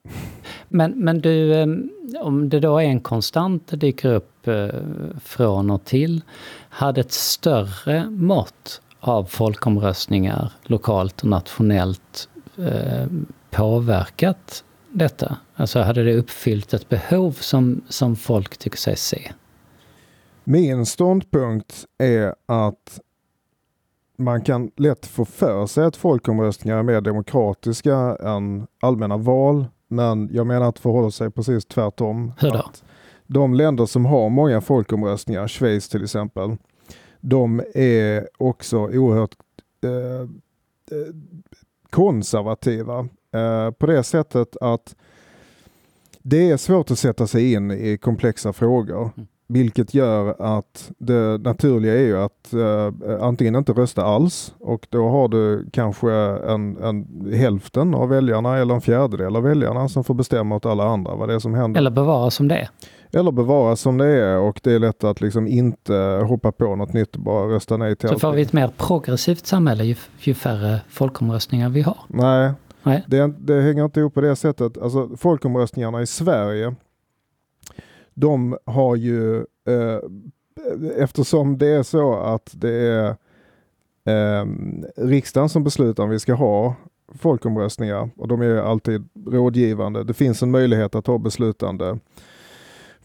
Men, 0.68 0.92
men 0.92 1.22
du, 1.22 1.54
eh, 1.54 1.68
om 2.22 2.50
det 2.50 2.60
då 2.60 2.78
är 2.78 2.84
en 2.84 3.00
konstant 3.00 3.68
dyker 3.68 4.14
upp 4.14 4.48
eh, 4.48 4.68
från 5.24 5.70
och 5.70 5.86
till, 5.86 6.22
hade 6.70 7.02
ett 7.02 7.12
större 7.12 8.10
mått 8.10 8.82
av 9.04 9.24
folkomröstningar 9.24 10.52
lokalt 10.64 11.22
och 11.22 11.28
nationellt 11.28 12.30
eh, 12.58 13.08
påverkat 13.52 14.64
detta? 14.90 15.38
Alltså 15.56 15.80
hade 15.80 16.04
det 16.04 16.14
uppfyllt 16.14 16.74
ett 16.74 16.90
behov 16.90 17.32
som, 17.32 17.82
som 17.90 18.16
folk 18.16 18.58
tycker 18.58 18.78
sig 18.78 18.96
se? 18.96 19.32
Min 20.44 20.86
ståndpunkt 20.86 21.86
är 21.98 22.36
att 22.46 23.00
man 24.18 24.42
kan 24.42 24.72
lätt 24.78 25.06
få 25.06 25.26
för 25.26 25.66
sig 25.66 25.86
att 25.86 25.96
folkomröstningar 25.96 26.78
är 26.78 26.84
mer 26.84 27.02
demokratiska 27.02 28.18
än 28.20 28.68
allmänna 28.82 29.18
val. 29.18 29.66
Men 29.88 30.30
jag 30.32 30.48
menar 30.48 30.70
att 30.70 30.80
förhåller 30.80 31.10
sig 31.10 31.32
precis 31.32 31.66
tvärtom. 31.66 32.34
Hur 32.38 32.52
då? 32.52 32.64
de 33.28 33.54
länder 33.54 33.86
som 33.86 34.06
har 34.06 34.30
många 34.30 34.62
folkomröstningar, 34.62 35.48
Schweiz 35.48 35.90
till 35.90 36.04
exempel, 36.04 36.58
de 37.26 37.62
är 37.74 38.28
också 38.38 38.78
oerhört 38.78 39.36
eh, 39.84 40.22
eh, 40.98 41.14
konservativa 41.90 43.00
eh, 43.34 43.72
på 43.72 43.86
det 43.86 44.04
sättet 44.04 44.58
att 44.62 44.96
det 46.22 46.50
är 46.52 46.58
svårt 46.58 46.92
att 46.92 47.00
sätta 47.00 47.28
sig 47.28 47.54
in 47.54 47.72
i 47.72 47.98
komplexa 47.98 48.54
frågor. 48.54 49.10
Mm. 49.18 49.28
Vilket 49.48 49.94
gör 49.94 50.36
att 50.58 50.92
det 50.98 51.38
naturliga 51.38 51.94
är 51.94 52.06
ju 52.06 52.18
att 52.18 52.54
eh, 52.54 53.22
antingen 53.22 53.56
inte 53.56 53.74
rösta 53.74 54.04
alls 54.04 54.56
och 54.60 54.88
då 54.90 55.10
har 55.10 55.28
du 55.28 55.70
kanske 55.74 56.12
en, 56.12 56.78
en 56.78 57.28
hälften 57.34 57.96
av 57.96 58.10
väljarna 58.10 58.58
eller 58.58 58.74
en 58.76 58.82
fjärdedel 58.82 59.36
av 59.36 59.44
väljarna 59.44 59.90
som 59.90 60.04
får 60.04 60.14
bestämma 60.14 60.56
åt 60.56 60.66
alla 60.66 60.84
andra 60.84 61.16
vad 61.16 61.30
det 61.30 61.36
är 61.36 61.40
som 61.40 61.54
händer. 61.54 61.80
Eller 61.80 61.92
bevara 61.92 62.32
som 62.32 62.48
det. 62.48 62.70
Eller 63.16 63.32
bevara 63.32 63.76
som 63.76 63.98
det 63.98 64.06
är 64.06 64.38
och 64.38 64.60
det 64.64 64.74
är 64.74 64.80
lätt 64.80 65.04
att 65.04 65.22
liksom 65.22 65.48
inte 65.48 65.94
hoppa 66.28 66.52
på 66.52 66.76
något 66.76 66.94
nytt 66.94 67.16
och 67.16 67.22
bara 67.22 67.56
rösta 67.56 67.78
nej 67.78 67.96
till 67.96 68.10
Så 68.10 68.20
får 68.20 68.32
vi 68.32 68.42
ett 68.42 68.54
mer 68.54 68.72
progressivt 68.78 69.46
samhälle 69.46 69.84
ju, 69.84 69.96
ju 70.20 70.34
färre 70.34 70.82
folkomröstningar 70.90 71.70
vi 71.70 71.82
har? 71.82 71.98
Nej, 72.08 72.52
nej. 72.84 73.04
Det, 73.08 73.34
det 73.40 73.62
hänger 73.62 73.86
inte 73.86 74.00
ihop 74.00 74.14
på 74.14 74.22
det 74.22 74.36
sättet. 74.36 74.78
Alltså 74.78 75.10
folkomröstningarna 75.18 76.02
i 76.02 76.08
Sverige 76.08 76.76
de 78.14 78.58
har 78.66 78.96
ju, 78.96 79.38
eh, 79.38 80.00
eftersom 80.98 81.58
det 81.58 81.68
är 81.68 81.84
så 81.84 82.14
att 82.14 82.52
det 82.54 82.74
är 82.74 83.10
eh, 84.06 84.46
riksdagen 84.96 85.50
som 85.50 85.64
beslutar 85.64 86.04
om 86.04 86.10
vi 86.10 86.20
ska 86.20 86.34
ha 86.34 86.76
folkomröstningar 87.16 88.10
och 88.18 88.28
de 88.28 88.42
är 88.42 88.56
alltid 88.56 89.10
rådgivande. 89.28 90.04
Det 90.04 90.14
finns 90.14 90.44
en 90.44 90.52
möjlighet 90.52 90.96
att 90.96 91.08
ha 91.08 91.18
beslutande 91.18 92.00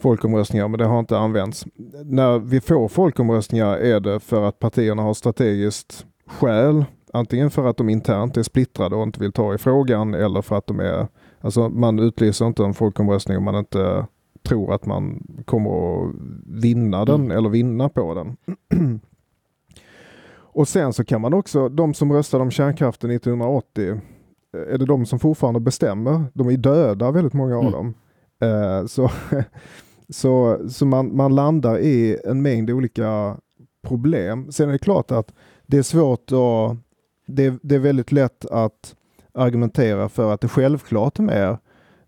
folkomröstningar, 0.00 0.68
men 0.68 0.78
det 0.78 0.86
har 0.86 0.98
inte 0.98 1.18
använts. 1.18 1.66
När 2.04 2.38
vi 2.38 2.60
får 2.60 2.88
folkomröstningar 2.88 3.76
är 3.76 4.00
det 4.00 4.20
för 4.20 4.42
att 4.42 4.58
partierna 4.58 5.02
har 5.02 5.14
strategiskt 5.14 6.06
skäl. 6.26 6.84
Antingen 7.12 7.50
för 7.50 7.66
att 7.66 7.76
de 7.76 7.88
internt 7.88 8.36
är 8.36 8.42
splittrade 8.42 8.96
och 8.96 9.02
inte 9.02 9.20
vill 9.20 9.32
ta 9.32 9.54
i 9.54 9.58
frågan 9.58 10.14
eller 10.14 10.42
för 10.42 10.56
att 10.56 10.66
de 10.66 10.80
är, 10.80 11.06
alltså 11.40 11.68
man 11.68 11.98
utlyser 11.98 12.46
inte 12.46 12.64
en 12.64 12.74
folkomröstning 12.74 13.36
om 13.36 13.44
man 13.44 13.54
inte 13.54 14.06
tror 14.42 14.74
att 14.74 14.86
man 14.86 15.26
kommer 15.44 15.70
att 15.70 16.14
vinna 16.46 17.04
den 17.04 17.20
mm. 17.24 17.38
eller 17.38 17.48
vinna 17.48 17.88
på 17.88 18.14
den. 18.14 18.36
och 20.34 20.68
sen 20.68 20.92
så 20.92 21.04
kan 21.04 21.20
man 21.20 21.34
också, 21.34 21.68
de 21.68 21.94
som 21.94 22.12
röstade 22.12 22.42
om 22.42 22.50
kärnkraften 22.50 23.10
1980, 23.10 24.00
är 24.52 24.78
det 24.78 24.86
de 24.86 25.06
som 25.06 25.18
fortfarande 25.18 25.60
bestämmer? 25.60 26.24
De 26.34 26.48
är 26.48 26.56
döda 26.56 27.10
väldigt 27.10 27.32
många 27.32 27.56
av 27.56 27.62
mm. 27.62 27.72
dem. 27.72 27.94
Uh, 28.44 28.86
så 28.86 29.10
så, 30.10 30.58
så 30.68 30.86
man, 30.86 31.16
man 31.16 31.34
landar 31.34 31.78
i 31.78 32.18
en 32.24 32.42
mängd 32.42 32.70
olika 32.70 33.36
problem. 33.82 34.52
Sen 34.52 34.68
är 34.68 34.72
det 34.72 34.78
klart 34.78 35.10
att 35.10 35.34
det 35.66 35.78
är 35.78 35.82
svårt 35.82 36.32
att, 36.32 36.76
det, 37.26 37.54
det 37.62 37.74
är 37.74 37.78
väldigt 37.78 38.12
lätt 38.12 38.44
att 38.44 38.94
argumentera 39.34 40.08
för 40.08 40.32
att 40.32 40.40
det 40.40 40.48
självklart 40.48 41.18
är 41.18 41.22
mer 41.22 41.58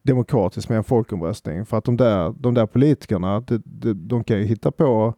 demokratiskt 0.02 0.68
med 0.68 0.78
en 0.78 0.84
folkomröstning. 0.84 1.66
För 1.66 1.78
att 1.78 1.84
de 1.84 1.96
där, 1.96 2.34
de 2.38 2.54
där 2.54 2.66
politikerna, 2.66 3.40
de, 3.40 3.62
de, 3.64 4.08
de 4.08 4.24
kan 4.24 4.38
ju 4.38 4.44
hitta 4.44 4.70
på 4.70 5.14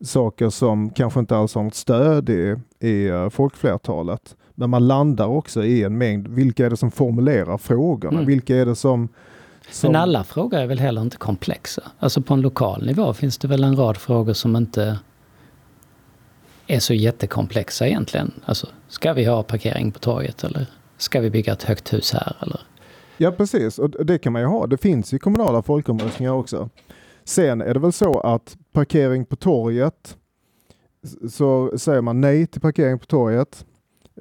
saker 0.00 0.48
som 0.48 0.90
kanske 0.90 1.20
inte 1.20 1.36
alls 1.36 1.54
har 1.54 1.62
något 1.62 1.74
stöd 1.74 2.30
i, 2.30 2.56
i 2.80 3.08
eh, 3.08 3.28
folkflertalet. 3.28 4.36
Men 4.54 4.70
man 4.70 4.86
landar 4.86 5.26
också 5.26 5.64
i 5.64 5.84
en 5.84 5.98
mängd, 5.98 6.28
vilka 6.28 6.66
är 6.66 6.70
det 6.70 6.76
som 6.76 6.90
formulerar 6.90 7.58
frågorna? 7.58 8.14
Mm. 8.14 8.26
Vilka 8.26 8.56
är 8.56 8.66
det 8.66 8.74
som 8.74 9.08
som... 9.70 9.92
Men 9.92 10.00
alla 10.00 10.24
frågor 10.24 10.58
är 10.58 10.66
väl 10.66 10.78
heller 10.78 11.02
inte 11.02 11.16
komplexa? 11.16 11.82
Alltså 11.98 12.22
på 12.22 12.34
en 12.34 12.40
lokal 12.40 12.86
nivå 12.86 13.14
finns 13.14 13.38
det 13.38 13.48
väl 13.48 13.64
en 13.64 13.76
rad 13.76 13.96
frågor 13.96 14.32
som 14.32 14.56
inte 14.56 14.98
är 16.66 16.80
så 16.80 16.94
jättekomplexa 16.94 17.86
egentligen. 17.86 18.32
Alltså, 18.44 18.66
ska 18.88 19.12
vi 19.12 19.24
ha 19.24 19.42
parkering 19.42 19.92
på 19.92 19.98
torget 19.98 20.44
eller 20.44 20.66
ska 20.96 21.20
vi 21.20 21.30
bygga 21.30 21.52
ett 21.52 21.62
högt 21.62 21.92
hus 21.92 22.12
här? 22.12 22.36
Eller? 22.40 22.60
Ja 23.16 23.32
precis, 23.32 23.78
och 23.78 24.06
det 24.06 24.18
kan 24.18 24.32
man 24.32 24.42
ju 24.42 24.48
ha. 24.48 24.66
Det 24.66 24.78
finns 24.78 25.14
ju 25.14 25.18
kommunala 25.18 25.62
folkomröstningar 25.62 26.32
också. 26.32 26.70
Sen 27.24 27.60
är 27.60 27.74
det 27.74 27.80
väl 27.80 27.92
så 27.92 28.20
att 28.20 28.56
parkering 28.72 29.24
på 29.24 29.36
torget, 29.36 30.16
så 31.30 31.78
säger 31.78 32.00
man 32.00 32.20
nej 32.20 32.46
till 32.46 32.60
parkering 32.60 32.98
på 32.98 33.06
torget. 33.06 33.64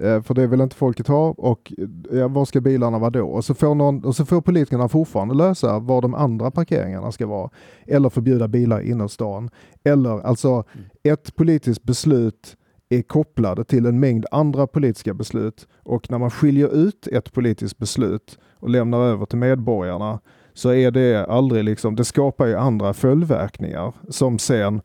Eh, 0.02 0.22
för 0.22 0.34
det 0.34 0.48
vill 0.48 0.62
inte 0.62 0.76
folket 0.76 1.08
ha 1.08 1.30
och 1.38 1.74
ja, 2.12 2.28
var 2.28 2.46
ska 2.46 2.62
bilarna 2.62 3.00
vara 3.00 3.10
då? 3.10 3.28
Och 3.28 3.46
så, 3.46 3.54
får 3.54 3.76
någon, 3.76 4.06
och 4.06 4.16
så 4.16 4.26
får 4.26 4.42
politikerna 4.42 4.90
fortfarande 4.90 5.36
lösa 5.36 5.80
var 5.80 6.02
de 6.02 6.14
andra 6.14 6.52
parkeringarna 6.52 7.12
ska 7.12 7.28
vara. 7.28 7.50
Eller 7.88 8.10
förbjuda 8.10 8.48
bilar 8.48 8.82
i 8.82 8.90
innerstan. 8.90 9.50
Eller 9.84 10.20
alltså 10.26 10.50
mm. 10.50 10.86
ett 11.04 11.36
politiskt 11.36 11.84
beslut 11.84 12.56
är 12.90 13.02
kopplade 13.02 13.64
till 13.64 13.86
en 13.86 14.00
mängd 14.00 14.26
andra 14.32 14.68
politiska 14.68 15.14
beslut 15.14 15.68
och 15.84 16.12
när 16.12 16.18
man 16.18 16.32
skiljer 16.32 16.76
ut 16.76 17.08
ett 17.08 17.34
politiskt 17.34 17.78
beslut 17.78 18.40
och 18.60 18.70
lämnar 18.70 19.02
över 19.02 19.26
till 19.26 19.38
medborgarna 19.38 20.20
så 20.54 20.74
är 20.74 20.92
det 20.92 21.26
aldrig 21.26 21.64
liksom, 21.64 21.96
det 21.96 22.06
skapar 22.06 22.46
ju 22.46 22.56
andra 22.56 22.94
följdverkningar 22.94 23.94
som 24.10 24.40
sen 24.40 24.82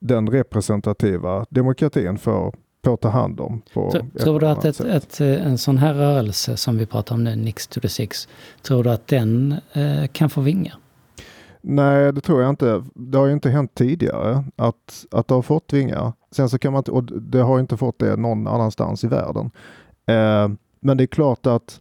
den 0.00 0.30
representativa 0.30 1.46
demokratin 1.50 2.18
får 2.18 2.54
på 2.90 2.96
ta 2.96 3.08
hand 3.08 3.40
om. 3.40 3.62
På 3.74 3.92
tror 4.20 4.40
du 4.40 4.48
att 4.48 4.64
ett, 4.64 4.80
ett, 4.80 5.20
en 5.20 5.58
sån 5.58 5.78
här 5.78 5.94
rörelse 5.94 6.56
som 6.56 6.78
vi 6.78 6.86
pratar 6.86 7.14
om 7.14 7.24
nu, 7.24 7.36
Nix 7.36 7.66
to 7.66 7.80
the 7.80 7.88
Six, 7.88 8.28
tror 8.62 8.84
du 8.84 8.90
att 8.90 9.06
den 9.06 9.54
eh, 9.72 10.06
kan 10.12 10.30
få 10.30 10.40
vingar? 10.40 10.74
Nej, 11.60 12.12
det 12.12 12.20
tror 12.20 12.42
jag 12.42 12.50
inte. 12.50 12.84
Det 12.94 13.18
har 13.18 13.26
ju 13.26 13.32
inte 13.32 13.50
hänt 13.50 13.74
tidigare 13.74 14.44
att, 14.56 15.06
att 15.10 15.28
det 15.28 15.34
har 15.34 15.42
fått 15.42 15.72
vingar. 15.72 16.12
Sen 16.30 16.48
så 16.48 16.58
kan 16.58 16.72
man 16.72 16.82
och 16.82 17.04
det 17.04 17.40
har 17.40 17.60
inte 17.60 17.76
fått 17.76 17.98
det 17.98 18.16
någon 18.16 18.46
annanstans 18.46 19.04
i 19.04 19.08
världen. 19.08 19.50
Eh, 20.06 20.48
men 20.80 20.96
det 20.96 21.04
är 21.04 21.06
klart 21.06 21.46
att, 21.46 21.80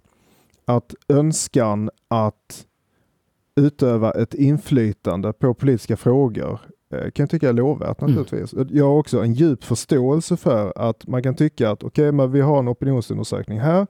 att 0.66 0.96
önskan 1.10 1.90
att 2.08 2.66
utöva 3.56 4.12
ett 4.12 4.34
inflytande 4.34 5.34
på 5.34 5.54
politiska 5.54 5.98
frågor 5.98 6.60
Eh, 6.60 6.75
kan 6.98 7.24
jag 7.24 7.30
tycka 7.30 7.50
är 7.50 7.54
lovvärt 7.54 8.02
mm. 8.02 8.12
naturligtvis. 8.12 8.54
Mm. 8.54 8.68
Jag 8.72 8.86
har 8.86 8.98
också 8.98 9.24
en 9.24 9.34
djup 9.34 9.64
förståelse 9.64 10.38
för 10.38 10.74
att 10.76 11.08
man 11.08 11.24
kan 11.24 11.36
tycka 11.36 11.70
att 11.70 11.84
okej, 11.84 12.04
okay, 12.04 12.12
men 12.12 12.32
vi 12.32 12.42
har 12.42 12.60
en 12.60 12.70
opinionsundersökning 12.70 13.60
här. 13.60 13.88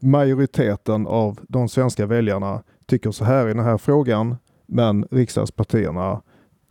Majoriteten 0.00 1.06
av 1.06 1.40
de 1.48 1.68
svenska 1.68 2.06
väljarna 2.06 2.62
tycker 2.86 3.10
så 3.10 3.24
här 3.24 3.48
i 3.48 3.54
den 3.54 3.64
här 3.64 3.78
frågan, 3.78 4.36
men 4.66 5.06
riksdagspartierna 5.10 6.22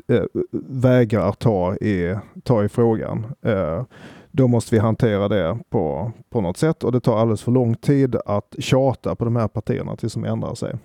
eh, 0.07 0.23
vägrar 0.67 1.31
ta 1.31 1.75
i, 1.75 2.15
ta 2.43 2.63
i 2.63 2.69
frågan. 2.69 3.25
Eh, 3.41 3.83
då 4.31 4.47
måste 4.47 4.75
vi 4.75 4.79
hantera 4.79 5.27
det 5.27 5.57
på, 5.69 6.11
på 6.29 6.41
något 6.41 6.57
sätt 6.57 6.83
och 6.83 6.91
det 6.91 6.99
tar 6.99 7.17
alldeles 7.17 7.41
för 7.41 7.51
lång 7.51 7.75
tid 7.75 8.15
att 8.25 8.55
tjata 8.59 9.15
på 9.15 9.25
de 9.25 9.35
här 9.35 9.47
partierna 9.47 9.95
tills 9.95 10.13
de 10.13 10.25
ändrar 10.25 10.55
sig. 10.55 10.75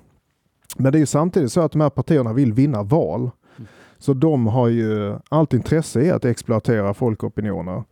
Men 0.77 0.93
det 0.93 1.01
är 1.01 1.07
samtidigt 1.07 1.53
så 1.53 1.61
att 1.61 1.73
de 1.73 1.81
här 1.81 1.91
partierna 1.91 2.33
vill 2.33 2.53
vinna 2.53 2.83
val. 2.83 3.31
Så 3.99 4.15
de 4.15 4.47
har 4.47 4.69
ju 4.69 5.17
allt 5.29 5.55
intresse 5.55 6.01
i 6.01 6.11
att 6.11 6.25
exploatera 6.25 6.95
folkopinioner. 6.95 7.85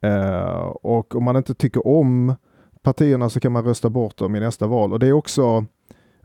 Eh, 0.00 0.66
och 0.82 1.16
om 1.16 1.24
man 1.24 1.36
inte 1.36 1.54
tycker 1.54 1.86
om 1.86 2.34
partierna 2.82 3.28
så 3.28 3.40
kan 3.40 3.52
man 3.52 3.64
rösta 3.64 3.90
bort 3.90 4.16
dem 4.16 4.36
i 4.36 4.40
nästa 4.40 4.66
val. 4.66 4.92
Och 4.92 4.98
det 4.98 5.06
är 5.06 5.12
också 5.12 5.64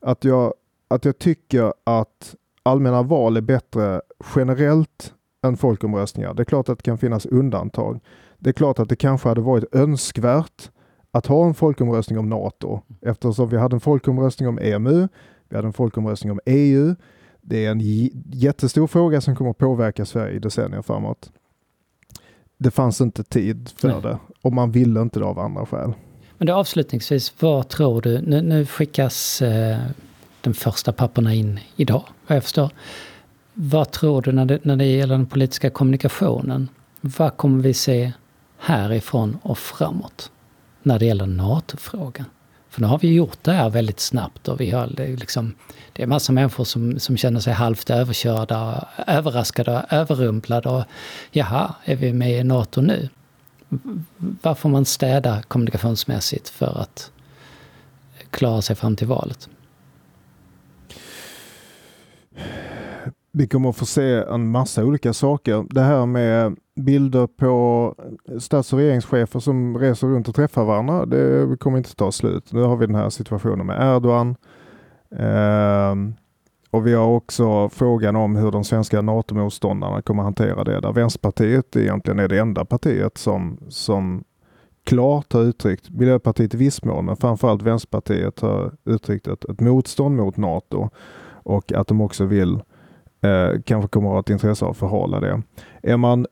att 0.02 0.24
jag, 0.24 0.54
att 0.88 1.06
jag 1.06 1.20
tycker 1.20 1.74
att 1.84 2.36
allmänna 2.64 3.02
val 3.04 3.38
är 3.38 3.42
bättre 3.42 4.02
generellt 4.36 5.14
än 5.44 5.58
folkomröstningar. 5.58 6.34
Det 6.34 6.44
är 6.44 6.46
klart 6.46 6.70
att 6.70 6.78
det 6.78 6.84
kan 6.84 6.98
finnas 6.98 7.26
undantag. 7.26 8.00
Det 8.38 8.50
är 8.50 8.54
klart 8.54 8.80
att 8.80 8.90
det 8.90 8.96
kanske 8.96 9.30
hade 9.30 9.42
varit 9.42 9.76
önskvärt 9.76 10.72
att 11.12 11.26
ha 11.26 11.46
en 11.46 11.54
folkomröstning 11.54 12.20
om 12.20 12.30
NATO 12.30 12.82
eftersom 13.02 13.50
vi 13.50 13.58
hade 13.58 13.76
en 13.76 13.80
folkomröstning 13.80 14.50
om 14.50 14.60
EMU, 14.60 15.08
vi 15.50 15.56
hade 15.56 15.68
en 15.68 15.74
folkomröstning 15.74 16.32
om 16.32 16.40
EU, 16.46 16.96
det 17.50 17.66
är 17.66 17.72
en 17.72 17.80
jättestor 18.32 18.88
fråga 18.88 19.22
som 19.22 19.36
kommer 19.36 19.54
påverka 19.54 20.06
Sverige 20.06 20.36
i 20.36 20.40
decennier 20.40 20.82
framåt. 20.82 21.32
Det 22.58 22.72
fanns 22.72 23.02
inte 23.02 23.24
tid 23.24 23.70
för 23.76 23.88
Nej. 23.88 24.02
det 24.02 24.18
och 24.42 24.54
man 24.54 24.72
ville 24.72 25.02
inte 25.02 25.20
det 25.20 25.26
av 25.26 25.40
andra 25.40 25.66
skäl. 25.66 25.94
Men 26.38 26.48
då 26.48 26.54
avslutningsvis, 26.54 27.34
vad 27.40 27.68
tror 27.68 28.02
du? 28.02 28.22
Nu, 28.22 28.42
nu 28.42 28.66
skickas 28.66 29.42
eh, 29.42 29.78
de 30.42 30.54
första 30.54 30.94
papperna 30.94 31.34
in 31.34 31.60
idag, 31.76 32.04
vad 32.28 32.36
jag 32.36 32.44
förstår. 32.44 32.70
Vad 33.54 33.92
tror 33.92 34.22
du 34.22 34.32
när 34.32 34.46
det, 34.46 34.66
när 34.66 34.76
det 34.76 34.86
gäller 34.86 35.16
den 35.16 35.26
politiska 35.26 35.70
kommunikationen? 35.70 36.70
Vad 37.02 37.38
kommer 37.38 37.64
vi 37.64 37.74
se 37.74 38.12
härifrån 38.58 39.38
och 39.42 39.58
framåt 39.58 40.32
när 40.84 41.00
det 41.00 41.06
gäller 41.06 41.28
NATO-frågan? 41.28 42.26
För 42.70 42.82
nu 42.82 42.88
har 42.88 43.00
vi 43.00 43.14
gjort 43.14 43.38
det 43.42 43.52
här 43.52 43.70
väldigt 43.70 44.00
snabbt 44.00 44.48
och 44.48 44.62
vi 44.62 44.72
har 44.72 44.88
liksom, 45.18 45.54
det 45.94 46.04
är 46.04 46.08
massa 46.08 46.32
människor 46.32 46.64
som, 46.64 47.00
som 47.00 47.18
känner 47.18 47.40
sig 47.40 47.54
halvt 47.54 47.90
överkörda, 47.90 48.88
överraskade, 49.08 49.86
överrumplade 49.90 50.70
och 50.70 50.84
jaha, 51.32 51.76
är 51.86 51.96
vi 51.96 52.14
med 52.14 52.32
i 52.32 52.44
NATO 52.44 52.82
nu? 52.82 53.10
Varför 54.18 54.62
får 54.62 54.70
man 54.70 54.86
städa 54.86 55.42
kommunikationsmässigt 55.42 56.50
för 56.50 56.82
att 56.82 57.12
klara 58.30 58.62
sig 58.62 58.76
fram 58.76 58.96
till 58.96 59.08
valet? 59.08 59.50
Vi 63.32 63.48
kommer 63.48 63.70
att 63.70 63.78
få 63.78 63.86
se 63.86 64.14
en 64.14 64.52
massa 64.52 64.84
olika 64.84 65.14
saker. 65.14 65.66
Det 65.70 65.82
här 65.82 66.06
med 66.06 66.56
bilder 66.80 67.28
på 67.28 67.96
stats 68.40 68.74
och 68.74 68.80
regeringschefer 68.80 69.40
som 69.40 69.78
reser 69.78 70.08
runt 70.08 70.28
och 70.28 70.36
träffar 70.36 70.66
varandra, 70.66 71.06
det 71.06 71.60
kommer 71.60 71.78
inte 71.78 71.96
ta 71.96 72.12
slut. 72.12 72.54
Nu 72.54 72.62
har 72.62 72.78
vi 72.78 72.86
den 72.86 72.96
här 72.96 73.10
situationen 73.10 73.66
med 73.66 73.96
Erdogan. 73.96 74.36
Eh, 75.16 75.96
och 76.72 76.88
vi 76.88 76.94
har 76.94 77.08
också 77.08 77.70
frågan 77.70 78.16
om 78.16 78.36
hur 78.36 78.52
de 78.52 78.64
svenska 78.64 79.02
NATO-motståndarna 79.02 80.02
kommer 80.02 80.24
hantera 80.24 80.64
det, 80.64 80.80
där 80.80 80.92
Vänsterpartiet 80.92 81.76
egentligen 81.76 82.20
är 82.20 82.28
det 82.28 82.40
enda 82.40 82.66
partiet 82.66 83.18
som, 83.18 83.58
som 83.70 84.24
klart 84.84 85.34
har 85.34 85.42
uttryckt, 85.42 85.90
Miljöpartiet 85.90 86.54
i 86.54 86.58
viss 86.58 86.84
mån, 86.84 87.06
men 87.06 87.16
framförallt 87.16 87.62
Vänsterpartiet 87.62 88.40
har 88.40 88.72
uttryckt 88.86 89.28
ett, 89.28 89.46
ett 89.46 89.60
motstånd 89.60 90.16
mot 90.16 90.38
NATO 90.38 90.90
och 91.44 91.74
att 91.74 91.88
de 91.88 92.02
också 92.02 92.26
vill 92.26 92.54
eh, 93.22 93.62
kanske 93.66 93.88
kommer 93.88 94.10
att 94.10 94.14
ha 94.14 94.20
ett 94.20 94.30
intresse 94.30 94.66
av 94.66 94.72
att 94.72 94.78
förhala 94.78 95.20
det. 95.20 95.42
Är 95.84 95.98
man 95.98 96.28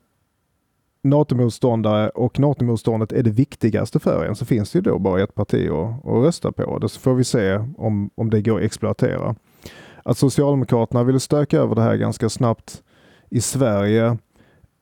NATO-motståndare 1.08 2.08
och 2.08 2.40
NATO-motståndet 2.40 3.12
är 3.12 3.22
det 3.22 3.30
viktigaste 3.30 3.98
för 3.98 4.24
en 4.24 4.36
så 4.36 4.44
finns 4.44 4.72
det 4.72 4.76
ju 4.76 4.82
då 4.82 4.98
bara 4.98 5.22
ett 5.22 5.34
parti 5.34 5.68
att, 5.68 6.06
att 6.06 6.24
rösta 6.24 6.52
på. 6.52 6.78
Det 6.78 6.88
så 6.88 7.00
får 7.00 7.14
vi 7.14 7.24
se 7.24 7.56
om, 7.76 8.10
om 8.14 8.30
det 8.30 8.42
går 8.42 8.58
att 8.58 8.64
exploatera. 8.64 9.34
Att 10.02 10.18
Socialdemokraterna 10.18 11.04
ville 11.04 11.20
stöka 11.20 11.58
över 11.58 11.74
det 11.74 11.82
här 11.82 11.96
ganska 11.96 12.28
snabbt 12.28 12.82
i 13.30 13.40
Sverige 13.40 14.06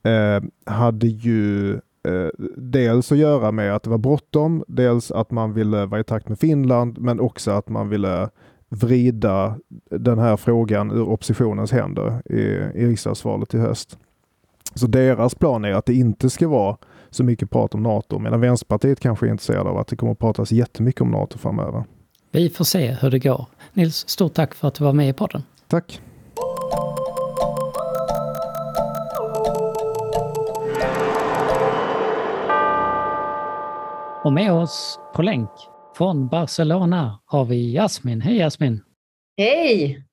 eh, 0.05 0.43
hade 0.67 1.07
ju 1.07 1.73
eh, 1.75 2.29
dels 2.57 3.13
att 3.13 3.19
göra 3.19 3.53
med 3.53 3.75
att 3.75 3.83
det 3.83 3.91
var 3.91 3.99
bråttom, 3.99 4.65
dels 4.69 5.11
att 5.11 5.31
man 5.31 5.53
ville 5.53 5.87
vara 5.87 6.01
i 6.01 6.05
takt 6.05 6.29
med 6.29 6.39
Finland, 6.39 6.99
men 6.99 7.21
också 7.21 7.51
att 7.51 7.69
man 7.69 7.89
ville 7.89 8.29
vrida 8.69 9.59
den 9.91 10.19
här 10.19 10.37
frågan 10.37 10.91
ur 10.91 11.09
oppositionens 11.09 11.73
händer 11.73 12.23
i, 12.25 12.41
i 12.75 12.87
riksdagsvalet 12.87 13.55
i 13.55 13.59
höst. 13.59 13.99
Så 14.75 14.87
deras 14.87 15.35
plan 15.35 15.65
är 15.65 15.73
att 15.73 15.87
det 15.87 15.95
inte 15.95 16.31
ska 16.31 16.49
vara 16.49 16.77
så 17.11 17.25
mycket 17.25 17.51
prat 17.51 17.75
om 17.75 17.83
NATO, 17.83 18.19
medan 18.19 18.41
Vänsterpartiet 18.41 19.01
kanske 19.01 19.27
är 19.27 19.31
intresserade 19.31 19.71
av 19.71 19.79
att 19.79 19.87
det 19.87 19.97
kommer 19.97 20.13
att 20.13 20.19
pratas 20.19 20.53
jättemycket 20.53 21.01
om 21.01 21.11
NATO 21.11 21.39
framöver. 21.39 21.85
Vi 22.31 22.51
får 22.51 22.65
se 22.65 22.91
hur 23.01 23.11
det 23.11 23.19
går. 23.19 23.47
Nils, 23.73 24.09
stort 24.09 24.35
tack 24.35 24.55
för 24.55 24.69
att 24.69 24.75
du 24.75 24.85
var 24.85 24.93
med 24.93 25.09
i 25.09 25.13
podden. 25.13 25.43
Tack! 25.69 26.01
Och 34.25 34.33
med 34.33 34.53
oss 34.53 34.99
på 35.15 35.23
länk 35.23 35.51
från 35.97 36.29
Barcelona 36.29 37.19
har 37.27 37.45
vi 37.45 37.73
Jasmin. 37.75 38.21
Hej 38.21 38.37
Jasmin! 38.39 38.83
Hej! 39.37 40.06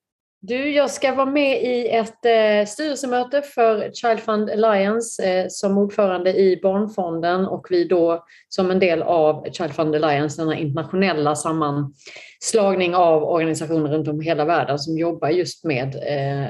Du, 0.45 0.69
jag 0.69 0.91
ska 0.91 1.15
vara 1.15 1.25
med 1.25 1.63
i 1.63 1.87
ett 1.87 2.25
eh, 2.25 2.65
styrelsemöte 2.67 3.41
för 3.41 3.91
Child 3.93 4.19
Fund 4.19 4.49
Alliance 4.49 5.23
eh, 5.23 5.45
som 5.49 5.77
ordförande 5.77 6.33
i 6.33 6.59
Barnfonden 6.63 7.45
och 7.45 7.67
vi 7.69 7.87
då 7.87 8.25
som 8.49 8.71
en 8.71 8.79
del 8.79 9.01
av 9.01 9.51
Child 9.51 9.73
Fund 9.73 9.95
Alliance, 9.95 10.41
denna 10.41 10.57
internationella 10.57 11.35
sammanslagning 11.35 12.95
av 12.95 13.23
organisationer 13.23 13.89
runt 13.89 14.07
om 14.07 14.21
i 14.21 14.25
hela 14.25 14.45
världen 14.45 14.79
som 14.79 14.97
jobbar 14.97 15.29
just 15.29 15.63
med 15.63 15.95
eh, 15.95 16.49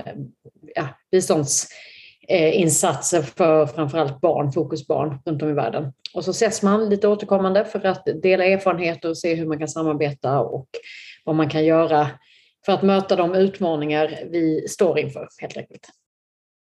ja, 0.75 0.87
biståndsinsatser 1.11 3.19
eh, 3.19 3.23
för 3.23 3.65
framförallt 3.65 4.21
barn, 4.21 4.51
fokusbarn 4.51 5.19
runt 5.25 5.41
om 5.41 5.49
i 5.49 5.53
världen. 5.53 5.93
Och 6.13 6.25
så 6.25 6.31
ses 6.31 6.61
man 6.61 6.89
lite 6.89 7.07
återkommande 7.07 7.65
för 7.65 7.85
att 7.85 8.07
dela 8.23 8.45
erfarenheter 8.45 9.09
och 9.09 9.17
se 9.17 9.35
hur 9.35 9.45
man 9.45 9.59
kan 9.59 9.67
samarbeta 9.67 10.39
och 10.39 10.67
vad 11.25 11.35
man 11.35 11.49
kan 11.49 11.65
göra 11.65 12.07
för 12.65 12.73
att 12.73 12.83
möta 12.83 13.15
de 13.15 13.35
utmaningar 13.35 14.19
vi 14.31 14.67
står 14.67 14.99
inför 14.99 15.27
helt 15.41 15.57
enkelt. 15.57 15.87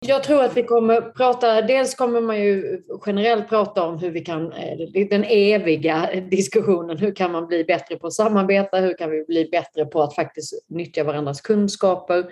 Jag 0.06 0.24
tror 0.24 0.44
att 0.44 0.58
vi 0.58 0.64
kommer 0.64 1.02
prata, 1.02 1.62
dels 1.62 1.96
kommer 1.96 2.22
man 2.22 2.42
ju 2.42 2.82
generellt 3.06 3.50
prata 3.50 3.84
om 3.84 4.00
hur 4.00 4.12
vi 4.12 4.20
kan, 4.20 4.52
eh, 4.52 5.06
den 5.10 5.24
eviga 5.24 6.10
diskussionen, 6.32 6.98
hur 6.98 7.16
kan 7.16 7.32
man 7.32 7.48
bli 7.48 7.64
bättre 7.64 7.96
på 7.96 8.08
att 8.08 8.14
samarbeta, 8.14 8.78
hur 8.78 8.98
kan 8.98 9.12
vi 9.12 9.26
bli 9.26 9.50
bättre 9.52 9.86
på 9.86 10.02
att 10.02 10.16
faktiskt 10.16 10.66
nyttja 10.70 11.04
varandras 11.04 11.42
kunskaper. 11.42 12.26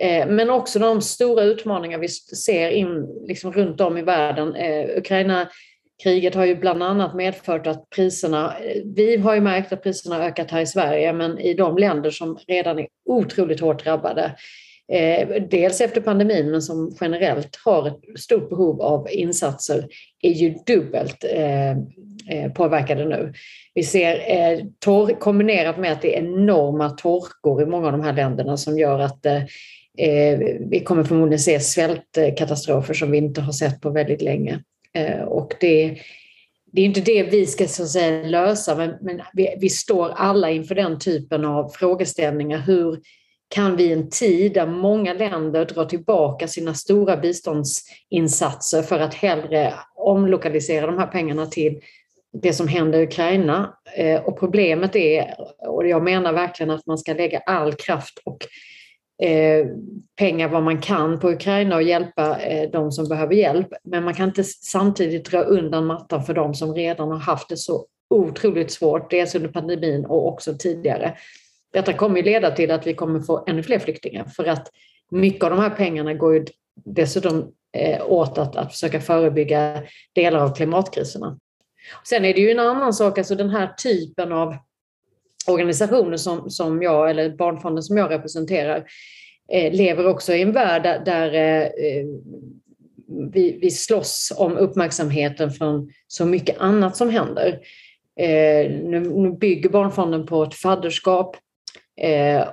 Eh, 0.00 0.26
men 0.26 0.50
också 0.50 0.78
de 0.78 1.02
stora 1.02 1.42
utmaningar 1.42 1.98
vi 1.98 2.08
ser 2.08 2.70
in, 2.70 3.06
liksom 3.26 3.52
runt 3.52 3.80
om 3.80 3.98
i 3.98 4.02
världen. 4.02 4.54
Eh, 4.54 4.98
Ukraina 4.98 5.48
Kriget 6.02 6.34
har 6.34 6.44
ju 6.44 6.56
bland 6.56 6.82
annat 6.82 7.14
medfört 7.14 7.66
att 7.66 7.90
priserna, 7.90 8.54
eh, 8.58 8.82
vi 8.84 9.16
har 9.16 9.34
ju 9.34 9.40
märkt 9.40 9.72
att 9.72 9.82
priserna 9.82 10.16
har 10.16 10.22
ökat 10.22 10.50
här 10.50 10.60
i 10.60 10.66
Sverige, 10.66 11.12
men 11.12 11.38
i 11.38 11.54
de 11.54 11.78
länder 11.78 12.10
som 12.10 12.38
redan 12.48 12.78
är 12.78 12.86
otroligt 13.04 13.60
hårt 13.60 13.84
drabbade, 13.84 14.34
eh, 14.92 15.28
dels 15.50 15.80
efter 15.80 16.00
pandemin 16.00 16.50
men 16.50 16.62
som 16.62 16.96
generellt 17.00 17.56
har 17.64 17.88
ett 17.88 18.20
stort 18.20 18.50
behov 18.50 18.82
av 18.82 19.06
insatser, 19.10 19.88
är 20.22 20.32
ju 20.32 20.54
dubbelt 20.66 21.24
eh, 21.24 21.70
eh 22.30 22.52
påverkade 22.54 23.04
nu. 23.04 23.32
Vi 23.74 23.82
ser 23.82 24.14
eh, 24.36 24.58
torr, 24.78 25.20
kombinerat 25.20 25.78
med 25.78 25.92
att 25.92 26.02
det 26.02 26.16
är 26.16 26.22
enorma 26.22 26.90
torkor 26.90 27.62
i 27.62 27.66
många 27.66 27.86
av 27.86 27.92
de 27.92 28.02
här 28.02 28.12
länderna 28.12 28.56
som 28.56 28.78
gör 28.78 28.98
att 28.98 29.26
eh, 29.26 29.42
eh 29.98 30.38
vi 30.70 30.82
kommer 30.84 31.04
förmodligen 31.04 31.38
se 31.38 31.60
svältkatastrofer 31.60 32.94
som 32.94 33.10
vi 33.10 33.18
inte 33.18 33.40
har 33.40 33.52
sett 33.52 33.80
på 33.80 33.90
väldigt 33.90 34.22
länge. 34.22 34.62
Eh, 34.94 35.22
och 35.22 35.54
det, 35.60 35.98
det 36.72 36.80
är 36.80 36.84
inte 36.84 37.00
det 37.00 37.22
vi 37.22 37.46
ska 37.46 37.66
så 37.66 37.82
att 37.82 37.88
säga, 37.88 38.28
lösa, 38.28 38.76
men, 38.76 38.94
men 39.00 39.20
vi, 39.32 39.56
vi, 39.60 39.68
står 39.68 40.08
alla 40.08 40.50
inför 40.50 40.74
den 40.74 40.98
typen 40.98 41.44
av 41.44 41.68
frågeställningar. 41.68 42.58
Hur 42.58 43.00
kan 43.48 43.76
vi 43.76 43.84
i 43.84 43.92
en 43.92 44.10
tid 44.10 44.54
där 44.54 44.66
många 44.66 45.12
länder 45.12 45.64
drar 45.64 45.84
tillbaka 45.84 46.48
sina 46.48 46.74
stora 46.74 47.16
biståndsinsatser 47.16 48.82
för 48.82 48.98
att 48.98 49.14
hellre 49.14 49.74
omlokalisera 49.96 50.86
de 50.86 50.98
här 50.98 51.06
pengarna 51.06 51.46
till 51.46 51.80
det 52.32 52.52
som 52.52 52.68
händer 52.68 52.98
i 52.98 53.02
Ukraina. 53.02 53.78
Eh, 53.96 54.20
och 54.20 54.38
problemet 54.38 54.96
är, 54.96 55.34
och 55.68 55.88
jag 55.88 56.02
menar 56.02 56.32
verkligen 56.32 56.70
att 56.70 56.86
man 56.86 56.98
ska 56.98 57.14
lägga 57.14 57.38
all 57.38 57.72
kraft 57.72 58.18
och 58.24 58.38
Eh, 59.22 59.66
pengar 60.16 60.48
vad 60.48 60.62
man 60.62 60.80
kan 60.80 61.20
på 61.20 61.30
Ukraina 61.30 61.76
och 61.76 61.82
hjälpa 61.82 62.40
eh, 62.40 62.70
de 62.70 62.92
som 62.92 63.08
behöver 63.08 63.34
hjälp. 63.34 63.68
Men 63.84 64.04
man 64.04 64.14
kan 64.14 64.28
inte 64.28 64.44
samtidigt 64.44 65.30
dra 65.30 65.40
undan 65.40 65.86
mattan 65.86 66.24
för 66.24 66.34
de 66.34 66.54
som 66.54 66.74
redan 66.74 67.10
har 67.10 67.18
haft 67.18 67.48
det 67.48 67.56
så 67.56 67.86
otroligt 68.10 68.70
svårt, 68.70 69.10
dels 69.10 69.34
under 69.34 69.48
pandemin 69.48 70.04
och 70.04 70.28
också 70.28 70.54
tidigare. 70.58 71.14
Detta 71.72 71.92
kommer 71.92 72.22
leda 72.22 72.50
till 72.50 72.70
att 72.70 72.86
vi 72.86 72.94
kommer 72.94 73.20
få 73.20 73.44
ännu 73.46 73.62
fler 73.62 73.78
flyktingar 73.78 74.24
för 74.24 74.44
att 74.44 74.70
mycket 75.10 75.44
av 75.44 75.50
de 75.50 75.58
här 75.58 75.70
pengarna 75.70 76.14
går 76.14 76.34
ju 76.34 76.44
dessutom 76.84 77.52
eh, 77.72 78.06
åt 78.06 78.38
att, 78.38 78.56
att 78.56 78.72
försöka 78.72 79.00
förebygga 79.00 79.82
delar 80.14 80.40
av 80.40 80.54
klimatkriserna. 80.54 81.38
Sen 82.08 82.24
är 82.24 82.34
det 82.34 82.40
ju 82.40 82.50
en 82.50 82.58
annan 82.58 82.92
sak, 82.92 83.18
alltså 83.18 83.34
den 83.34 83.50
här 83.50 83.66
typen 83.66 84.32
av 84.32 84.56
organisationer 85.48 86.16
som, 86.16 86.50
som 86.50 86.82
jag, 86.82 87.10
eller 87.10 87.30
Barnfonden 87.30 87.82
som 87.82 87.96
jag 87.96 88.10
representerar, 88.10 88.84
eh, 89.52 89.72
lever 89.72 90.06
också 90.06 90.34
i 90.34 90.42
en 90.42 90.52
värld 90.52 90.82
där, 90.82 91.00
där 91.04 91.34
eh, 91.34 92.06
vi, 93.32 93.58
vi 93.62 93.70
slåss 93.70 94.32
om 94.36 94.56
uppmärksamheten 94.56 95.50
från 95.50 95.90
så 96.06 96.26
mycket 96.26 96.58
annat 96.58 96.96
som 96.96 97.10
händer. 97.10 97.48
Eh, 98.20 98.70
nu, 98.70 99.00
nu, 99.00 99.32
bygger 99.32 99.70
Barnfonden 99.70 100.26
på 100.26 100.42
ett 100.42 100.54
fadderskap 100.54 101.36
eh, 102.00 102.48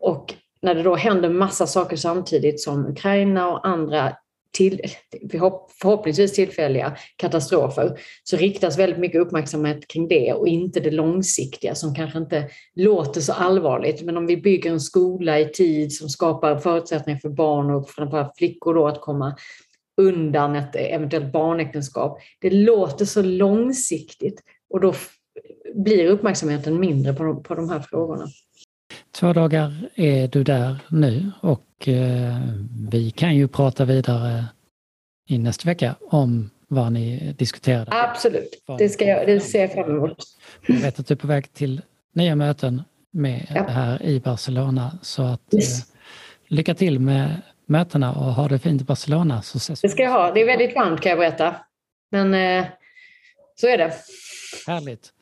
och 0.00 0.34
när 0.62 0.74
det 0.74 0.82
då 0.82 0.96
händer 0.96 1.28
massa 1.28 1.66
saker 1.66 1.96
samtidigt 1.96 2.60
som 2.60 2.86
Ukraina 2.86 3.48
och 3.48 3.66
andra 3.66 4.16
till, 4.52 4.80
förhoppningsvis 5.80 6.32
tillfälliga 6.32 6.96
katastrofer 7.16 8.00
så 8.24 8.36
riktas 8.36 8.78
väldigt 8.78 8.98
mycket 8.98 9.20
uppmärksamhet 9.20 9.88
kring 9.88 10.08
det 10.08 10.32
och 10.32 10.48
inte 10.48 10.80
det 10.80 10.90
långsiktiga 10.90 11.74
som 11.74 11.94
kanske 11.94 12.18
inte 12.18 12.48
låter 12.74 13.20
så 13.20 13.32
allvarligt. 13.32 14.02
Men 14.02 14.16
om 14.16 14.26
vi 14.26 14.36
bygger 14.36 14.70
en 14.70 14.80
skola 14.80 15.40
i 15.40 15.48
tid 15.48 15.92
som 15.92 16.08
skapar 16.08 16.58
förutsättningar 16.58 17.18
för 17.18 17.28
barn 17.28 17.70
och 17.70 17.90
framförallt 17.90 18.36
flickor 18.38 18.74
då 18.74 18.86
att 18.88 19.00
komma 19.00 19.36
undan 20.00 20.56
ett 20.56 20.76
eventuellt 20.76 21.32
barnäktenskap. 21.32 22.18
Det 22.40 22.50
låter 22.50 23.04
så 23.04 23.22
långsiktigt 23.22 24.42
och 24.70 24.80
då 24.80 24.94
blir 25.74 26.06
uppmärksamheten 26.06 26.80
mindre 26.80 27.12
på 27.12 27.22
de, 27.24 27.42
på 27.42 27.54
de 27.54 27.70
här 27.70 27.80
frågorna. 27.80 28.26
Två 29.12 29.32
dagar 29.32 29.88
är 29.94 30.28
du 30.28 30.44
där 30.44 30.78
nu 30.88 31.30
och 31.40 31.88
eh, 31.88 32.38
vi 32.90 33.10
kan 33.10 33.36
ju 33.36 33.48
prata 33.48 33.84
vidare 33.84 34.44
i 35.26 35.38
nästa 35.38 35.66
vecka 35.66 35.94
om 36.00 36.50
vad 36.68 36.92
ni 36.92 37.34
diskuterade. 37.38 37.90
Absolut, 37.92 38.62
det, 38.78 38.88
ska 38.88 39.04
jag, 39.04 39.26
det 39.26 39.40
ser 39.40 39.60
jag 39.60 39.72
fram 39.72 39.96
emot. 39.96 40.24
Jag 40.66 40.74
vet 40.74 41.00
att 41.00 41.06
du 41.06 41.14
är 41.14 41.18
på 41.18 41.26
väg 41.26 41.52
till 41.52 41.82
nya 42.12 42.36
möten 42.36 42.82
med 43.10 43.46
ja. 43.54 43.62
här 43.68 44.02
i 44.02 44.20
Barcelona 44.20 44.98
så 45.02 45.22
att 45.22 45.54
yes. 45.54 45.80
eh, 45.80 45.86
lycka 46.46 46.74
till 46.74 47.00
med 47.00 47.42
mötena 47.66 48.14
och 48.14 48.34
ha 48.34 48.48
det 48.48 48.58
fint 48.58 48.82
i 48.82 48.84
Barcelona. 48.84 49.42
Så 49.42 49.58
ses 49.58 49.80
det 49.80 49.88
ska 49.88 50.02
jag 50.02 50.10
ha, 50.10 50.32
det 50.32 50.40
är 50.40 50.46
väldigt 50.46 50.74
varmt 50.74 51.00
kan 51.00 51.10
jag 51.10 51.18
berätta. 51.18 51.56
Men 52.10 52.34
eh, 52.34 52.66
så 53.60 53.66
är 53.68 53.78
det. 53.78 53.92
Härligt. 54.66 55.12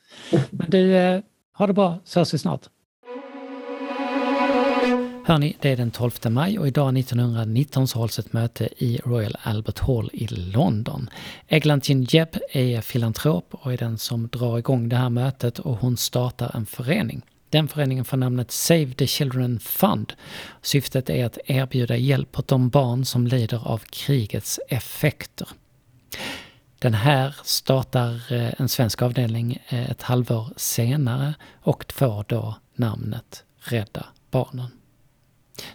Men 0.49 0.69
du, 0.69 0.95
eh, 0.95 1.21
ha 1.53 1.67
det 1.67 1.73
bra 1.73 1.99
så 2.03 2.19
hörs 2.19 2.33
vi 2.33 2.37
snart. 2.37 2.61
Hörni, 5.29 5.55
det 5.59 5.69
är 5.69 5.77
den 5.77 5.91
12 5.91 6.11
maj 6.29 6.59
och 6.59 6.67
idag 6.67 6.97
1919 6.97 7.87
så 7.87 7.99
hålls 7.99 8.19
ett 8.19 8.33
möte 8.33 8.69
i 8.77 8.99
Royal 9.05 9.37
Albert 9.41 9.79
Hall 9.79 10.09
i 10.13 10.27
London. 10.27 11.09
Eglantin 11.47 12.03
Jebb 12.03 12.37
är 12.51 12.81
filantrop 12.81 13.47
och 13.51 13.73
är 13.73 13.77
den 13.77 13.97
som 13.97 14.27
drar 14.27 14.57
igång 14.57 14.89
det 14.89 14.95
här 14.95 15.09
mötet 15.09 15.59
och 15.59 15.77
hon 15.77 15.97
startar 15.97 16.55
en 16.55 16.65
förening. 16.65 17.21
Den 17.49 17.67
föreningen 17.67 18.05
får 18.05 18.17
namnet 18.17 18.51
Save 18.51 18.93
the 18.93 19.07
Children 19.07 19.59
Fund. 19.59 20.13
Syftet 20.61 21.09
är 21.09 21.25
att 21.25 21.37
erbjuda 21.45 21.97
hjälp 21.97 22.39
åt 22.39 22.47
de 22.47 22.69
barn 22.69 23.05
som 23.05 23.27
lider 23.27 23.67
av 23.67 23.81
krigets 23.89 24.59
effekter. 24.69 25.47
Den 26.79 26.93
här 26.93 27.35
startar 27.43 28.33
eh, 28.33 28.53
en 28.57 28.69
svensk 28.69 29.01
avdelning 29.01 29.57
eh, 29.67 29.91
ett 29.91 30.01
halvår 30.01 30.47
senare 30.55 31.33
och 31.61 31.93
får 31.93 32.25
då 32.27 32.55
namnet 32.75 33.43
Rädda 33.59 34.05
Barnen. 34.31 34.78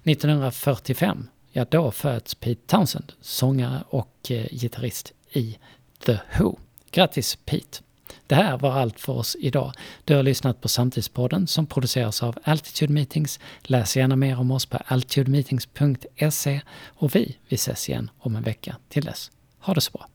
1945, 0.02 1.28
ja 1.52 1.66
då 1.70 1.90
föds 1.90 2.34
Pete 2.34 2.60
Townsend, 2.66 3.12
sångare 3.20 3.84
och 3.88 4.30
eh, 4.30 4.46
gitarrist 4.50 5.12
i 5.32 5.58
The 6.06 6.18
Who. 6.38 6.58
Grattis 6.90 7.38
Pete! 7.44 7.78
Det 8.26 8.34
här 8.34 8.58
var 8.58 8.72
allt 8.72 9.00
för 9.00 9.12
oss 9.12 9.36
idag. 9.40 9.72
Du 10.04 10.14
har 10.14 10.22
lyssnat 10.22 10.60
på 10.60 10.68
Samtidspodden 10.68 11.46
som 11.46 11.66
produceras 11.66 12.22
av 12.22 12.38
Altitude 12.44 12.92
Meetings. 12.92 13.40
Läs 13.62 13.96
gärna 13.96 14.16
mer 14.16 14.40
om 14.40 14.50
oss 14.50 14.66
på 14.66 14.76
altitudemeetings.se 14.86 16.60
och 16.86 17.14
vi, 17.14 17.36
vi 17.48 17.54
ses 17.54 17.88
igen 17.88 18.10
om 18.18 18.36
en 18.36 18.42
vecka. 18.42 18.76
Till 18.88 19.04
dess, 19.04 19.30
ha 19.58 19.74
det 19.74 19.80
så 19.80 19.90
bra! 19.92 20.08